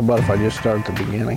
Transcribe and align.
How 0.00 0.04
about 0.04 0.20
if 0.20 0.30
I 0.30 0.36
just 0.38 0.58
start 0.58 0.80
at 0.80 0.86
the 0.86 1.04
beginning? 1.04 1.36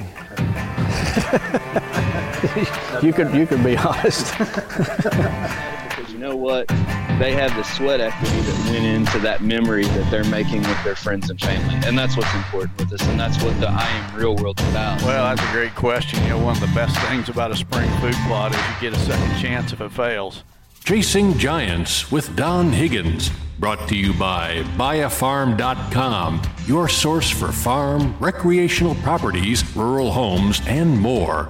you 3.03 3.11
could 3.11 3.35
you 3.35 3.45
could 3.45 3.61
be 3.61 3.75
honest. 3.75 4.37
because 4.37 6.09
you 6.09 6.17
know 6.17 6.37
what? 6.37 6.69
They 7.19 7.33
have 7.33 7.53
the 7.57 7.63
sweat 7.63 7.99
equity 7.99 8.39
that 8.39 8.71
went 8.71 8.85
into 8.85 9.19
that 9.19 9.41
memory 9.41 9.83
that 9.83 10.09
they're 10.09 10.23
making 10.23 10.61
with 10.61 10.81
their 10.85 10.95
friends 10.95 11.29
and 11.29 11.37
family, 11.41 11.75
and 11.85 11.99
that's 11.99 12.15
what's 12.15 12.33
important 12.35 12.77
with 12.77 12.93
us, 12.93 13.05
and 13.05 13.19
that's 13.19 13.43
what 13.43 13.59
the 13.59 13.67
I 13.67 13.85
am 13.85 14.15
real 14.15 14.37
world's 14.37 14.63
about. 14.69 15.01
Well, 15.01 15.35
that's 15.35 15.45
a 15.45 15.51
great 15.51 15.75
question. 15.75 16.23
You 16.23 16.29
know, 16.29 16.37
one 16.37 16.55
of 16.55 16.61
the 16.61 16.73
best 16.73 16.97
things 17.09 17.27
about 17.27 17.51
a 17.51 17.57
spring 17.57 17.89
food 17.99 18.15
plot 18.27 18.53
is 18.53 18.57
you 18.59 18.89
get 18.89 18.97
a 18.97 18.99
second 19.01 19.41
chance 19.41 19.73
if 19.73 19.81
it 19.81 19.91
fails. 19.91 20.41
Chasing 20.85 21.37
Giants 21.37 22.09
with 22.13 22.33
Don 22.37 22.71
Higgins. 22.71 23.29
Brought 23.59 23.87
to 23.89 23.95
you 23.95 24.13
by 24.13 24.63
buyafarm.com, 24.77 26.41
your 26.65 26.89
source 26.89 27.29
for 27.29 27.51
farm, 27.51 28.15
recreational 28.19 28.95
properties, 28.95 29.75
rural 29.75 30.11
homes, 30.11 30.61
and 30.67 30.99
more. 30.99 31.49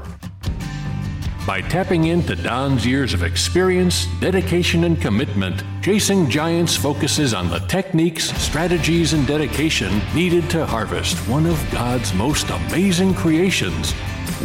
By 1.48 1.62
tapping 1.62 2.06
into 2.06 2.36
Don's 2.36 2.86
years 2.86 3.14
of 3.14 3.24
experience, 3.24 4.08
dedication, 4.22 4.86
and 4.86 5.02
commitment, 5.02 5.64
Chasing 5.82 6.30
Giants 6.30 6.76
focuses 6.76 7.34
on 7.34 7.50
the 7.50 7.60
techniques, 7.60 8.32
strategies, 8.42 9.12
and 9.12 9.28
dedication 9.28 10.02
needed 10.16 10.50
to 10.52 10.66
harvest 10.66 11.18
one 11.28 11.46
of 11.46 11.60
God's 11.72 12.14
most 12.14 12.50
amazing 12.50 13.14
creations 13.14 13.94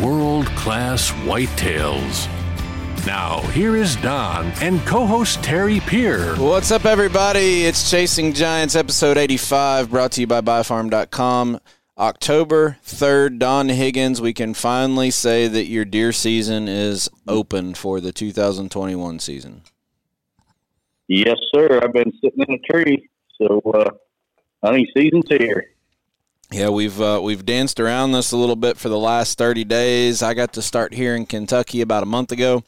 world 0.01 0.47
class 0.57 1.11
whitetails. 1.11 2.29
Now, 3.09 3.41
here 3.53 3.75
is 3.75 3.97
Don 3.97 4.53
and 4.61 4.85
co 4.87 5.07
host 5.07 5.43
Terry 5.43 5.81
Peer. 5.81 6.37
What's 6.37 6.71
up, 6.71 6.85
everybody? 6.85 7.65
It's 7.65 7.91
Chasing 7.91 8.35
Giants, 8.35 8.77
episode 8.77 9.17
85, 9.17 9.89
brought 9.89 10.13
to 10.13 10.21
you 10.21 10.27
by 10.27 10.43
BuyFarm.com. 10.43 11.59
October 11.97 12.77
3rd, 12.85 13.39
Don 13.39 13.71
Higgins, 13.71 14.21
we 14.21 14.35
can 14.35 14.53
finally 14.53 15.11
say 15.11 15.49
that 15.49 15.65
your 15.65 15.87
deer 15.87 16.13
season 16.13 16.69
is 16.69 17.09
open 17.27 17.73
for 17.73 18.03
the 18.03 18.13
2021 18.13 19.21
season. 19.21 19.63
Yes, 21.07 21.39
sir. 21.55 21.81
I've 21.83 21.95
been 21.95 22.13
sitting 22.23 22.45
in 22.47 22.57
a 22.57 22.59
tree, 22.71 23.09
so 23.41 23.63
uh, 23.73 23.89
I 24.63 24.73
think 24.73 24.87
season's 24.95 25.31
here. 25.31 25.65
Yeah, 26.51 26.69
we've 26.69 27.01
uh, 27.01 27.21
we've 27.23 27.47
danced 27.47 27.81
around 27.81 28.13
this 28.13 28.33
a 28.33 28.37
little 28.37 28.57
bit 28.57 28.77
for 28.77 28.91
the 28.91 28.99
last 28.99 29.39
30 29.39 29.65
days. 29.65 30.23
I 30.23 30.35
got 30.35 30.53
to 30.55 30.63
start 30.63 30.93
here 30.93 31.17
in 31.17 31.25
Kentucky 31.25 31.81
about 31.81 32.03
a 32.03 32.07
month 32.07 32.33
ago. 32.33 32.65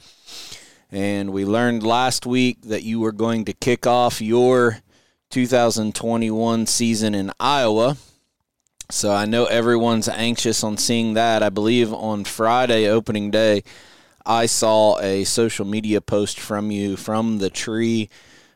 And 0.93 1.33
we 1.33 1.45
learned 1.45 1.85
last 1.85 2.27
week 2.27 2.63
that 2.63 2.83
you 2.83 3.01
were 3.01 3.13
going 3.13 3.45
to 3.45 3.53
kick 3.53 3.87
off 3.87 4.21
your 4.21 4.79
2021 5.31 6.67
season 6.67 7.15
in 7.15 7.31
Iowa. 7.39 7.97
So 8.91 9.13
I 9.13 9.25
know 9.25 9.45
everyone's 9.45 10.09
anxious 10.09 10.65
on 10.65 10.77
seeing 10.77 11.15
that. 11.15 11.45
I 11.45 11.49
believe 11.49 11.93
on 11.93 12.25
Friday, 12.25 12.89
opening 12.89 13.31
day, 13.31 13.63
I 14.27 14.47
saw 14.47 14.99
a 14.99 15.23
social 15.25 15.65
media 15.65 16.01
post 16.01 16.41
from 16.41 16.73
you 16.73 16.97
from 16.97 17.39
the 17.39 17.51
tree 17.51 18.09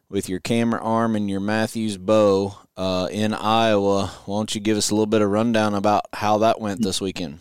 with 0.08 0.28
your 0.28 0.40
camera 0.40 0.80
arm 0.82 1.14
and 1.14 1.30
your 1.30 1.40
Mathews 1.40 1.96
bow 1.96 2.58
uh, 2.76 3.08
in 3.12 3.32
Iowa. 3.32 4.08
Why 4.26 4.38
don't 4.38 4.54
you 4.54 4.60
give 4.60 4.76
us 4.76 4.90
a 4.90 4.94
little 4.94 5.06
bit 5.06 5.22
of 5.22 5.30
rundown 5.30 5.74
about 5.74 6.06
how 6.12 6.38
that 6.38 6.60
went 6.60 6.82
this 6.82 7.00
weekend? 7.00 7.38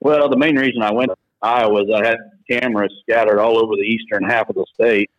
Well, 0.00 0.28
the 0.28 0.36
main 0.36 0.56
reason 0.56 0.82
I 0.82 0.92
went 0.92 1.12
Iowa 1.42 1.82
is 1.82 1.90
I 1.94 2.06
had 2.06 2.18
cameras 2.50 2.92
scattered 3.02 3.38
all 3.38 3.58
over 3.58 3.74
the 3.76 3.82
eastern 3.82 4.24
half 4.24 4.48
of 4.48 4.56
the 4.56 4.66
state, 4.74 5.10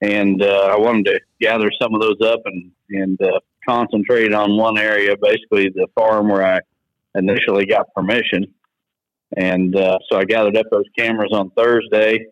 and 0.00 0.42
uh, 0.42 0.68
I 0.72 0.78
wanted 0.78 1.06
to 1.06 1.20
gather 1.40 1.70
some 1.80 1.94
of 1.94 2.00
those 2.00 2.20
up 2.22 2.40
and 2.44 2.70
and 2.90 3.20
uh, 3.22 3.40
concentrate 3.66 4.32
on 4.32 4.56
one 4.56 4.78
area, 4.78 5.16
basically 5.20 5.68
the 5.70 5.88
farm 5.94 6.28
where 6.28 6.44
I 6.44 6.60
initially 7.14 7.66
got 7.66 7.92
permission. 7.94 8.46
And 9.36 9.74
uh, 9.74 9.98
so 10.08 10.18
I 10.18 10.24
gathered 10.24 10.56
up 10.56 10.66
those 10.70 10.84
cameras 10.96 11.32
on 11.32 11.50
Thursday, 11.50 12.26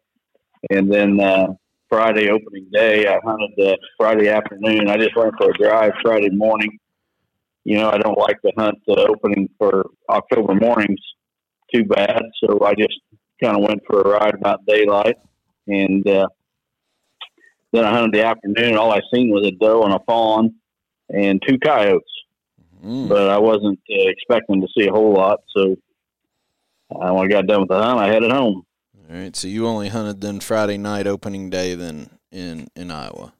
and 0.70 0.92
then 0.92 1.18
uh, 1.18 1.48
Friday 1.88 2.30
opening 2.30 2.66
day, 2.72 3.06
I 3.06 3.18
hunted 3.24 3.50
the 3.56 3.78
Friday 3.96 4.28
afternoon. 4.28 4.88
I 4.88 4.96
just 4.96 5.16
went 5.16 5.34
for 5.38 5.50
a 5.50 5.58
drive 5.58 5.92
Friday 6.02 6.30
morning. 6.30 6.78
You 7.64 7.78
know, 7.78 7.90
I 7.90 7.98
don't 7.98 8.18
like 8.18 8.40
to 8.42 8.52
hunt 8.56 8.78
the 8.86 9.08
opening 9.08 9.48
for 9.58 9.86
October 10.08 10.54
mornings 10.54 11.00
too 11.74 11.84
bad, 11.84 12.22
so 12.42 12.64
I 12.64 12.74
just 12.74 12.98
kind 13.44 13.56
of 13.56 13.62
went 13.62 13.82
for 13.86 14.00
a 14.00 14.08
ride 14.08 14.34
about 14.34 14.64
daylight, 14.66 15.16
and 15.66 16.06
uh, 16.08 16.28
then 17.72 17.84
I 17.84 17.90
hunted 17.90 18.12
the 18.12 18.24
afternoon. 18.24 18.76
All 18.76 18.92
I 18.92 19.00
seen 19.12 19.30
was 19.30 19.46
a 19.46 19.50
doe 19.50 19.82
and 19.82 19.94
a 19.94 20.00
fawn, 20.06 20.54
and 21.10 21.42
two 21.46 21.58
coyotes. 21.58 22.02
Mm. 22.84 23.08
But 23.08 23.30
I 23.30 23.38
wasn't 23.38 23.78
uh, 23.90 24.08
expecting 24.08 24.60
to 24.60 24.68
see 24.76 24.86
a 24.86 24.92
whole 24.92 25.12
lot, 25.12 25.40
so 25.54 25.76
uh, 26.90 27.12
when 27.12 27.26
I 27.26 27.28
got 27.28 27.46
done 27.46 27.60
with 27.60 27.68
the 27.68 27.82
hunt, 27.82 28.00
I 28.00 28.08
headed 28.08 28.30
home. 28.30 28.64
All 29.10 29.16
right, 29.16 29.36
so 29.36 29.48
you 29.48 29.66
only 29.66 29.88
hunted 29.88 30.20
then 30.20 30.40
Friday 30.40 30.78
night 30.78 31.06
opening 31.06 31.50
day 31.50 31.74
then 31.74 32.08
in 32.32 32.68
in 32.74 32.90
Iowa. 32.90 33.34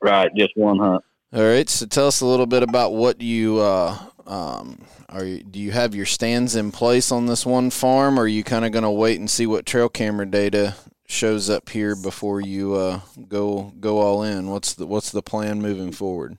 Right, 0.00 0.30
just 0.36 0.52
one 0.56 0.78
hunt. 0.78 1.02
All 1.32 1.42
right, 1.42 1.68
so 1.68 1.86
tell 1.86 2.06
us 2.06 2.20
a 2.20 2.26
little 2.26 2.46
bit 2.46 2.62
about 2.62 2.92
what 2.92 3.20
you 3.20 3.58
uh, 3.58 3.98
um, 4.26 4.84
are 5.08 5.24
you, 5.24 5.42
do 5.42 5.58
you 5.58 5.70
have 5.72 5.94
your 5.94 6.06
stands 6.06 6.56
in 6.56 6.72
place 6.72 7.12
on 7.12 7.26
this 7.26 7.46
one 7.46 7.70
farm, 7.70 8.18
or 8.18 8.22
are 8.22 8.28
you 8.28 8.42
kind 8.42 8.64
of 8.64 8.72
going 8.72 8.84
to 8.84 8.90
wait 8.90 9.18
and 9.18 9.30
see 9.30 9.46
what 9.46 9.66
trail 9.66 9.88
camera 9.88 10.26
data 10.26 10.74
shows 11.06 11.48
up 11.48 11.68
here 11.68 11.94
before 11.94 12.40
you 12.40 12.74
uh, 12.74 13.00
go 13.28 13.72
go 13.78 13.98
all 13.98 14.22
in? 14.22 14.50
What's 14.50 14.74
the 14.74 14.86
what's 14.86 15.10
the 15.10 15.22
plan 15.22 15.62
moving 15.62 15.92
forward? 15.92 16.38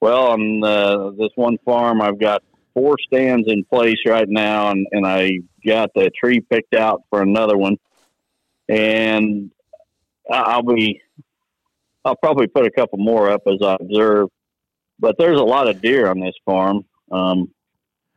Well, 0.00 0.28
on 0.28 0.64
uh, 0.64 1.10
this 1.10 1.30
one 1.34 1.58
farm, 1.64 2.00
I've 2.00 2.18
got 2.18 2.42
four 2.72 2.96
stands 3.06 3.48
in 3.48 3.64
place 3.64 3.98
right 4.06 4.28
now, 4.28 4.70
and, 4.70 4.86
and 4.92 5.06
I 5.06 5.32
got 5.66 5.90
the 5.94 6.10
tree 6.18 6.40
picked 6.40 6.74
out 6.74 7.02
for 7.10 7.20
another 7.20 7.56
one, 7.58 7.76
and 8.68 9.50
I'll 10.30 10.62
be 10.62 11.02
I'll 12.04 12.16
probably 12.16 12.46
put 12.46 12.66
a 12.66 12.70
couple 12.70 12.98
more 12.98 13.30
up 13.30 13.42
as 13.46 13.60
I 13.62 13.76
observe. 13.80 14.28
But 15.00 15.16
there's 15.18 15.40
a 15.40 15.44
lot 15.44 15.68
of 15.68 15.80
deer 15.80 16.08
on 16.08 16.20
this 16.20 16.34
farm, 16.44 16.84
um, 17.10 17.48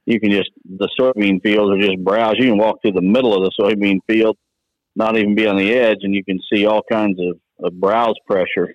you 0.05 0.19
can 0.19 0.31
just 0.31 0.51
the 0.65 0.89
soybean 0.99 1.41
fields 1.41 1.71
are 1.71 1.85
just 1.85 2.03
browse. 2.03 2.35
You 2.37 2.49
can 2.49 2.57
walk 2.57 2.81
through 2.81 2.91
the 2.93 3.01
middle 3.01 3.33
of 3.33 3.43
the 3.43 3.51
soybean 3.59 3.99
field, 4.07 4.37
not 4.95 5.17
even 5.17 5.35
be 5.35 5.47
on 5.47 5.57
the 5.57 5.73
edge, 5.73 5.99
and 6.01 6.13
you 6.13 6.23
can 6.23 6.39
see 6.51 6.65
all 6.65 6.81
kinds 6.91 7.19
of, 7.19 7.39
of 7.65 7.79
browse 7.79 8.15
pressure. 8.27 8.73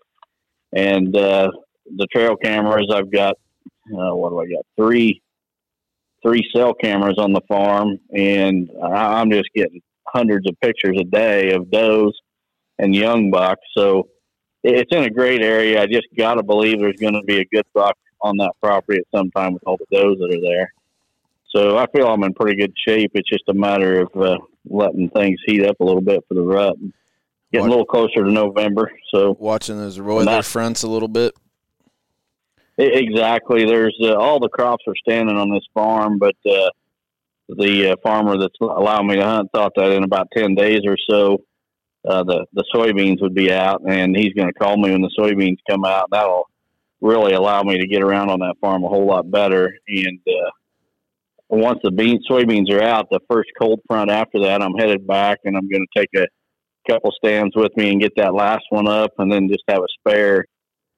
And 0.72 1.14
uh, 1.14 1.50
the 1.97 2.06
trail 2.12 2.36
cameras, 2.36 2.91
I've 2.92 3.12
got 3.12 3.34
uh, 3.92 4.14
what 4.14 4.30
do 4.30 4.41
I 4.41 4.47
got? 4.47 4.64
Three 4.76 5.22
three 6.22 6.48
cell 6.54 6.74
cameras 6.74 7.16
on 7.18 7.32
the 7.32 7.42
farm, 7.47 7.98
and 8.12 8.70
I'm 8.82 9.30
just 9.30 9.50
getting 9.54 9.80
hundreds 10.06 10.48
of 10.48 10.58
pictures 10.60 10.97
a 10.98 11.04
day 11.04 11.52
of 11.52 11.70
does 11.70 12.18
and 12.78 12.94
young 12.94 13.30
bucks. 13.30 13.60
So 13.76 14.08
it's 14.74 14.94
in 14.94 15.04
a 15.04 15.10
great 15.10 15.42
area. 15.42 15.82
I 15.82 15.86
just 15.86 16.06
got 16.16 16.34
to 16.34 16.42
believe 16.42 16.78
there's 16.78 17.00
going 17.00 17.14
to 17.14 17.22
be 17.22 17.38
a 17.38 17.44
good 17.44 17.66
buck 17.74 17.96
on 18.20 18.36
that 18.38 18.52
property 18.62 18.98
at 18.98 19.18
some 19.18 19.30
time 19.30 19.54
with 19.54 19.62
all 19.66 19.76
the 19.76 19.86
does 19.90 20.18
that 20.18 20.34
are 20.34 20.40
there. 20.40 20.72
So 21.50 21.78
I 21.78 21.86
feel 21.86 22.06
I'm 22.08 22.22
in 22.24 22.34
pretty 22.34 22.56
good 22.56 22.74
shape. 22.86 23.12
It's 23.14 23.28
just 23.28 23.44
a 23.48 23.54
matter 23.54 24.00
of 24.00 24.22
uh, 24.22 24.38
letting 24.68 25.08
things 25.10 25.38
heat 25.46 25.64
up 25.64 25.80
a 25.80 25.84
little 25.84 26.02
bit 26.02 26.24
for 26.28 26.34
the 26.34 26.42
rut. 26.42 26.76
Getting 27.50 27.68
Watch, 27.68 27.68
a 27.68 27.70
little 27.70 27.86
closer 27.86 28.24
to 28.24 28.30
November. 28.30 28.92
So 29.14 29.36
watching 29.38 29.78
those 29.78 29.98
weather 29.98 30.42
fronts 30.42 30.82
a 30.82 30.88
little 30.88 31.08
bit. 31.08 31.34
Exactly. 32.76 33.64
There's 33.64 33.96
uh, 34.02 34.14
all 34.14 34.38
the 34.38 34.50
crops 34.50 34.84
are 34.86 34.94
standing 34.96 35.36
on 35.36 35.50
this 35.50 35.64
farm, 35.74 36.18
but 36.18 36.36
uh, 36.46 36.68
the 37.48 37.92
uh, 37.92 37.96
farmer 38.02 38.38
that's 38.38 38.54
allowing 38.60 39.08
me 39.08 39.16
to 39.16 39.24
hunt 39.24 39.50
thought 39.52 39.72
that 39.76 39.90
in 39.90 40.04
about 40.04 40.28
ten 40.36 40.54
days 40.54 40.82
or 40.86 40.96
so, 41.08 41.42
uh, 42.06 42.22
the 42.25 42.47
the 42.53 42.64
soybeans 42.75 43.20
would 43.20 43.34
be 43.34 43.53
out, 43.53 43.82
and 43.88 44.16
he's 44.16 44.32
going 44.34 44.48
to 44.48 44.54
call 44.54 44.76
me 44.76 44.91
when 44.91 45.03
the 45.03 45.14
soybeans 45.19 45.59
come 45.69 45.84
out. 45.84 46.09
That'll 46.10 46.48
really 47.00 47.33
allow 47.33 47.62
me 47.62 47.78
to 47.78 47.86
get 47.86 48.03
around 48.03 48.30
on 48.30 48.41
that 48.41 48.56
farm 48.60 48.84
a 48.84 48.89
whole 48.89 49.06
lot 49.06 49.30
better. 49.30 49.72
And 49.89 50.21
uh, 50.27 50.50
once 51.48 51.78
the 51.83 51.91
bean 51.91 52.21
soybeans 52.28 52.71
are 52.72 52.83
out, 52.83 53.09
the 53.10 53.21
first 53.30 53.50
cold 53.59 53.80
front 53.86 54.10
after 54.10 54.41
that, 54.41 54.62
I'm 54.62 54.74
headed 54.74 55.06
back 55.06 55.39
and 55.45 55.56
I'm 55.56 55.68
going 55.68 55.86
to 55.95 56.00
take 56.00 56.10
a 56.16 56.27
couple 56.89 57.12
stands 57.12 57.54
with 57.54 57.77
me 57.77 57.91
and 57.91 58.00
get 58.00 58.12
that 58.16 58.34
last 58.34 58.65
one 58.71 58.89
up, 58.89 59.12
and 59.18 59.30
then 59.30 59.48
just 59.48 59.65
have 59.68 59.83
a 59.83 59.86
spare. 60.00 60.45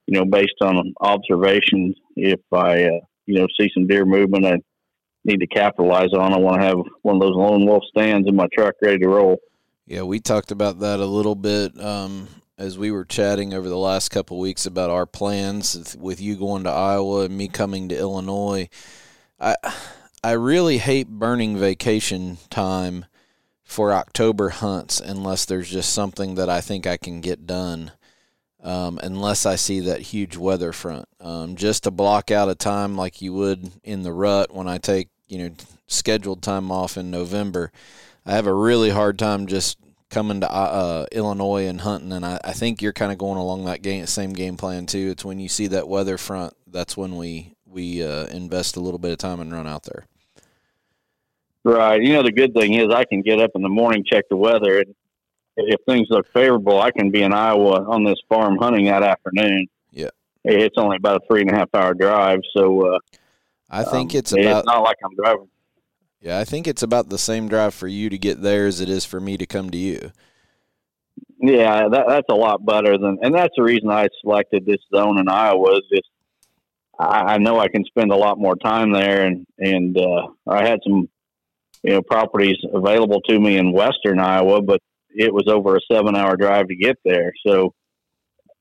You 0.06 0.19
know, 0.19 0.25
based 0.25 0.56
on 0.61 0.93
observations, 1.00 1.94
if 2.17 2.41
I 2.52 2.85
uh, 2.85 3.00
you 3.26 3.38
know 3.38 3.47
see 3.58 3.70
some 3.73 3.87
deer 3.87 4.05
movement, 4.05 4.47
I 4.47 4.56
need 5.25 5.41
to 5.41 5.47
capitalize 5.47 6.12
on. 6.12 6.32
I 6.32 6.38
want 6.38 6.61
to 6.61 6.67
have 6.67 6.79
one 7.02 7.17
of 7.17 7.20
those 7.20 7.37
lone 7.37 7.67
wolf 7.67 7.85
stands 7.88 8.29
in 8.29 8.35
my 8.35 8.47
truck 8.56 8.75
ready 8.82 8.99
to 8.99 9.08
roll. 9.08 9.38
Yeah, 9.90 10.02
we 10.02 10.20
talked 10.20 10.52
about 10.52 10.78
that 10.78 11.00
a 11.00 11.04
little 11.04 11.34
bit 11.34 11.76
um, 11.81 12.28
as 12.56 12.78
we 12.78 12.92
were 12.92 13.04
chatting 13.04 13.52
over 13.52 13.69
the 13.69 13.76
last 13.76 14.10
couple 14.10 14.38
weeks 14.38 14.64
about 14.64 14.88
our 14.88 15.04
plans 15.04 15.96
with 15.98 16.20
you 16.20 16.37
going 16.37 16.62
to 16.62 16.70
Iowa 16.70 17.22
and 17.25 17.37
me 17.37 17.48
coming 17.48 17.88
to 17.88 17.98
Illinois, 17.98 18.69
I 19.40 19.56
I 20.22 20.31
really 20.32 20.78
hate 20.78 21.08
burning 21.08 21.56
vacation 21.58 22.38
time 22.50 23.06
for 23.64 23.92
October 23.92 24.50
hunts 24.50 25.00
unless 25.00 25.44
there's 25.44 25.69
just 25.69 25.92
something 25.92 26.37
that 26.37 26.48
I 26.48 26.60
think 26.60 26.87
I 26.87 26.96
can 26.96 27.20
get 27.20 27.44
done. 27.44 27.90
um, 28.62 29.00
unless 29.02 29.46
I 29.46 29.56
see 29.56 29.81
that 29.81 30.00
huge 30.02 30.37
weather 30.37 30.72
front. 30.72 31.08
Um, 31.20 31.56
just 31.56 31.84
to 31.84 31.90
block 31.90 32.31
out 32.31 32.48
a 32.48 32.54
time 32.54 32.96
like 32.96 33.22
you 33.22 33.32
would 33.32 33.72
in 33.82 34.02
the 34.02 34.12
rut 34.12 34.54
when 34.54 34.69
I 34.69 34.78
take 34.78 35.08
you 35.28 35.38
know 35.38 35.50
scheduled 35.87 36.42
time 36.42 36.70
off 36.70 36.96
in 36.96 37.10
November. 37.10 37.72
I 38.31 38.35
have 38.35 38.47
a 38.47 38.55
really 38.55 38.91
hard 38.91 39.19
time 39.19 39.49
just 39.49 39.77
coming 40.09 40.41
to 40.43 40.49
uh, 40.49 41.06
Illinois 41.11 41.67
and 41.67 41.81
hunting, 41.81 42.12
and 42.12 42.25
I, 42.25 42.38
I 42.44 42.53
think 42.53 42.81
you're 42.81 42.93
kind 42.93 43.11
of 43.11 43.19
going 43.19 43.38
along 43.38 43.65
that 43.65 43.82
game, 43.82 44.06
same 44.06 44.35
game 44.35 44.56
plan 44.56 44.87
too. 44.87 45.11
It's 45.11 45.25
when 45.25 45.41
you 45.41 45.49
see 45.49 45.67
that 45.67 45.88
weather 45.88 46.17
front, 46.17 46.55
that's 46.69 46.97
when 46.97 47.17
we 47.17 47.56
we 47.67 48.05
uh, 48.05 48.27
invest 48.27 48.77
a 48.77 48.81
little 48.81 49.00
bit 49.00 49.11
of 49.11 49.19
time 49.19 49.41
and 49.41 49.53
run 49.53 49.67
out 49.67 49.82
there. 49.82 50.06
Right. 51.65 52.00
You 52.00 52.12
know, 52.12 52.23
the 52.23 52.31
good 52.31 52.55
thing 52.55 52.75
is 52.75 52.94
I 52.94 53.05
can 53.05 53.21
get 53.21 53.41
up 53.41 53.50
in 53.56 53.62
the 53.62 53.69
morning, 53.69 54.05
check 54.06 54.29
the 54.31 54.37
weather, 54.37 54.79
and 54.79 54.94
if 55.56 55.81
things 55.85 56.06
look 56.09 56.26
favorable, 56.33 56.81
I 56.81 56.93
can 56.93 57.11
be 57.11 57.23
in 57.23 57.33
Iowa 57.33 57.85
on 57.85 58.05
this 58.05 58.19
farm 58.29 58.59
hunting 58.59 58.85
that 58.85 59.03
afternoon. 59.03 59.67
Yeah. 59.91 60.11
It's 60.44 60.79
only 60.79 60.99
about 60.99 61.17
a 61.17 61.26
three 61.29 61.41
and 61.41 61.50
a 61.50 61.55
half 61.56 61.69
hour 61.75 61.94
drive, 61.94 62.41
so 62.56 62.94
uh, 62.94 62.99
I 63.69 63.83
think 63.83 64.12
um, 64.12 64.19
it's 64.19 64.33
about 64.33 64.59
it's 64.59 64.67
not 64.67 64.85
like 64.85 64.97
I'm 65.05 65.17
driving. 65.17 65.49
Yeah, 66.20 66.38
I 66.38 66.44
think 66.44 66.67
it's 66.67 66.82
about 66.82 67.08
the 67.08 67.19
same 67.19 67.49
drive 67.49 67.75
for 67.75 67.88
you 67.88 68.11
to 68.11 68.19
get 68.19 68.43
there 68.43 68.67
as 68.67 68.81
it 68.81 68.88
is 68.88 69.05
for 69.05 69.20
me 69.20 69.37
to 69.37 69.46
come 69.46 69.70
to 69.70 69.78
you. 69.78 70.12
Yeah, 71.38 71.88
that, 71.88 72.05
that's 72.06 72.28
a 72.31 72.34
lot 72.34 72.64
better 72.64 72.99
than, 72.99 73.19
and 73.22 73.34
that's 73.34 73.55
the 73.56 73.62
reason 73.62 73.90
I 73.90 74.08
selected 74.20 74.67
this 74.67 74.81
zone 74.94 75.19
in 75.19 75.28
Iowa. 75.28 75.76
Is 75.76 75.88
just 75.90 76.11
I, 76.99 77.34
I 77.34 77.38
know 77.38 77.58
I 77.58 77.69
can 77.69 77.84
spend 77.87 78.12
a 78.12 78.17
lot 78.17 78.38
more 78.38 78.56
time 78.56 78.93
there, 78.93 79.25
and 79.25 79.46
and 79.58 79.96
uh, 79.96 80.28
I 80.46 80.69
had 80.69 80.81
some 80.84 81.08
you 81.82 81.93
know 81.93 82.02
properties 82.02 82.58
available 82.73 83.23
to 83.23 83.40
me 83.40 83.56
in 83.56 83.73
western 83.73 84.20
Iowa, 84.20 84.61
but 84.61 84.81
it 85.08 85.32
was 85.32 85.49
over 85.49 85.76
a 85.76 85.81
seven 85.90 86.14
hour 86.14 86.37
drive 86.37 86.69
to 86.69 86.76
get 86.76 86.99
there. 87.05 87.32
So 87.46 87.75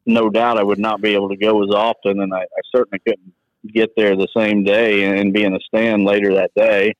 no 0.05 0.29
doubt 0.29 0.57
I 0.57 0.63
would 0.63 0.79
not 0.79 1.01
be 1.01 1.13
able 1.13 1.29
to 1.29 1.37
go 1.37 1.61
as 1.63 1.71
often, 1.71 2.21
and 2.21 2.33
I, 2.33 2.39
I 2.39 2.61
certainly 2.73 2.99
couldn't 3.05 3.33
get 3.67 3.89
there 3.97 4.15
the 4.15 4.29
same 4.35 4.63
day 4.63 5.19
and 5.19 5.33
be 5.33 5.43
in 5.43 5.53
a 5.53 5.59
stand 5.59 6.05
later 6.05 6.35
that 6.35 6.51
day, 6.55 6.93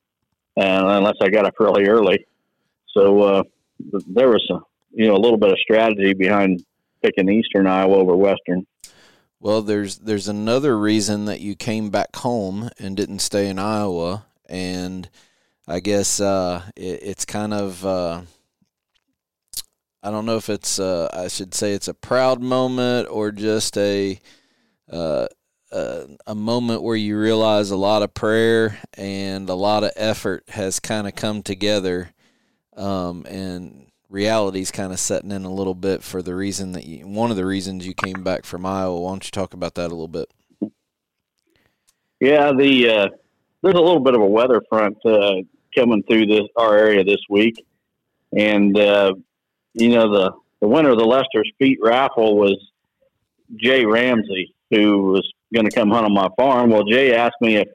uh, 0.58 0.84
unless 0.98 1.16
I 1.20 1.28
got 1.28 1.46
up 1.46 1.54
really 1.58 1.86
early. 1.86 2.26
So 2.88 3.20
uh, 3.20 3.42
there 4.06 4.28
was 4.28 4.46
a 4.50 4.58
you 4.92 5.06
know 5.06 5.14
a 5.14 5.18
little 5.18 5.38
bit 5.38 5.50
of 5.50 5.58
strategy 5.58 6.12
behind 6.14 6.64
picking 7.02 7.30
Eastern 7.30 7.66
Iowa 7.66 7.96
over 7.96 8.16
Western. 8.16 8.66
Well, 9.38 9.62
there's 9.62 9.98
there's 9.98 10.28
another 10.28 10.78
reason 10.78 11.24
that 11.26 11.40
you 11.40 11.54
came 11.54 11.90
back 11.90 12.16
home 12.16 12.70
and 12.78 12.96
didn't 12.96 13.20
stay 13.20 13.48
in 13.48 13.58
Iowa, 13.58 14.26
and 14.48 15.08
I 15.66 15.80
guess 15.80 16.20
uh, 16.20 16.62
it, 16.76 17.00
it's 17.02 17.24
kind 17.24 17.54
of 17.54 17.86
uh, 17.86 18.22
I 20.02 20.10
don't 20.10 20.26
know 20.26 20.36
if 20.36 20.50
it's 20.50 20.78
uh, 20.78 21.08
I 21.12 21.28
should 21.28 21.54
say 21.54 21.72
it's 21.72 21.88
a 21.88 21.94
proud 21.94 22.42
moment 22.42 23.08
or 23.10 23.32
just 23.32 23.78
a 23.78 24.20
a 25.72 26.34
moment 26.34 26.82
where 26.82 26.96
you 26.96 27.18
realize 27.18 27.70
a 27.70 27.76
lot 27.76 28.02
of 28.02 28.12
prayer 28.12 28.78
and 28.94 29.48
a 29.48 29.54
lot 29.54 29.84
of 29.84 29.92
effort 29.96 30.44
has 30.48 30.80
kind 30.80 31.06
of 31.06 31.14
come 31.14 31.42
together, 31.42 32.10
um, 32.76 33.24
and 33.28 33.86
reality's 34.08 34.70
kind 34.70 34.92
of 34.92 34.98
setting 34.98 35.30
in 35.30 35.44
a 35.44 35.52
little 35.52 35.74
bit 35.74 36.02
for 36.02 36.22
the 36.22 36.34
reason 36.34 36.72
that 36.72 36.84
you, 36.84 37.06
one 37.06 37.30
of 37.30 37.36
the 37.36 37.46
reasons 37.46 37.86
you 37.86 37.94
came 37.94 38.24
back 38.24 38.44
from 38.44 38.66
Iowa. 38.66 39.00
Why 39.00 39.10
don't 39.10 39.24
you 39.24 39.30
talk 39.30 39.54
about 39.54 39.76
that 39.76 39.86
a 39.86 39.94
little 39.94 40.08
bit? 40.08 40.30
Yeah, 42.20 42.52
the 42.52 42.88
uh, 42.88 43.08
there's 43.62 43.74
a 43.74 43.80
little 43.80 44.00
bit 44.00 44.14
of 44.14 44.20
a 44.20 44.26
weather 44.26 44.60
front 44.68 44.98
uh, 45.06 45.36
coming 45.74 46.02
through 46.02 46.26
this 46.26 46.48
our 46.56 46.76
area 46.76 47.04
this 47.04 47.20
week, 47.30 47.64
and 48.36 48.76
uh, 48.76 49.14
you 49.74 49.90
know 49.90 50.12
the 50.12 50.32
the 50.60 50.68
winner 50.68 50.90
of 50.90 50.98
the 50.98 51.06
Lester's 51.06 51.50
Feet 51.58 51.78
raffle 51.80 52.36
was 52.36 52.58
Jay 53.56 53.86
Ramsey, 53.86 54.54
who 54.70 55.12
was 55.12 55.32
going 55.54 55.68
to 55.68 55.74
come 55.74 55.90
hunt 55.90 56.06
on 56.06 56.14
my 56.14 56.28
farm. 56.36 56.70
Well, 56.70 56.84
Jay 56.84 57.14
asked 57.14 57.40
me 57.40 57.56
if 57.56 57.68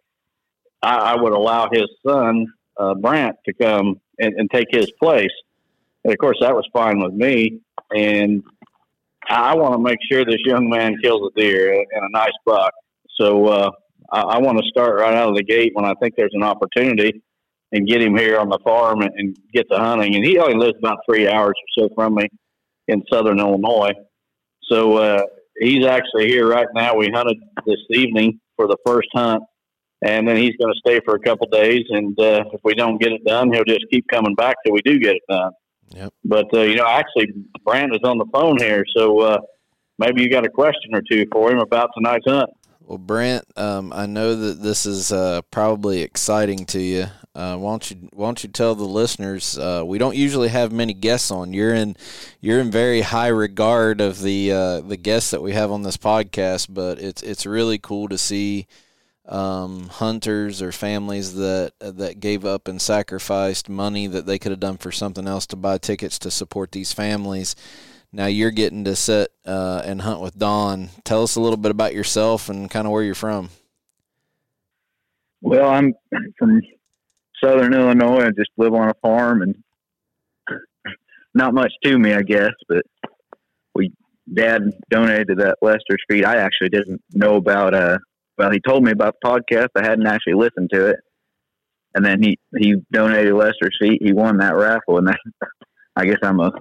I, 0.81 0.95
I 0.95 1.22
would 1.22 1.33
allow 1.33 1.69
his 1.72 1.86
son 2.06 2.48
uh, 2.77 2.94
Brant 2.95 3.36
to 3.45 3.54
come 3.54 4.00
and, 4.19 4.33
and 4.36 4.50
take 4.51 4.68
his 4.72 4.92
place, 5.01 5.31
and 6.04 6.13
of 6.13 6.18
course 6.19 6.38
that 6.42 6.56
was 6.56 6.68
fine 6.74 7.00
with 7.00 7.13
me. 7.13 7.60
And 7.95 8.44
I 9.27 9.56
want 9.56 9.74
to 9.74 9.80
make 9.80 10.00
sure 10.12 10.25
this 10.25 10.44
young 10.45 10.69
man 10.69 10.95
kills 11.01 11.31
a 11.31 11.39
deer 11.39 11.74
and 11.74 11.86
a 11.92 12.10
nice 12.12 12.33
buck. 12.45 12.72
So 13.19 13.48
uh, 13.48 13.72
I, 14.12 14.22
I 14.22 14.38
want 14.39 14.57
to 14.60 14.66
start 14.69 15.00
right 15.00 15.13
out 15.13 15.30
of 15.30 15.36
the 15.36 15.44
gate 15.44 15.72
when 15.74 15.86
I 15.86 15.94
think 15.95 16.16
there's 16.16 16.33
an 16.33 16.44
opportunity 16.44 17.22
and 17.72 17.88
get 17.88 18.01
him 18.01 18.16
here 18.16 18.38
on 18.39 18.50
the 18.50 18.60
farm 18.63 19.01
and, 19.01 19.12
and 19.16 19.38
get 19.54 19.69
to 19.72 19.77
hunting. 19.77 20.16
And 20.16 20.25
he 20.25 20.38
only 20.38 20.56
lives 20.56 20.77
about 20.77 21.00
three 21.07 21.27
hours 21.27 21.56
or 21.77 21.83
so 21.88 21.94
from 21.95 22.16
me 22.16 22.27
in 22.88 23.04
southern 23.12 23.39
Illinois. 23.39 23.94
So 24.63 24.98
uh, 24.98 25.24
he's 25.59 25.85
actually 25.85 26.27
here 26.27 26.47
right 26.47 26.67
now. 26.73 26.95
We 26.95 27.09
hunted 27.13 27.37
this 27.65 27.79
evening 27.89 28.39
for 28.55 28.67
the 28.67 28.77
first 28.85 29.09
hunt, 29.13 29.43
and 30.03 30.27
then 30.27 30.37
he's 30.37 30.55
going 30.57 30.73
to 30.73 30.79
stay 30.79 30.99
for 31.03 31.15
a 31.15 31.19
couple 31.19 31.47
days. 31.47 31.85
And 31.89 32.19
uh, 32.19 32.45
if 32.53 32.61
we 32.63 32.73
don't 32.73 33.01
get 33.01 33.11
it 33.11 33.23
done, 33.25 33.51
he'll 33.51 33.63
just 33.63 33.85
keep 33.91 34.07
coming 34.07 34.35
back 34.35 34.57
till 34.65 34.73
we 34.73 34.81
do 34.81 34.99
get 34.99 35.15
it 35.15 35.23
done. 35.29 35.51
Yep. 35.89 36.13
But 36.23 36.53
uh, 36.53 36.61
you 36.61 36.75
know, 36.75 36.87
actually, 36.87 37.33
Brant 37.63 37.93
is 37.93 38.01
on 38.03 38.17
the 38.17 38.25
phone 38.33 38.57
here, 38.57 38.83
so 38.95 39.19
uh, 39.19 39.37
maybe 39.99 40.21
you 40.21 40.29
got 40.29 40.45
a 40.45 40.49
question 40.49 40.93
or 40.93 41.01
two 41.01 41.25
for 41.31 41.51
him 41.51 41.59
about 41.59 41.91
tonight's 41.95 42.25
hunt. 42.27 42.49
Well, 42.81 42.97
Brant, 42.97 43.45
um, 43.55 43.91
I 43.93 44.05
know 44.05 44.35
that 44.35 44.61
this 44.61 44.85
is 44.85 45.11
uh, 45.11 45.41
probably 45.49 46.01
exciting 46.01 46.65
to 46.67 46.79
you. 46.79 47.07
Uh, 47.35 47.57
why 47.57 47.71
don't 47.71 47.91
you 47.91 47.97
Why 48.13 48.27
don't 48.27 48.43
you 48.43 48.49
tell 48.49 48.75
the 48.75 48.85
listeners? 48.85 49.57
Uh, 49.57 49.83
we 49.85 49.97
don't 49.97 50.15
usually 50.15 50.47
have 50.47 50.71
many 50.71 50.93
guests 50.93 51.31
on. 51.31 51.53
You're 51.53 51.73
in 51.73 51.97
You're 52.39 52.61
in 52.61 52.71
very 52.71 53.01
high 53.01 53.27
regard 53.27 53.99
of 53.99 54.21
the 54.21 54.53
uh, 54.53 54.79
the 54.81 54.95
guests 54.95 55.31
that 55.31 55.41
we 55.41 55.51
have 55.51 55.69
on 55.69 55.83
this 55.83 55.97
podcast, 55.97 56.67
but 56.73 56.97
it's 56.99 57.21
it's 57.21 57.45
really 57.45 57.77
cool 57.77 58.07
to 58.07 58.17
see 58.17 58.67
um, 59.27 59.89
hunters 59.89 60.61
or 60.61 60.71
families 60.71 61.33
that 61.33 61.73
that 61.79 62.21
gave 62.21 62.45
up 62.45 62.69
and 62.69 62.81
sacrificed 62.81 63.67
money 63.67 64.07
that 64.07 64.25
they 64.25 64.39
could 64.39 64.51
have 64.51 64.61
done 64.61 64.77
for 64.77 64.93
something 64.93 65.27
else 65.27 65.45
to 65.47 65.57
buy 65.57 65.77
tickets 65.77 66.17
to 66.19 66.31
support 66.31 66.71
these 66.71 66.93
families. 66.93 67.53
Now 68.13 68.27
you're 68.27 68.51
getting 68.51 68.85
to 68.85 68.95
sit 68.95 69.33
uh, 69.45 69.81
and 69.83 70.01
hunt 70.01 70.21
with 70.21 70.39
Don. 70.39 70.89
Tell 71.03 71.23
us 71.23 71.35
a 71.35 71.41
little 71.41 71.57
bit 71.57 71.71
about 71.71 71.93
yourself 71.93 72.47
and 72.47 72.69
kind 72.69 72.88
of 72.88 72.93
where 72.93 73.03
you're 73.03 73.13
from. 73.13 73.49
Well, 75.41 75.69
I'm 75.69 75.93
from 76.39 76.61
Southern 77.43 77.73
Illinois. 77.73 78.25
I 78.25 78.29
just 78.29 78.51
live 78.57 78.73
on 78.73 78.89
a 78.89 78.93
farm, 79.01 79.41
and 79.41 79.55
not 81.33 81.53
much 81.53 81.71
to 81.83 81.97
me, 81.97 82.13
I 82.13 82.21
guess. 82.21 82.51
But 82.67 82.83
we, 83.73 83.91
Dad 84.33 84.63
donated 84.89 85.37
that 85.39 85.57
Lester's 85.61 86.03
feed. 86.09 86.25
I 86.25 86.37
actually 86.37 86.69
didn't 86.69 87.01
know 87.13 87.35
about. 87.35 87.73
Uh, 87.73 87.97
well, 88.37 88.51
he 88.51 88.59
told 88.67 88.83
me 88.83 88.91
about 88.91 89.15
the 89.21 89.27
podcast. 89.29 89.69
I 89.75 89.83
hadn't 89.83 90.07
actually 90.07 90.33
listened 90.33 90.69
to 90.74 90.88
it, 90.88 90.98
and 91.93 92.05
then 92.05 92.21
he 92.21 92.38
he 92.57 92.75
donated 92.91 93.33
Lester's 93.33 93.77
feet. 93.79 94.01
He 94.03 94.13
won 94.13 94.38
that 94.38 94.55
raffle, 94.55 94.98
and 94.98 95.07
then 95.07 95.15
I 95.95 96.05
guess 96.05 96.19
I'm 96.24 96.39
a 96.39 96.51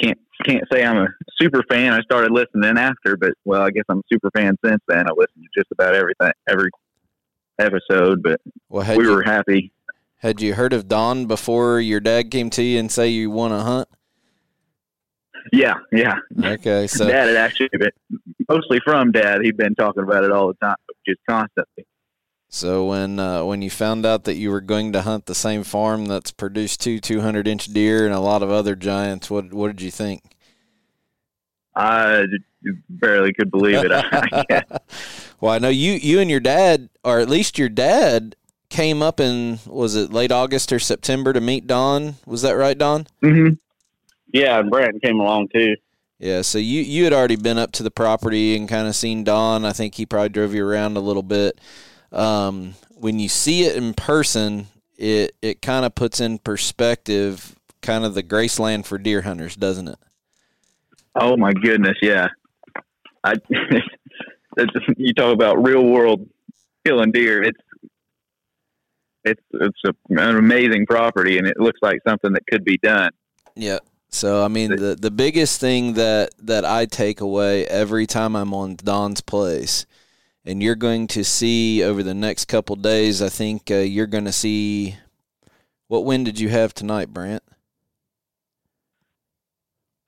can't 0.00 0.18
can't 0.46 0.64
say 0.72 0.84
I'm 0.84 0.96
a 0.96 1.08
super 1.40 1.62
fan. 1.70 1.92
I 1.92 2.00
started 2.00 2.32
listening 2.32 2.78
after, 2.78 3.16
but 3.16 3.32
well, 3.44 3.62
I 3.62 3.70
guess 3.70 3.84
I'm 3.88 3.98
a 3.98 4.12
super 4.12 4.30
fan 4.34 4.56
since 4.64 4.80
then. 4.88 5.06
I 5.06 5.12
listen 5.16 5.42
to 5.42 5.48
just 5.56 5.70
about 5.72 5.94
everything, 5.94 6.32
every 6.48 6.70
episode. 7.58 8.22
But 8.22 8.40
Well, 8.68 8.96
we 8.96 9.04
you, 9.04 9.10
were 9.10 9.22
happy. 9.22 9.72
had 10.18 10.40
you 10.40 10.54
heard 10.54 10.72
of 10.72 10.88
Don 10.88 11.26
before 11.26 11.80
your 11.80 12.00
dad 12.00 12.30
came 12.30 12.50
to 12.50 12.62
you 12.62 12.78
and 12.78 12.90
say 12.90 13.08
you 13.08 13.30
want 13.30 13.52
to 13.52 13.60
hunt? 13.60 13.88
Yeah, 15.52 15.74
yeah. 15.90 16.14
Okay, 16.40 16.86
so 16.86 17.08
Dad 17.08 17.26
had 17.26 17.36
actually 17.36 17.68
been 17.72 17.90
mostly 18.48 18.78
from 18.84 19.10
Dad. 19.10 19.40
He'd 19.42 19.56
been 19.56 19.74
talking 19.74 20.04
about 20.04 20.22
it 20.22 20.30
all 20.30 20.46
the 20.46 20.54
time, 20.64 20.76
just 21.04 21.18
constantly. 21.28 21.84
so 22.48 22.86
when 22.86 23.18
uh, 23.18 23.44
when 23.44 23.60
you 23.60 23.68
found 23.68 24.06
out 24.06 24.22
that 24.24 24.36
you 24.36 24.52
were 24.52 24.60
going 24.60 24.92
to 24.92 25.02
hunt 25.02 25.26
the 25.26 25.34
same 25.34 25.64
farm 25.64 26.04
that's 26.06 26.30
produced 26.30 26.80
two 26.80 27.00
200 27.00 27.48
inch 27.48 27.66
deer 27.66 28.04
and 28.04 28.14
a 28.14 28.20
lot 28.20 28.44
of 28.44 28.50
other 28.52 28.76
giants, 28.76 29.30
what 29.30 29.52
what 29.52 29.66
did 29.66 29.82
you 29.82 29.90
think? 29.90 30.22
I 31.74 32.24
barely 32.88 33.32
could 33.32 33.50
believe 33.50 33.84
it. 33.84 33.92
I 33.92 34.44
guess. 34.48 34.64
well, 35.40 35.52
I 35.52 35.58
know 35.58 35.68
you 35.68 35.92
you 35.92 36.20
and 36.20 36.30
your 36.30 36.40
dad, 36.40 36.88
or 37.04 37.20
at 37.20 37.28
least 37.28 37.58
your 37.58 37.68
dad, 37.68 38.36
came 38.70 39.02
up 39.02 39.20
in 39.20 39.58
was 39.66 39.94
it 39.94 40.12
late 40.12 40.32
August 40.32 40.72
or 40.72 40.78
September 40.78 41.32
to 41.32 41.40
meet 41.40 41.66
Don? 41.66 42.16
Was 42.26 42.42
that 42.42 42.52
right, 42.52 42.76
Don? 42.76 43.06
hmm 43.20 43.50
Yeah, 44.32 44.58
and 44.58 44.70
Brandon 44.70 45.00
came 45.00 45.20
along 45.20 45.48
too. 45.54 45.76
Yeah, 46.18 46.42
so 46.42 46.58
you 46.58 46.82
you 46.82 47.04
had 47.04 47.12
already 47.12 47.36
been 47.36 47.58
up 47.58 47.72
to 47.72 47.82
the 47.82 47.90
property 47.90 48.56
and 48.56 48.68
kind 48.68 48.86
of 48.86 48.94
seen 48.94 49.24
Don. 49.24 49.64
I 49.64 49.72
think 49.72 49.96
he 49.96 50.06
probably 50.06 50.28
drove 50.28 50.54
you 50.54 50.66
around 50.66 50.96
a 50.96 51.00
little 51.00 51.22
bit. 51.22 51.60
Um, 52.12 52.74
when 52.90 53.18
you 53.18 53.28
see 53.28 53.64
it 53.64 53.76
in 53.76 53.92
person, 53.94 54.68
it 54.96 55.34
it 55.42 55.62
kind 55.62 55.84
of 55.84 55.94
puts 55.94 56.20
in 56.20 56.38
perspective, 56.38 57.56
kind 57.80 58.04
of 58.04 58.14
the 58.14 58.22
Graceland 58.22 58.86
for 58.86 58.98
deer 58.98 59.22
hunters, 59.22 59.56
doesn't 59.56 59.88
it? 59.88 59.98
Oh 61.16 61.36
my 61.36 61.52
goodness, 61.52 61.98
yeah. 62.00 62.28
I 63.24 63.34
it's, 64.56 64.86
you 64.96 65.14
talk 65.14 65.32
about 65.32 65.64
real 65.64 65.84
world 65.84 66.28
killing 66.84 67.12
deer. 67.12 67.42
It's 67.42 67.60
it's 69.24 69.42
it's 69.52 69.78
a, 69.86 69.94
an 70.10 70.36
amazing 70.36 70.86
property, 70.86 71.38
and 71.38 71.46
it 71.46 71.58
looks 71.58 71.78
like 71.82 71.98
something 72.06 72.32
that 72.32 72.42
could 72.50 72.64
be 72.64 72.78
done. 72.78 73.10
Yeah. 73.54 73.78
So 74.08 74.44
I 74.44 74.48
mean 74.48 74.76
the 74.76 74.94
the 74.94 75.10
biggest 75.10 75.60
thing 75.60 75.94
that 75.94 76.30
that 76.40 76.64
I 76.64 76.86
take 76.86 77.20
away 77.20 77.66
every 77.66 78.06
time 78.06 78.36
I'm 78.36 78.52
on 78.52 78.76
Don's 78.76 79.20
place, 79.20 79.86
and 80.44 80.62
you're 80.62 80.74
going 80.74 81.06
to 81.08 81.24
see 81.24 81.82
over 81.82 82.02
the 82.02 82.14
next 82.14 82.46
couple 82.46 82.76
days. 82.76 83.22
I 83.22 83.28
think 83.28 83.70
uh, 83.70 83.76
you're 83.76 84.06
going 84.06 84.26
to 84.26 84.32
see. 84.32 84.96
What 85.88 86.04
wind 86.06 86.24
did 86.24 86.40
you 86.40 86.48
have 86.48 86.72
tonight, 86.72 87.12
Brant? 87.12 87.42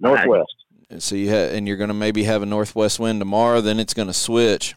Northwest. 0.01 0.54
So 0.99 1.15
you 1.15 1.31
have, 1.31 1.53
and 1.53 1.67
you're 1.67 1.77
going 1.77 1.89
to 1.89 1.95
maybe 1.95 2.25
have 2.25 2.43
a 2.43 2.47
northwest 2.47 2.99
wind 2.99 3.21
tomorrow. 3.21 3.61
Then 3.61 3.81
it's 3.81 3.95
going 3.95 4.09
to 4.09 4.15
switch. 4.15 4.75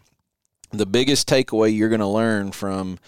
The 0.71 0.85
biggest 0.85 1.29
takeaway 1.29 1.75
you're 1.75 1.89
going 1.89 1.99
to 2.01 2.07
learn 2.07 2.51
from 2.51 2.99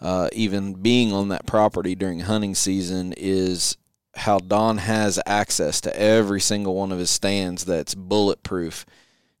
uh, 0.00 0.28
even 0.32 0.74
being 0.74 1.12
on 1.12 1.28
that 1.28 1.46
property 1.46 1.94
during 1.94 2.20
hunting 2.20 2.54
season 2.54 3.14
is 3.16 3.76
how 4.14 4.38
Don 4.38 4.78
has 4.78 5.20
access 5.26 5.80
to 5.82 5.98
every 5.98 6.40
single 6.40 6.74
one 6.74 6.92
of 6.92 6.98
his 6.98 7.10
stands 7.10 7.64
that's 7.64 7.94
bulletproof 7.94 8.86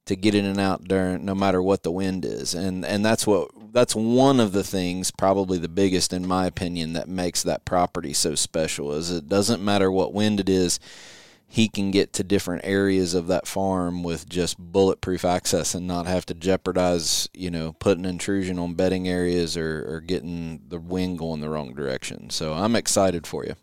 to 0.06 0.16
get 0.16 0.34
in 0.34 0.44
and 0.44 0.60
out 0.60 0.84
during 0.84 1.24
no 1.24 1.34
matter 1.34 1.62
what 1.62 1.82
the 1.82 1.90
wind 1.90 2.24
is. 2.24 2.54
And 2.54 2.84
and 2.84 3.04
that's 3.04 3.26
what 3.26 3.50
that's 3.72 3.94
one 3.94 4.40
of 4.40 4.52
the 4.52 4.64
things 4.64 5.10
probably 5.10 5.58
the 5.58 5.68
biggest 5.68 6.12
in 6.12 6.26
my 6.26 6.46
opinion 6.46 6.94
that 6.94 7.08
makes 7.08 7.42
that 7.42 7.64
property 7.64 8.12
so 8.12 8.34
special 8.34 8.92
is 8.92 9.10
it 9.10 9.28
doesn't 9.28 9.62
matter 9.62 9.90
what 9.92 10.14
wind 10.14 10.40
it 10.40 10.48
is 10.48 10.80
he 11.48 11.68
can 11.68 11.90
get 11.90 12.12
to 12.12 12.24
different 12.24 12.64
areas 12.64 13.14
of 13.14 13.28
that 13.28 13.46
farm 13.46 14.02
with 14.02 14.28
just 14.28 14.58
bulletproof 14.58 15.24
access 15.24 15.74
and 15.74 15.86
not 15.86 16.06
have 16.06 16.26
to 16.26 16.34
jeopardize, 16.34 17.28
you 17.32 17.50
know, 17.50 17.72
putting 17.78 18.04
intrusion 18.04 18.58
on 18.58 18.74
bedding 18.74 19.08
areas 19.08 19.56
or, 19.56 19.84
or 19.88 20.00
getting 20.00 20.62
the 20.68 20.78
wind 20.78 21.18
going 21.18 21.40
the 21.40 21.48
wrong 21.48 21.72
direction. 21.74 22.30
So 22.30 22.52
I'm 22.52 22.74
excited 22.74 23.26
for 23.26 23.44
you. 23.44 23.54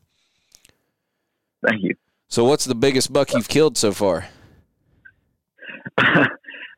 Thank 1.67 1.83
you. 1.83 1.95
So 2.29 2.45
what's 2.45 2.65
the 2.65 2.75
biggest 2.75 3.11
buck 3.13 3.33
you've 3.33 3.49
killed 3.49 3.77
so 3.77 3.91
far? 3.91 4.25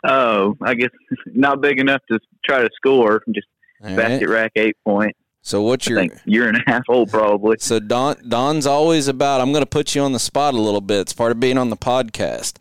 oh, 0.03 0.57
I 0.61 0.73
guess 0.73 0.89
not 1.27 1.61
big 1.61 1.79
enough 1.79 2.01
to 2.11 2.19
try 2.43 2.61
to 2.61 2.69
score. 2.75 3.23
Just 3.33 3.47
All 3.83 3.95
basket 3.95 4.27
right. 4.27 4.41
rack 4.41 4.51
eight 4.55 4.75
point. 4.83 5.15
So 5.45 5.61
what's 5.61 5.85
your 5.85 6.03
year 6.25 6.47
and 6.47 6.57
a 6.67 6.71
half 6.71 6.81
old 6.89 7.11
probably. 7.11 7.57
So 7.59 7.79
Don 7.79 8.17
Don's 8.27 8.65
always 8.65 9.07
about. 9.07 9.41
I'm 9.41 9.51
going 9.51 9.61
to 9.61 9.69
put 9.69 9.93
you 9.93 10.01
on 10.01 10.11
the 10.11 10.19
spot 10.19 10.55
a 10.55 10.59
little 10.59 10.81
bit. 10.81 11.01
It's 11.01 11.13
part 11.13 11.31
of 11.31 11.39
being 11.39 11.59
on 11.59 11.69
the 11.69 11.77
podcast. 11.77 12.57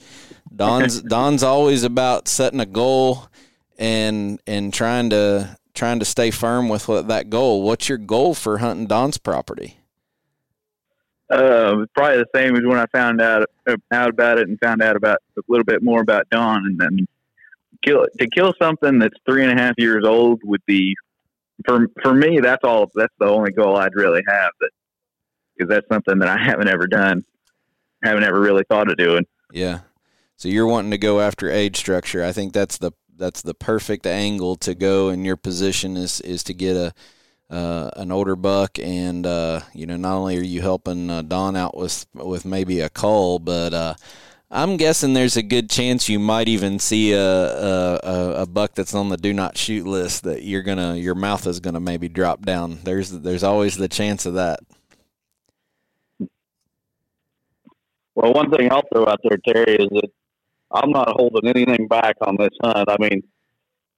Don's 0.55 1.01
Don's 1.09 1.43
always 1.43 1.83
about 1.83 2.29
setting 2.29 2.61
a 2.61 2.67
goal 2.67 3.29
and 3.79 4.39
and 4.47 4.73
trying 4.73 5.09
to 5.11 5.57
trying 5.73 5.99
to 5.99 6.05
stay 6.05 6.31
firm 6.31 6.69
with 6.69 6.87
what 6.87 7.09
that 7.09 7.31
goal. 7.31 7.63
What's 7.63 7.89
your 7.89 7.97
goal 7.97 8.35
for 8.35 8.59
hunting 8.59 8.87
Don's 8.87 9.17
property? 9.17 9.79
Uh, 11.31 11.87
probably 11.95 12.19
the 12.19 12.27
same 12.35 12.55
as 12.55 12.65
when 12.65 12.79
I 12.79 12.85
found 12.93 13.23
out 13.23 13.49
out 13.93 14.11
about 14.11 14.37
it 14.37 14.47
and 14.47 14.61
found 14.61 14.83
out 14.83 14.95
about 14.95 15.21
a 15.39 15.43
little 15.49 15.65
bit 15.65 15.83
more 15.83 16.03
about 16.03 16.29
Don. 16.29 16.67
And 16.67 16.79
then 16.79 17.07
kill 17.83 18.05
to 18.19 18.29
kill 18.29 18.53
something 18.61 18.99
that's 18.99 19.17
three 19.25 19.43
and 19.43 19.59
a 19.59 19.63
half 19.63 19.73
years 19.79 20.05
old 20.05 20.43
would 20.45 20.65
be 20.67 20.95
for 21.67 21.87
for 22.03 22.15
me. 22.15 22.41
That's 22.41 22.65
all. 22.65 22.91
That's 22.95 23.15
the 23.19 23.27
only 23.27 23.53
goal 23.53 23.77
I'd 23.77 23.95
really 23.95 24.23
have. 24.29 24.51
That 24.61 24.71
because 25.57 25.69
that's 25.69 25.89
something 25.89 26.19
that 26.19 26.29
I 26.29 26.39
haven't 26.43 26.69
ever 26.69 26.87
done. 26.87 27.23
Haven't 28.03 28.25
ever 28.25 28.41
really 28.41 28.65
thought 28.69 28.91
of 28.91 28.97
doing. 28.97 29.27
Yeah. 29.53 29.81
So 30.37 30.49
you're 30.49 30.67
wanting 30.67 30.91
to 30.91 30.99
go 30.99 31.21
after 31.21 31.51
age 31.51 31.77
structure. 31.77 32.25
I 32.25 32.33
think 32.33 32.53
that's 32.53 32.79
the 32.79 32.93
that's 33.17 33.43
the 33.43 33.55
perfect 33.55 34.07
angle 34.07 34.57
to 34.57 34.75
go 34.75 35.09
in 35.09 35.25
your 35.25 35.37
position 35.37 35.97
is 35.97 36.21
is 36.21 36.43
to 36.45 36.55
get 36.55 36.77
a 36.77 36.93
uh, 37.51 37.91
an 37.97 38.11
older 38.11 38.37
buck 38.37 38.79
and 38.79 39.27
uh, 39.27 39.61
you 39.73 39.87
know 39.87 39.97
not 39.97 40.17
only 40.17 40.37
are 40.37 40.43
you 40.43 40.61
helping 40.61 41.11
uh, 41.11 41.23
Don 41.23 41.57
out 41.57 41.77
with 41.77 42.07
with 42.15 42.45
maybe 42.45 42.81
a 42.81 42.89
cull, 42.89 43.39
but 43.39 43.73
uh, 43.73 43.95
I'm 44.55 44.77
guessing 44.77 45.15
there's 45.15 45.37
a 45.37 45.43
good 45.43 45.69
chance 45.69 46.09
you 46.09 46.21
might 46.21 46.47
even 46.47 46.79
see 46.79 47.13
a, 47.13 47.21
a 47.21 48.43
a 48.43 48.47
buck 48.47 48.75
that's 48.75 48.95
on 48.95 49.09
the 49.09 49.17
do 49.17 49.33
not 49.33 49.59
shoot 49.59 49.85
list 49.85 50.23
that 50.23 50.45
you're 50.45 50.63
gonna 50.63 50.95
your 50.95 51.17
mouth 51.17 51.45
is 51.49 51.59
gonna 51.59 51.81
maybe 51.81 52.09
drop 52.09 52.43
down. 52.43 52.79
There's 52.85 53.11
there's 53.11 53.43
always 53.43 53.77
the 53.77 53.89
chance 53.89 54.27
of 54.27 54.35
that. 54.35 54.61
Well, 58.15 58.33
one 58.33 58.49
thing 58.53 58.71
I'll 58.71 58.85
throw 58.93 59.09
out 59.09 59.19
there, 59.25 59.39
Terry, 59.45 59.75
is 59.75 59.89
that 59.91 60.11
I'm 60.71 60.91
not 60.91 61.09
holding 61.09 61.49
anything 61.49 61.89
back 61.89 62.15
on 62.21 62.37
this 62.39 62.57
hunt. 62.63 62.89
I 62.89 62.97
mean, 63.01 63.25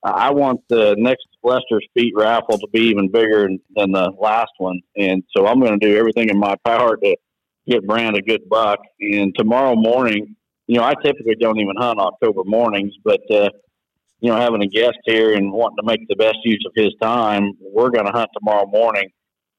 I 0.03 0.31
want 0.31 0.63
the 0.71 0.95
next 0.97 1.27
Lester's 1.43 1.87
Feet 1.93 2.15
raffle 2.17 2.59
to 2.59 2.67
be 2.73 2.81
even 2.85 3.11
bigger 3.11 3.47
than 3.75 3.93
the 3.93 4.11
last 4.19 4.53
one, 4.57 4.81
and 4.97 5.23
so 5.37 5.47
I'm 5.47 5.61
going 5.61 5.79
to 5.79 5.87
do 5.87 5.99
everything 5.99 6.31
in 6.31 6.39
my 6.39 6.55
power 6.65 6.97
to 6.97 7.17
get 7.67 7.87
Brant 7.87 8.17
a 8.17 8.23
good 8.23 8.49
buck. 8.49 8.79
And 9.01 9.35
tomorrow 9.37 9.75
morning, 9.75 10.36
you 10.67 10.79
know, 10.79 10.85
I 10.85 10.95
typically 10.95 11.37
don't 11.37 11.59
even 11.59 11.77
hunt 11.77 11.99
October 11.99 12.43
mornings, 12.45 12.95
but 13.05 13.21
uh, 13.31 13.51
you 14.21 14.31
know, 14.31 14.37
having 14.37 14.63
a 14.63 14.67
guest 14.67 14.99
here 15.05 15.35
and 15.35 15.53
wanting 15.53 15.77
to 15.77 15.85
make 15.85 16.07
the 16.09 16.17
best 16.17 16.39
use 16.45 16.63
of 16.67 16.73
his 16.75 16.93
time, 17.01 17.53
we're 17.61 17.91
going 17.91 18.07
to 18.07 18.13
hunt 18.13 18.31
tomorrow 18.39 18.67
morning, 18.67 19.11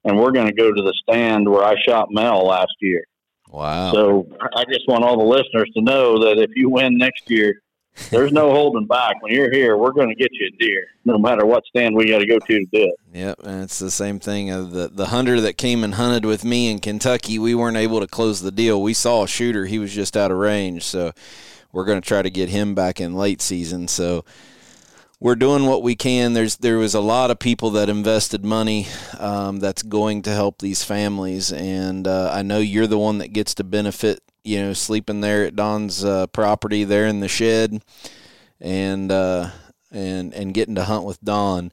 and 0.03 0.17
we're 0.17 0.31
going 0.31 0.47
to 0.47 0.53
go 0.53 0.73
to 0.73 0.81
the 0.81 0.93
stand 1.01 1.49
where 1.49 1.63
I 1.63 1.75
shot 1.81 2.07
Mel 2.11 2.45
last 2.45 2.73
year. 2.81 3.03
Wow. 3.49 3.93
So 3.93 4.27
I 4.55 4.65
just 4.65 4.87
want 4.87 5.03
all 5.03 5.17
the 5.17 5.23
listeners 5.23 5.69
to 5.75 5.81
know 5.81 6.19
that 6.25 6.37
if 6.37 6.51
you 6.55 6.69
win 6.69 6.97
next 6.97 7.29
year, 7.29 7.61
there's 8.09 8.31
no 8.31 8.51
holding 8.51 8.85
back. 8.85 9.21
When 9.21 9.33
you're 9.33 9.51
here, 9.51 9.77
we're 9.77 9.91
going 9.91 10.09
to 10.09 10.15
get 10.15 10.29
you 10.31 10.49
a 10.53 10.57
deer, 10.57 10.87
no 11.05 11.17
matter 11.17 11.45
what 11.45 11.65
stand 11.65 11.95
we 11.95 12.09
got 12.09 12.19
to 12.19 12.27
go 12.27 12.39
to 12.39 12.45
to 12.45 12.65
do 12.65 12.83
it. 12.83 12.95
Yep, 13.13 13.39
and 13.43 13.63
it's 13.63 13.79
the 13.79 13.91
same 13.91 14.19
thing. 14.19 14.51
Uh, 14.51 14.61
the 14.61 14.87
the 14.87 15.07
hunter 15.07 15.41
that 15.41 15.57
came 15.57 15.83
and 15.83 15.95
hunted 15.95 16.25
with 16.25 16.45
me 16.45 16.69
in 16.69 16.79
Kentucky, 16.79 17.39
we 17.39 17.55
weren't 17.55 17.77
able 17.77 17.99
to 17.99 18.07
close 18.07 18.41
the 18.41 18.51
deal. 18.51 18.81
We 18.81 18.93
saw 18.93 19.23
a 19.23 19.27
shooter; 19.27 19.65
he 19.65 19.79
was 19.79 19.93
just 19.93 20.15
out 20.15 20.31
of 20.31 20.37
range, 20.37 20.83
so 20.83 21.11
we're 21.71 21.85
going 21.85 22.01
to 22.01 22.07
try 22.07 22.21
to 22.21 22.29
get 22.29 22.49
him 22.49 22.75
back 22.75 22.99
in 22.99 23.15
late 23.15 23.41
season. 23.41 23.87
So 23.87 24.23
we're 25.19 25.35
doing 25.35 25.65
what 25.65 25.83
we 25.83 25.95
can. 25.95 26.33
There's 26.33 26.57
there 26.57 26.77
was 26.77 26.93
a 26.93 27.01
lot 27.01 27.31
of 27.31 27.39
people 27.39 27.71
that 27.71 27.89
invested 27.89 28.45
money 28.45 28.87
um, 29.19 29.59
that's 29.59 29.83
going 29.83 30.21
to 30.23 30.31
help 30.31 30.59
these 30.59 30.83
families, 30.83 31.51
and 31.51 32.07
uh, 32.07 32.29
I 32.31 32.43
know 32.43 32.59
you're 32.59 32.87
the 32.87 32.97
one 32.99 33.17
that 33.17 33.33
gets 33.33 33.55
to 33.55 33.63
benefit. 33.63 34.21
You 34.47 34.61
know, 34.61 34.73
sleeping 34.73 35.21
there 35.21 35.45
at 35.45 35.55
Don's 35.55 36.05
uh, 36.05 36.27
property, 36.27 36.83
there 36.83 37.05
in 37.05 37.19
the 37.19 37.27
shed, 37.27 37.83
and 38.61 39.11
uh, 39.11 39.49
and 39.91 40.33
and 40.33 40.53
getting 40.53 40.75
to 40.75 40.83
hunt 40.83 41.05
with 41.05 41.21
Don 41.21 41.71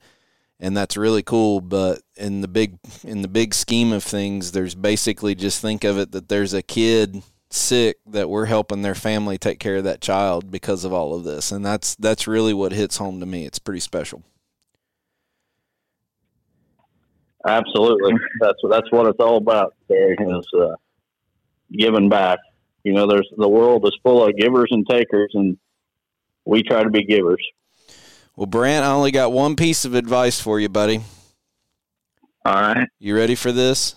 and 0.61 0.77
that's 0.77 0.97
really 0.97 1.23
cool 1.23 1.61
but 1.61 2.01
in 2.17 2.41
the 2.41 2.47
big 2.47 2.79
in 3.03 3.23
the 3.23 3.29
big 3.29 3.53
scheme 3.53 3.93
of 3.93 4.05
things 4.05 4.53
there's 4.53 4.77
basically 4.77 5.35
just 5.35 5.61
think 5.61 5.83
of 5.83 5.99
it 5.99 6.13
that 6.13 6.29
there's 6.29 6.55
a 6.55 6.63
kid 6.63 7.25
sick 7.51 7.97
that 8.07 8.31
we're 8.31 8.47
helping 8.47 8.83
their 8.83 8.95
family 8.95 9.37
take 9.37 9.59
care 9.59 9.77
of 9.77 9.85
that 9.85 10.01
child 10.01 10.53
because 10.53 10.85
of 10.85 10.93
all 10.93 11.13
of 11.13 11.25
this 11.25 11.51
and 11.51 11.67
that's 11.67 11.97
that's 11.97 12.29
really 12.29 12.55
what 12.55 12.71
hits 12.71 12.99
home 12.99 13.19
to 13.19 13.27
me 13.27 13.45
it's 13.45 13.59
pretty 13.59 13.81
special 13.81 14.23
Absolutely, 17.47 18.15
that's 18.41 18.59
that's 18.71 18.91
what 18.91 19.07
it's 19.07 19.21
all 19.21 19.37
about. 19.37 19.75
Terry 19.87 20.17
is 20.19 20.47
uh, 20.59 20.75
giving 21.73 22.09
back. 22.09 22.39
You 22.85 22.93
know, 22.93 23.07
there's 23.07 23.29
the 23.37 23.49
world 23.49 23.85
is 23.87 23.97
full 24.03 24.25
of 24.25 24.37
givers 24.37 24.69
and 24.71 24.87
takers, 24.89 25.31
and 25.35 25.57
we 26.45 26.63
try 26.63 26.83
to 26.85 26.91
be 26.91 27.05
givers. 27.05 27.43
well 28.37 28.47
brant 28.47 28.85
i 28.85 28.91
only 28.91 29.11
got 29.11 29.33
one 29.33 29.57
piece 29.57 29.85
of 29.87 29.95
advice 29.95 30.39
for 30.41 30.61
you 30.61 30.69
buddy 30.69 31.01
All 32.45 32.55
right. 32.55 32.89
you 32.99 33.17
ready 33.17 33.35
for 33.35 33.51
this 33.53 33.97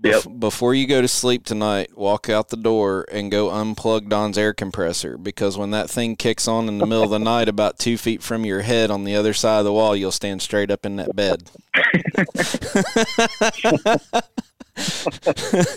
Yep. 0.00 0.14
Bef- 0.22 0.40
before 0.40 0.74
you 0.74 0.86
go 0.86 1.02
to 1.02 1.08
sleep 1.08 1.44
tonight, 1.44 1.98
walk 1.98 2.30
out 2.30 2.50
the 2.50 2.56
door 2.56 3.04
and 3.10 3.32
go 3.32 3.48
unplug 3.48 4.08
Don's 4.08 4.38
air 4.38 4.54
compressor 4.54 5.18
because 5.18 5.58
when 5.58 5.72
that 5.72 5.90
thing 5.90 6.14
kicks 6.14 6.46
on 6.46 6.68
in 6.68 6.78
the 6.78 6.86
middle 6.86 7.02
of 7.02 7.10
the 7.10 7.18
night, 7.18 7.48
about 7.48 7.80
two 7.80 7.98
feet 7.98 8.22
from 8.22 8.44
your 8.44 8.60
head 8.60 8.92
on 8.92 9.02
the 9.02 9.16
other 9.16 9.34
side 9.34 9.58
of 9.58 9.64
the 9.64 9.72
wall, 9.72 9.96
you'll 9.96 10.12
stand 10.12 10.40
straight 10.40 10.70
up 10.70 10.86
in 10.86 10.94
that 10.96 11.16
bed. 11.16 11.50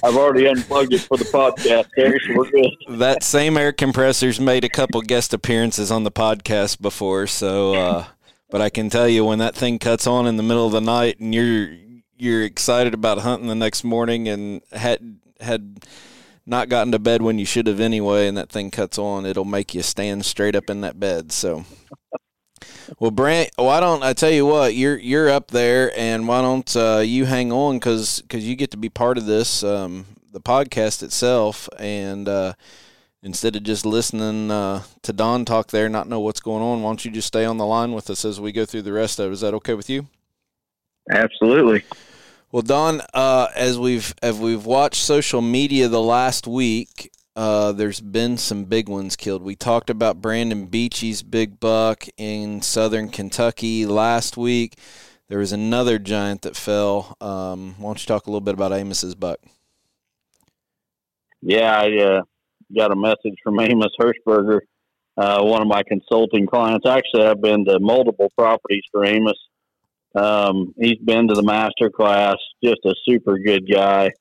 I've 0.04 0.16
already 0.18 0.48
unplugged 0.48 0.94
it 0.94 1.02
for 1.02 1.18
the 1.18 1.26
podcast, 1.26 1.90
Terry, 1.96 2.20
so 2.28 2.36
we're 2.36 2.50
good. 2.50 2.70
that 3.00 3.24
same 3.24 3.58
air 3.58 3.72
compressor's 3.72 4.40
made 4.40 4.64
a 4.64 4.70
couple 4.70 5.02
guest 5.02 5.34
appearances 5.34 5.92
on 5.92 6.04
the 6.04 6.12
podcast 6.12 6.82
before, 6.82 7.28
so 7.28 7.74
uh, 7.76 8.06
but 8.50 8.62
I 8.62 8.70
can 8.70 8.90
tell 8.90 9.08
you 9.08 9.26
when 9.26 9.40
that 9.40 9.56
thing 9.56 9.80
cuts 9.80 10.06
on 10.06 10.28
in 10.28 10.38
the 10.38 10.44
middle 10.44 10.66
of 10.66 10.72
the 10.72 10.82
night 10.82 11.20
and 11.20 11.34
you're 11.34 11.76
you're 12.18 12.44
excited 12.44 12.94
about 12.94 13.20
hunting 13.20 13.48
the 13.48 13.56
next 13.56 13.84
morning 13.84 14.28
and 14.28 14.62
had 14.72 15.20
had 15.40 15.84
not 16.46 16.70
gotten 16.70 16.92
to 16.92 17.00
bed 17.00 17.22
when 17.22 17.40
you 17.40 17.46
should 17.46 17.68
have 17.68 17.80
anyway 17.80 18.28
and 18.28 18.38
that 18.38 18.50
thing 18.50 18.70
cuts 18.72 18.98
on, 18.98 19.26
it'll 19.26 19.46
make 19.46 19.74
you 19.74 19.82
stand 19.82 20.26
straight 20.26 20.56
up 20.56 20.70
in 20.70 20.82
that 20.82 21.00
bed. 21.00 21.32
So 21.32 21.66
well, 23.00 23.12
Brant, 23.12 23.50
why 23.56 23.80
don't 23.80 24.04
I 24.04 24.14
tell 24.14 24.32
you 24.32 24.46
what? 24.46 24.76
You're 24.76 24.98
you're 24.98 25.30
up 25.30 25.48
there, 25.48 25.98
and 25.98 26.28
why 26.28 26.42
don't 26.42 26.76
uh, 26.76 27.02
you 27.06 27.26
hang 27.26 27.52
on 27.52 27.78
because 27.78 28.24
you 28.32 28.56
get 28.56 28.72
to 28.72 28.78
be 28.78 28.90
part 28.90 29.18
of 29.18 29.26
this 29.26 29.64
um, 29.64 30.06
the 30.32 30.42
podcast 30.42 31.04
itself, 31.04 31.70
and 31.78 32.28
uh, 32.28 32.54
instead 33.24 33.56
of 33.56 33.64
just 33.64 33.86
listening 33.86 34.52
uh, 34.52 34.84
to 35.04 35.14
Don 35.14 35.46
talk 35.46 35.68
there, 35.68 35.90
not 35.90 36.08
know 36.08 36.20
what's 36.20 36.42
going 36.42 36.64
on, 36.64 36.82
why 36.82 36.90
don't 36.90 37.06
you 37.06 37.12
just 37.12 37.28
stay 37.28 37.46
on 37.46 37.58
the 37.58 37.66
line 37.66 37.94
with 37.94 38.10
us 38.10 38.26
as 38.26 38.40
we 38.40 38.52
go 38.52 38.66
through 38.66 38.84
the 38.84 38.94
rest 38.94 39.20
of 39.20 39.30
it? 39.30 39.34
Is 39.34 39.42
that 39.42 39.54
okay 39.56 39.74
with 39.74 39.90
you? 39.90 40.08
Absolutely. 41.10 41.84
Well, 42.52 42.62
Don, 42.62 43.02
uh, 43.14 43.48
as 43.56 43.80
we've 43.80 44.14
as 44.22 44.38
we've 44.38 44.66
watched 44.66 45.02
social 45.02 45.42
media 45.42 45.88
the 45.88 46.02
last 46.02 46.48
week, 46.48 47.12
uh, 47.36 47.72
there's 47.72 48.02
been 48.02 48.38
some 48.38 48.66
big 48.66 48.90
ones 48.90 49.16
killed. 49.16 49.42
We 49.42 49.56
talked 49.56 49.90
about 49.90 50.22
Brandon 50.22 50.66
Beachy's 50.66 51.24
big 51.24 51.60
buck 51.60 52.06
in 52.18 52.62
southern 52.62 53.10
Kentucky 53.10 53.86
last 53.86 54.38
week. 54.38 54.78
There 55.30 55.40
was 55.40 55.54
another 55.54 55.98
giant 55.98 56.42
that 56.42 56.58
fell. 56.58 57.16
Um, 57.22 57.76
why 57.78 57.90
don't 57.90 58.02
you 58.02 58.08
talk 58.08 58.28
a 58.28 58.30
little 58.30 58.42
bit 58.42 58.54
about 58.54 58.74
Amos's 58.74 59.16
buck? 59.16 59.40
Yeah, 61.42 61.80
I 61.80 61.98
uh, 61.98 62.22
got 62.76 62.92
a 62.92 62.96
message 62.96 63.38
from 63.42 63.60
Amos 63.62 63.94
Hirschberger, 64.00 64.60
uh, 65.18 65.42
one 65.42 65.62
of 65.62 65.68
my 65.70 65.84
consulting 65.84 66.48
clients. 66.48 66.86
Actually, 66.86 67.28
I've 67.28 67.42
been 67.42 67.64
to 67.66 67.80
multiple 67.80 68.32
properties 68.38 68.84
for 68.92 69.06
Amos. 69.06 69.38
Um, 70.14 70.74
he's 70.78 70.98
been 70.98 71.30
to 71.30 71.34
the 71.34 71.44
master 71.44 71.90
class, 71.90 72.36
just 72.62 72.80
a 72.84 72.94
super 73.06 73.40
good 73.40 73.72
guy. 73.72 74.12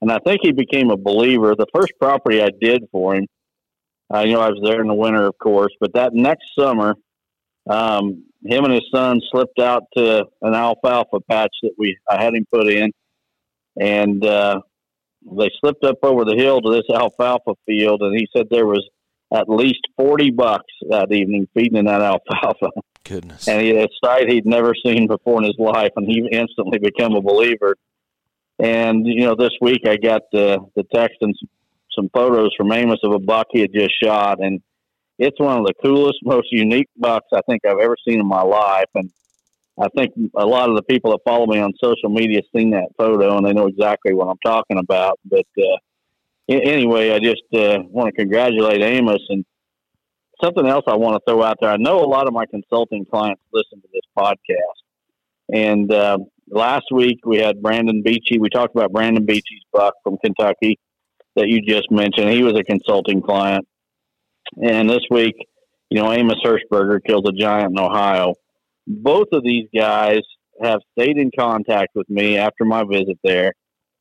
And 0.00 0.10
I 0.10 0.18
think 0.18 0.40
he 0.42 0.52
became 0.52 0.90
a 0.90 0.96
believer. 0.96 1.54
The 1.54 1.66
first 1.74 1.92
property 2.00 2.42
I 2.42 2.50
did 2.60 2.84
for 2.90 3.14
him, 3.14 3.26
uh, 4.12 4.20
you 4.20 4.32
know, 4.32 4.40
I 4.40 4.48
was 4.48 4.60
there 4.64 4.80
in 4.80 4.88
the 4.88 4.94
winter, 4.94 5.26
of 5.26 5.38
course, 5.38 5.72
but 5.78 5.92
that 5.94 6.14
next 6.14 6.54
summer, 6.58 6.94
um, 7.68 8.24
him 8.44 8.64
and 8.64 8.72
his 8.72 8.84
son 8.92 9.20
slipped 9.30 9.58
out 9.58 9.84
to 9.96 10.24
an 10.42 10.54
alfalfa 10.54 11.20
patch 11.28 11.54
that 11.62 11.72
we 11.78 11.96
I 12.08 12.22
had 12.22 12.34
him 12.34 12.46
put 12.52 12.68
in, 12.68 12.90
and 13.78 14.24
uh, 14.24 14.60
they 15.30 15.50
slipped 15.60 15.84
up 15.84 15.98
over 16.02 16.24
the 16.24 16.36
hill 16.36 16.60
to 16.60 16.70
this 16.70 16.88
alfalfa 16.90 17.54
field, 17.66 18.02
and 18.02 18.18
he 18.18 18.26
said 18.34 18.46
there 18.50 18.66
was 18.66 18.88
at 19.32 19.48
least 19.48 19.80
forty 19.96 20.30
bucks 20.30 20.72
that 20.88 21.12
evening 21.12 21.46
feeding 21.54 21.76
in 21.76 21.84
that 21.84 22.00
alfalfa. 22.32 22.70
Goodness, 23.04 23.46
and 23.46 23.60
he, 23.60 23.76
a 23.76 23.86
sight 24.02 24.28
he'd 24.28 24.46
never 24.46 24.74
seen 24.84 25.06
before 25.06 25.38
in 25.38 25.44
his 25.44 25.58
life, 25.58 25.92
and 25.96 26.06
he 26.06 26.26
instantly 26.32 26.78
became 26.78 27.12
a 27.12 27.22
believer. 27.22 27.76
And 28.60 29.06
you 29.06 29.24
know, 29.24 29.34
this 29.34 29.56
week 29.60 29.86
I 29.86 29.96
got 29.96 30.22
the 30.32 30.58
the 30.76 30.84
text 30.94 31.16
and 31.22 31.34
some, 31.92 32.10
photos 32.12 32.50
from 32.56 32.72
Amos 32.72 33.00
of 33.02 33.12
a 33.12 33.18
buck 33.18 33.46
he 33.50 33.60
had 33.60 33.72
just 33.74 33.92
shot, 34.02 34.42
and 34.42 34.60
it's 35.18 35.38
one 35.40 35.58
of 35.58 35.66
the 35.66 35.74
coolest, 35.82 36.18
most 36.22 36.48
unique 36.50 36.88
bucks 36.96 37.26
I 37.32 37.40
think 37.48 37.64
I've 37.64 37.78
ever 37.78 37.96
seen 38.06 38.20
in 38.20 38.26
my 38.26 38.42
life. 38.42 38.88
And 38.94 39.10
I 39.78 39.88
think 39.96 40.12
a 40.36 40.46
lot 40.46 40.68
of 40.68 40.76
the 40.76 40.82
people 40.82 41.10
that 41.12 41.20
follow 41.24 41.46
me 41.46 41.58
on 41.58 41.72
social 41.82 42.10
media 42.10 42.42
seen 42.54 42.70
that 42.70 42.88
photo 42.98 43.36
and 43.36 43.46
they 43.46 43.52
know 43.52 43.66
exactly 43.66 44.12
what 44.12 44.28
I'm 44.28 44.38
talking 44.44 44.78
about. 44.78 45.18
But 45.24 45.46
uh, 45.58 45.76
anyway, 46.48 47.12
I 47.12 47.18
just 47.18 47.42
uh, 47.54 47.78
want 47.88 48.08
to 48.08 48.12
congratulate 48.12 48.82
Amos 48.82 49.22
and 49.30 49.44
something 50.42 50.66
else 50.66 50.84
I 50.86 50.96
want 50.96 51.16
to 51.16 51.30
throw 51.30 51.42
out 51.42 51.58
there. 51.60 51.70
I 51.70 51.76
know 51.76 52.00
a 52.00 52.06
lot 52.06 52.26
of 52.26 52.34
my 52.34 52.44
consulting 52.46 53.06
clients 53.06 53.42
listen 53.52 53.80
to 53.80 53.88
this 53.92 54.02
podcast, 54.16 54.54
and 55.52 55.92
uh, 55.92 56.18
last 56.50 56.86
week 56.92 57.20
we 57.24 57.38
had 57.38 57.62
Brandon 57.62 58.02
Beachy. 58.02 58.38
We 58.38 58.48
talked 58.48 58.74
about 58.74 58.92
Brandon 58.92 59.24
Beachy's 59.24 59.62
buck 59.72 59.94
from 60.02 60.18
Kentucky 60.18 60.78
that 61.36 61.48
you 61.48 61.62
just 61.62 61.90
mentioned. 61.90 62.30
He 62.30 62.42
was 62.42 62.58
a 62.58 62.64
consulting 62.64 63.22
client, 63.22 63.66
and 64.62 64.88
this 64.88 65.04
week, 65.10 65.36
you 65.88 66.00
know, 66.00 66.12
Amos 66.12 66.38
Hirschberger 66.44 67.00
killed 67.04 67.28
a 67.28 67.32
giant 67.32 67.72
in 67.72 67.78
Ohio. 67.78 68.34
Both 68.86 69.28
of 69.32 69.44
these 69.44 69.68
guys 69.74 70.20
have 70.62 70.80
stayed 70.92 71.16
in 71.16 71.30
contact 71.38 71.90
with 71.94 72.08
me 72.08 72.36
after 72.36 72.64
my 72.64 72.82
visit 72.84 73.18
there, 73.22 73.54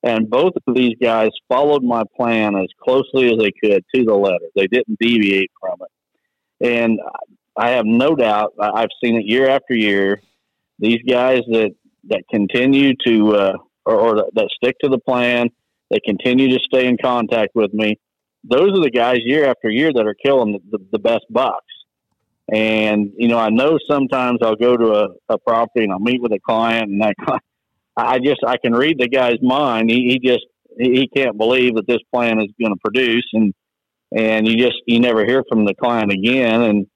and 0.04 0.30
both 0.30 0.54
of 0.68 0.76
these 0.76 0.96
guys 1.02 1.30
followed 1.48 1.84
my 1.84 2.04
plan 2.18 2.56
as 2.56 2.68
closely 2.82 3.32
as 3.32 3.38
they 3.38 3.52
could 3.52 3.84
to 3.94 4.04
the 4.04 4.16
letter. 4.16 4.46
They 4.56 4.68
didn't 4.68 4.98
deviate 5.00 5.52
from 5.62 5.78
it, 5.82 6.68
and 6.68 7.00
I 7.56 7.72
have 7.72 7.86
no 7.86 8.16
doubt. 8.16 8.54
I've 8.60 8.90
seen 9.04 9.16
it 9.18 9.26
year 9.26 9.50
after 9.50 9.76
year. 9.76 10.22
These 10.80 11.04
guys 11.08 11.42
that 11.48 11.76
that 12.06 12.24
continue 12.32 12.94
to 13.06 13.36
uh, 13.36 13.54
or, 13.86 13.96
or 13.96 14.16
that 14.16 14.50
stick 14.56 14.76
to 14.84 14.90
the 14.90 15.00
plan, 15.00 15.50
they 15.90 16.00
continue 16.06 16.50
to 16.50 16.60
stay 16.64 16.88
in 16.88 16.98
contact 17.02 17.52
with 17.56 17.74
me 17.74 17.96
those 18.44 18.72
are 18.78 18.82
the 18.82 18.92
guys 18.92 19.20
year 19.24 19.46
after 19.46 19.70
year 19.70 19.92
that 19.94 20.06
are 20.06 20.16
killing 20.16 20.54
the, 20.54 20.78
the, 20.78 20.86
the 20.94 21.00
best 21.00 21.26
bucks. 21.30 21.66
And, 22.52 23.12
you 23.18 23.28
know, 23.28 23.38
I 23.38 23.50
know 23.50 23.78
sometimes 23.90 24.40
I'll 24.42 24.56
go 24.56 24.76
to 24.76 24.94
a, 24.94 25.08
a 25.30 25.38
property 25.38 25.84
and 25.84 25.92
I'll 25.92 26.00
meet 26.00 26.22
with 26.22 26.32
a 26.32 26.40
client 26.40 26.90
and 26.90 27.02
that 27.02 27.16
I 27.98 28.20
just, 28.20 28.40
I 28.46 28.58
can 28.58 28.74
read 28.74 29.00
the 29.00 29.08
guy's 29.08 29.42
mind. 29.42 29.90
He, 29.90 30.10
he 30.10 30.28
just, 30.28 30.46
he 30.78 31.08
can't 31.16 31.38
believe 31.38 31.76
that 31.76 31.88
this 31.88 32.00
plan 32.14 32.40
is 32.40 32.48
going 32.60 32.74
to 32.74 32.80
produce 32.84 33.28
and, 33.34 33.54
and 34.16 34.48
you 34.48 34.58
just, 34.58 34.78
you 34.88 35.00
never 35.00 35.26
hear 35.26 35.44
from 35.48 35.66
the 35.66 35.76
client 35.76 36.12
again. 36.12 36.62
And 36.62 36.88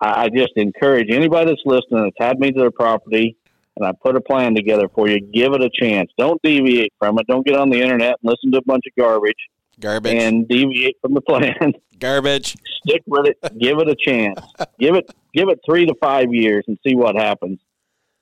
I, 0.00 0.24
I 0.24 0.28
just 0.28 0.52
encourage 0.56 1.08
anybody 1.10 1.50
that's 1.50 1.62
listening 1.64 2.04
that's 2.04 2.28
had 2.28 2.38
me 2.38 2.52
to 2.52 2.60
their 2.60 2.70
property 2.70 3.36
and 3.76 3.86
I 3.86 3.92
put 3.92 4.16
a 4.16 4.20
plan 4.20 4.54
together 4.54 4.88
for 4.94 5.08
you, 5.08 5.20
give 5.20 5.52
it 5.54 5.62
a 5.62 5.70
chance. 5.72 6.10
Don't 6.18 6.40
deviate 6.42 6.92
from 6.98 7.18
it. 7.18 7.26
Don't 7.26 7.46
get 7.46 7.56
on 7.56 7.70
the 7.70 7.80
internet 7.80 8.16
and 8.22 8.30
listen 8.30 8.52
to 8.52 8.58
a 8.58 8.64
bunch 8.64 8.84
of 8.86 9.02
garbage 9.02 9.36
Garbage. 9.82 10.22
And 10.22 10.48
deviate 10.48 10.96
from 11.00 11.14
the 11.14 11.20
plan. 11.20 11.72
Garbage. 11.98 12.56
Stick 12.84 13.02
with 13.06 13.26
it. 13.26 13.58
give 13.58 13.78
it 13.78 13.88
a 13.88 13.96
chance. 13.96 14.40
give 14.78 14.94
it 14.94 15.10
give 15.34 15.48
it 15.48 15.60
three 15.64 15.86
to 15.86 15.94
five 16.00 16.32
years 16.32 16.64
and 16.68 16.78
see 16.86 16.94
what 16.94 17.16
happens. 17.16 17.60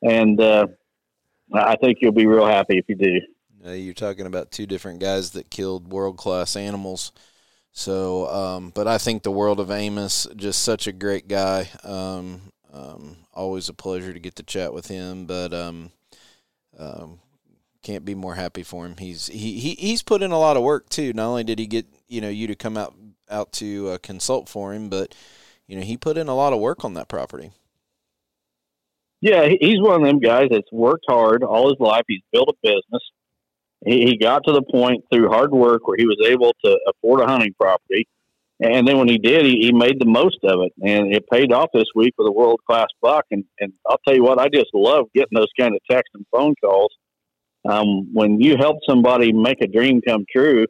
And 0.03 0.41
uh, 0.41 0.67
I 1.53 1.77
think 1.77 1.99
you'll 2.01 2.13
be 2.13 2.27
real 2.27 2.47
happy 2.47 2.79
if 2.79 2.87
you 2.89 2.97
do. 2.97 3.21
Uh, 3.67 3.73
you're 3.73 3.95
talking 3.95 4.27
about 4.27 4.51
two 4.51 4.67
different 4.67 5.01
guys 5.01 5.33
that 5.33 5.51
killed 5.51 5.93
world 5.93 6.17
class 6.17 6.57
animals. 6.57 7.13
So, 7.73 8.27
um, 8.29 8.71
but 8.75 8.89
I 8.89 8.99
think 8.99 9.23
the 9.23 9.31
world 9.31 9.61
of 9.61 9.71
Amos, 9.71 10.27
just 10.35 10.63
such 10.63 10.87
a 10.87 10.93
great 10.93 11.29
guy. 11.29 11.69
Um, 11.85 12.41
um, 12.73 13.17
always 13.33 13.69
a 13.69 13.75
pleasure 13.75 14.13
to 14.13 14.21
get 14.21 14.37
to 14.37 14.43
chat 14.43 14.73
with 14.73 14.89
him. 14.89 15.27
But 15.27 15.53
um, 15.53 15.91
um, 16.79 17.21
can't 17.83 18.05
be 18.05 18.15
more 18.15 18.35
happy 18.35 18.63
for 18.63 18.87
him. 18.87 18.97
He's 18.99 19.27
he, 19.27 19.59
he 19.59 19.75
he's 19.75 20.03
put 20.03 20.23
in 20.23 20.33
a 20.33 20.39
lot 20.39 20.57
of 20.57 20.63
work 20.63 20.89
too. 20.89 21.13
Not 21.13 21.29
only 21.29 21.45
did 21.45 21.59
he 21.59 21.67
get 21.67 21.87
you 22.09 22.21
know 22.21 22.29
you 22.29 22.47
to 22.47 22.55
come 22.55 22.77
out 22.77 22.95
out 23.31 23.53
to 23.55 23.91
uh, 23.91 23.99
consult 23.99 24.49
for 24.49 24.75
him, 24.75 24.89
but 24.89 25.15
you 25.67 25.77
know 25.77 25.83
he 25.83 25.97
put 25.97 26.19
in 26.19 26.29
a 26.29 26.35
lot 26.35 26.53
of 26.53 26.61
work 26.61 26.85
on 26.85 26.95
that 26.95 27.09
property. 27.09 27.53
Yeah, 29.21 29.49
he's 29.61 29.81
one 29.81 30.01
of 30.01 30.07
them 30.07 30.19
guys 30.19 30.49
that's 30.51 30.73
worked 30.73 31.05
hard 31.09 31.43
all 31.43 31.69
his 31.69 31.79
life. 31.79 32.05
He's 32.09 32.23
built 32.33 32.49
a 32.49 32.55
business. 32.63 33.03
He, 33.85 34.07
he 34.07 34.17
got 34.17 34.45
to 34.47 34.53
the 34.53 34.63
point 34.63 35.05
through 35.13 35.29
hard 35.29 35.53
work 35.53 35.87
where 35.87 35.97
he 35.99 36.07
was 36.07 36.19
able 36.27 36.55
to 36.65 36.79
afford 36.87 37.21
a 37.21 37.27
hunting 37.27 37.55
property. 37.59 38.09
And 38.63 38.87
then 38.87 38.99
when 38.99 39.09
he 39.09 39.17
did, 39.17 39.47
he, 39.47 39.59
he 39.61 39.73
made 39.73 39.99
the 39.99 40.07
most 40.07 40.39
of 40.45 40.61
it, 40.61 40.73
and 40.87 41.15
it 41.15 41.25
paid 41.33 41.51
off 41.53 41.71
this 41.73 41.87
week 41.95 42.13
with 42.19 42.29
a 42.29 42.33
world 42.33 42.61
class 42.67 42.89
buck. 43.01 43.25
And, 43.31 43.45
and 43.59 43.73
I'll 43.89 44.01
tell 44.07 44.15
you 44.15 44.23
what, 44.23 44.39
I 44.39 44.49
just 44.49 44.69
love 44.75 45.07
getting 45.15 45.35
those 45.35 45.49
kind 45.59 45.75
of 45.75 45.81
text 45.91 46.11
and 46.15 46.27
phone 46.31 46.55
calls 46.63 46.93
um, 47.69 48.13
when 48.13 48.41
you 48.41 48.57
help 48.57 48.79
somebody 48.89 49.33
make 49.33 49.61
a 49.61 49.67
dream 49.67 50.01
come 50.07 50.25
true, 50.31 50.67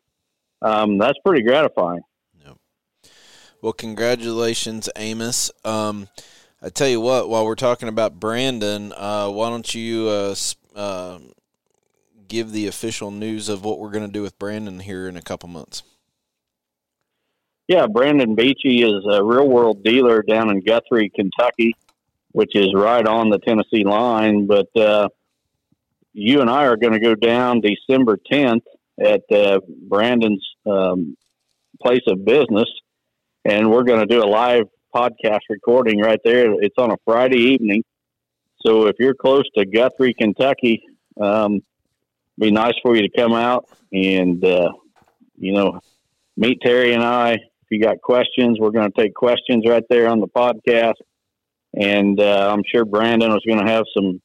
um, 0.62 0.98
that's 0.98 1.18
pretty 1.24 1.42
gratifying. 1.42 2.00
Yep. 2.44 2.56
Well, 3.62 3.72
congratulations, 3.72 4.88
Amos. 4.96 5.50
Um, 5.64 6.08
I 6.62 6.68
tell 6.68 6.88
you 6.88 7.00
what, 7.00 7.28
while 7.28 7.46
we're 7.46 7.54
talking 7.54 7.88
about 7.88 8.18
Brandon, 8.18 8.92
uh, 8.96 9.28
why 9.28 9.48
don't 9.50 9.74
you 9.74 10.08
uh, 10.08 10.34
uh, 10.74 11.18
give 12.28 12.52
the 12.52 12.66
official 12.66 13.10
news 13.10 13.48
of 13.48 13.64
what 13.64 13.78
we're 13.78 13.90
going 13.90 14.06
to 14.06 14.12
do 14.12 14.22
with 14.22 14.38
Brandon 14.38 14.80
here 14.80 15.08
in 15.08 15.16
a 15.16 15.22
couple 15.22 15.48
months? 15.48 15.82
Yeah, 17.70 17.86
Brandon 17.86 18.34
Beachy 18.34 18.82
is 18.82 19.04
a 19.08 19.22
real 19.22 19.48
world 19.48 19.84
dealer 19.84 20.22
down 20.22 20.50
in 20.50 20.60
Guthrie, 20.60 21.08
Kentucky, 21.08 21.76
which 22.32 22.56
is 22.56 22.74
right 22.74 23.06
on 23.06 23.30
the 23.30 23.38
Tennessee 23.38 23.84
line. 23.84 24.48
But 24.48 24.76
uh, 24.76 25.08
you 26.12 26.40
and 26.40 26.50
I 26.50 26.66
are 26.66 26.76
going 26.76 26.94
to 26.94 26.98
go 26.98 27.14
down 27.14 27.60
December 27.60 28.18
10th 28.28 28.62
at 29.00 29.22
uh, 29.30 29.60
Brandon's 29.88 30.44
um, 30.66 31.16
place 31.80 32.00
of 32.08 32.24
business, 32.24 32.68
and 33.44 33.70
we're 33.70 33.84
going 33.84 34.00
to 34.00 34.12
do 34.12 34.20
a 34.20 34.26
live 34.26 34.64
podcast 34.92 35.42
recording 35.48 36.00
right 36.00 36.18
there. 36.24 36.52
It's 36.54 36.74
on 36.76 36.90
a 36.90 36.96
Friday 37.04 37.38
evening, 37.52 37.84
so 38.66 38.88
if 38.88 38.96
you're 38.98 39.14
close 39.14 39.44
to 39.56 39.64
Guthrie, 39.64 40.14
Kentucky, 40.14 40.82
um, 41.20 41.60
be 42.36 42.50
nice 42.50 42.74
for 42.82 42.96
you 42.96 43.02
to 43.02 43.16
come 43.16 43.32
out 43.32 43.68
and 43.92 44.44
uh, 44.44 44.72
you 45.36 45.52
know 45.52 45.78
meet 46.36 46.60
Terry 46.62 46.94
and 46.94 47.04
I. 47.04 47.38
You 47.70 47.80
got 47.80 48.00
questions, 48.00 48.58
we're 48.60 48.70
going 48.70 48.90
to 48.90 49.00
take 49.00 49.14
questions 49.14 49.64
right 49.66 49.84
there 49.88 50.08
on 50.08 50.20
the 50.20 50.26
podcast, 50.26 50.94
and 51.74 52.20
uh, 52.20 52.52
I'm 52.52 52.62
sure 52.66 52.84
Brandon 52.84 53.30
is 53.30 53.42
going 53.46 53.64
to 53.64 53.70
have 53.70 53.84
some 53.96 54.20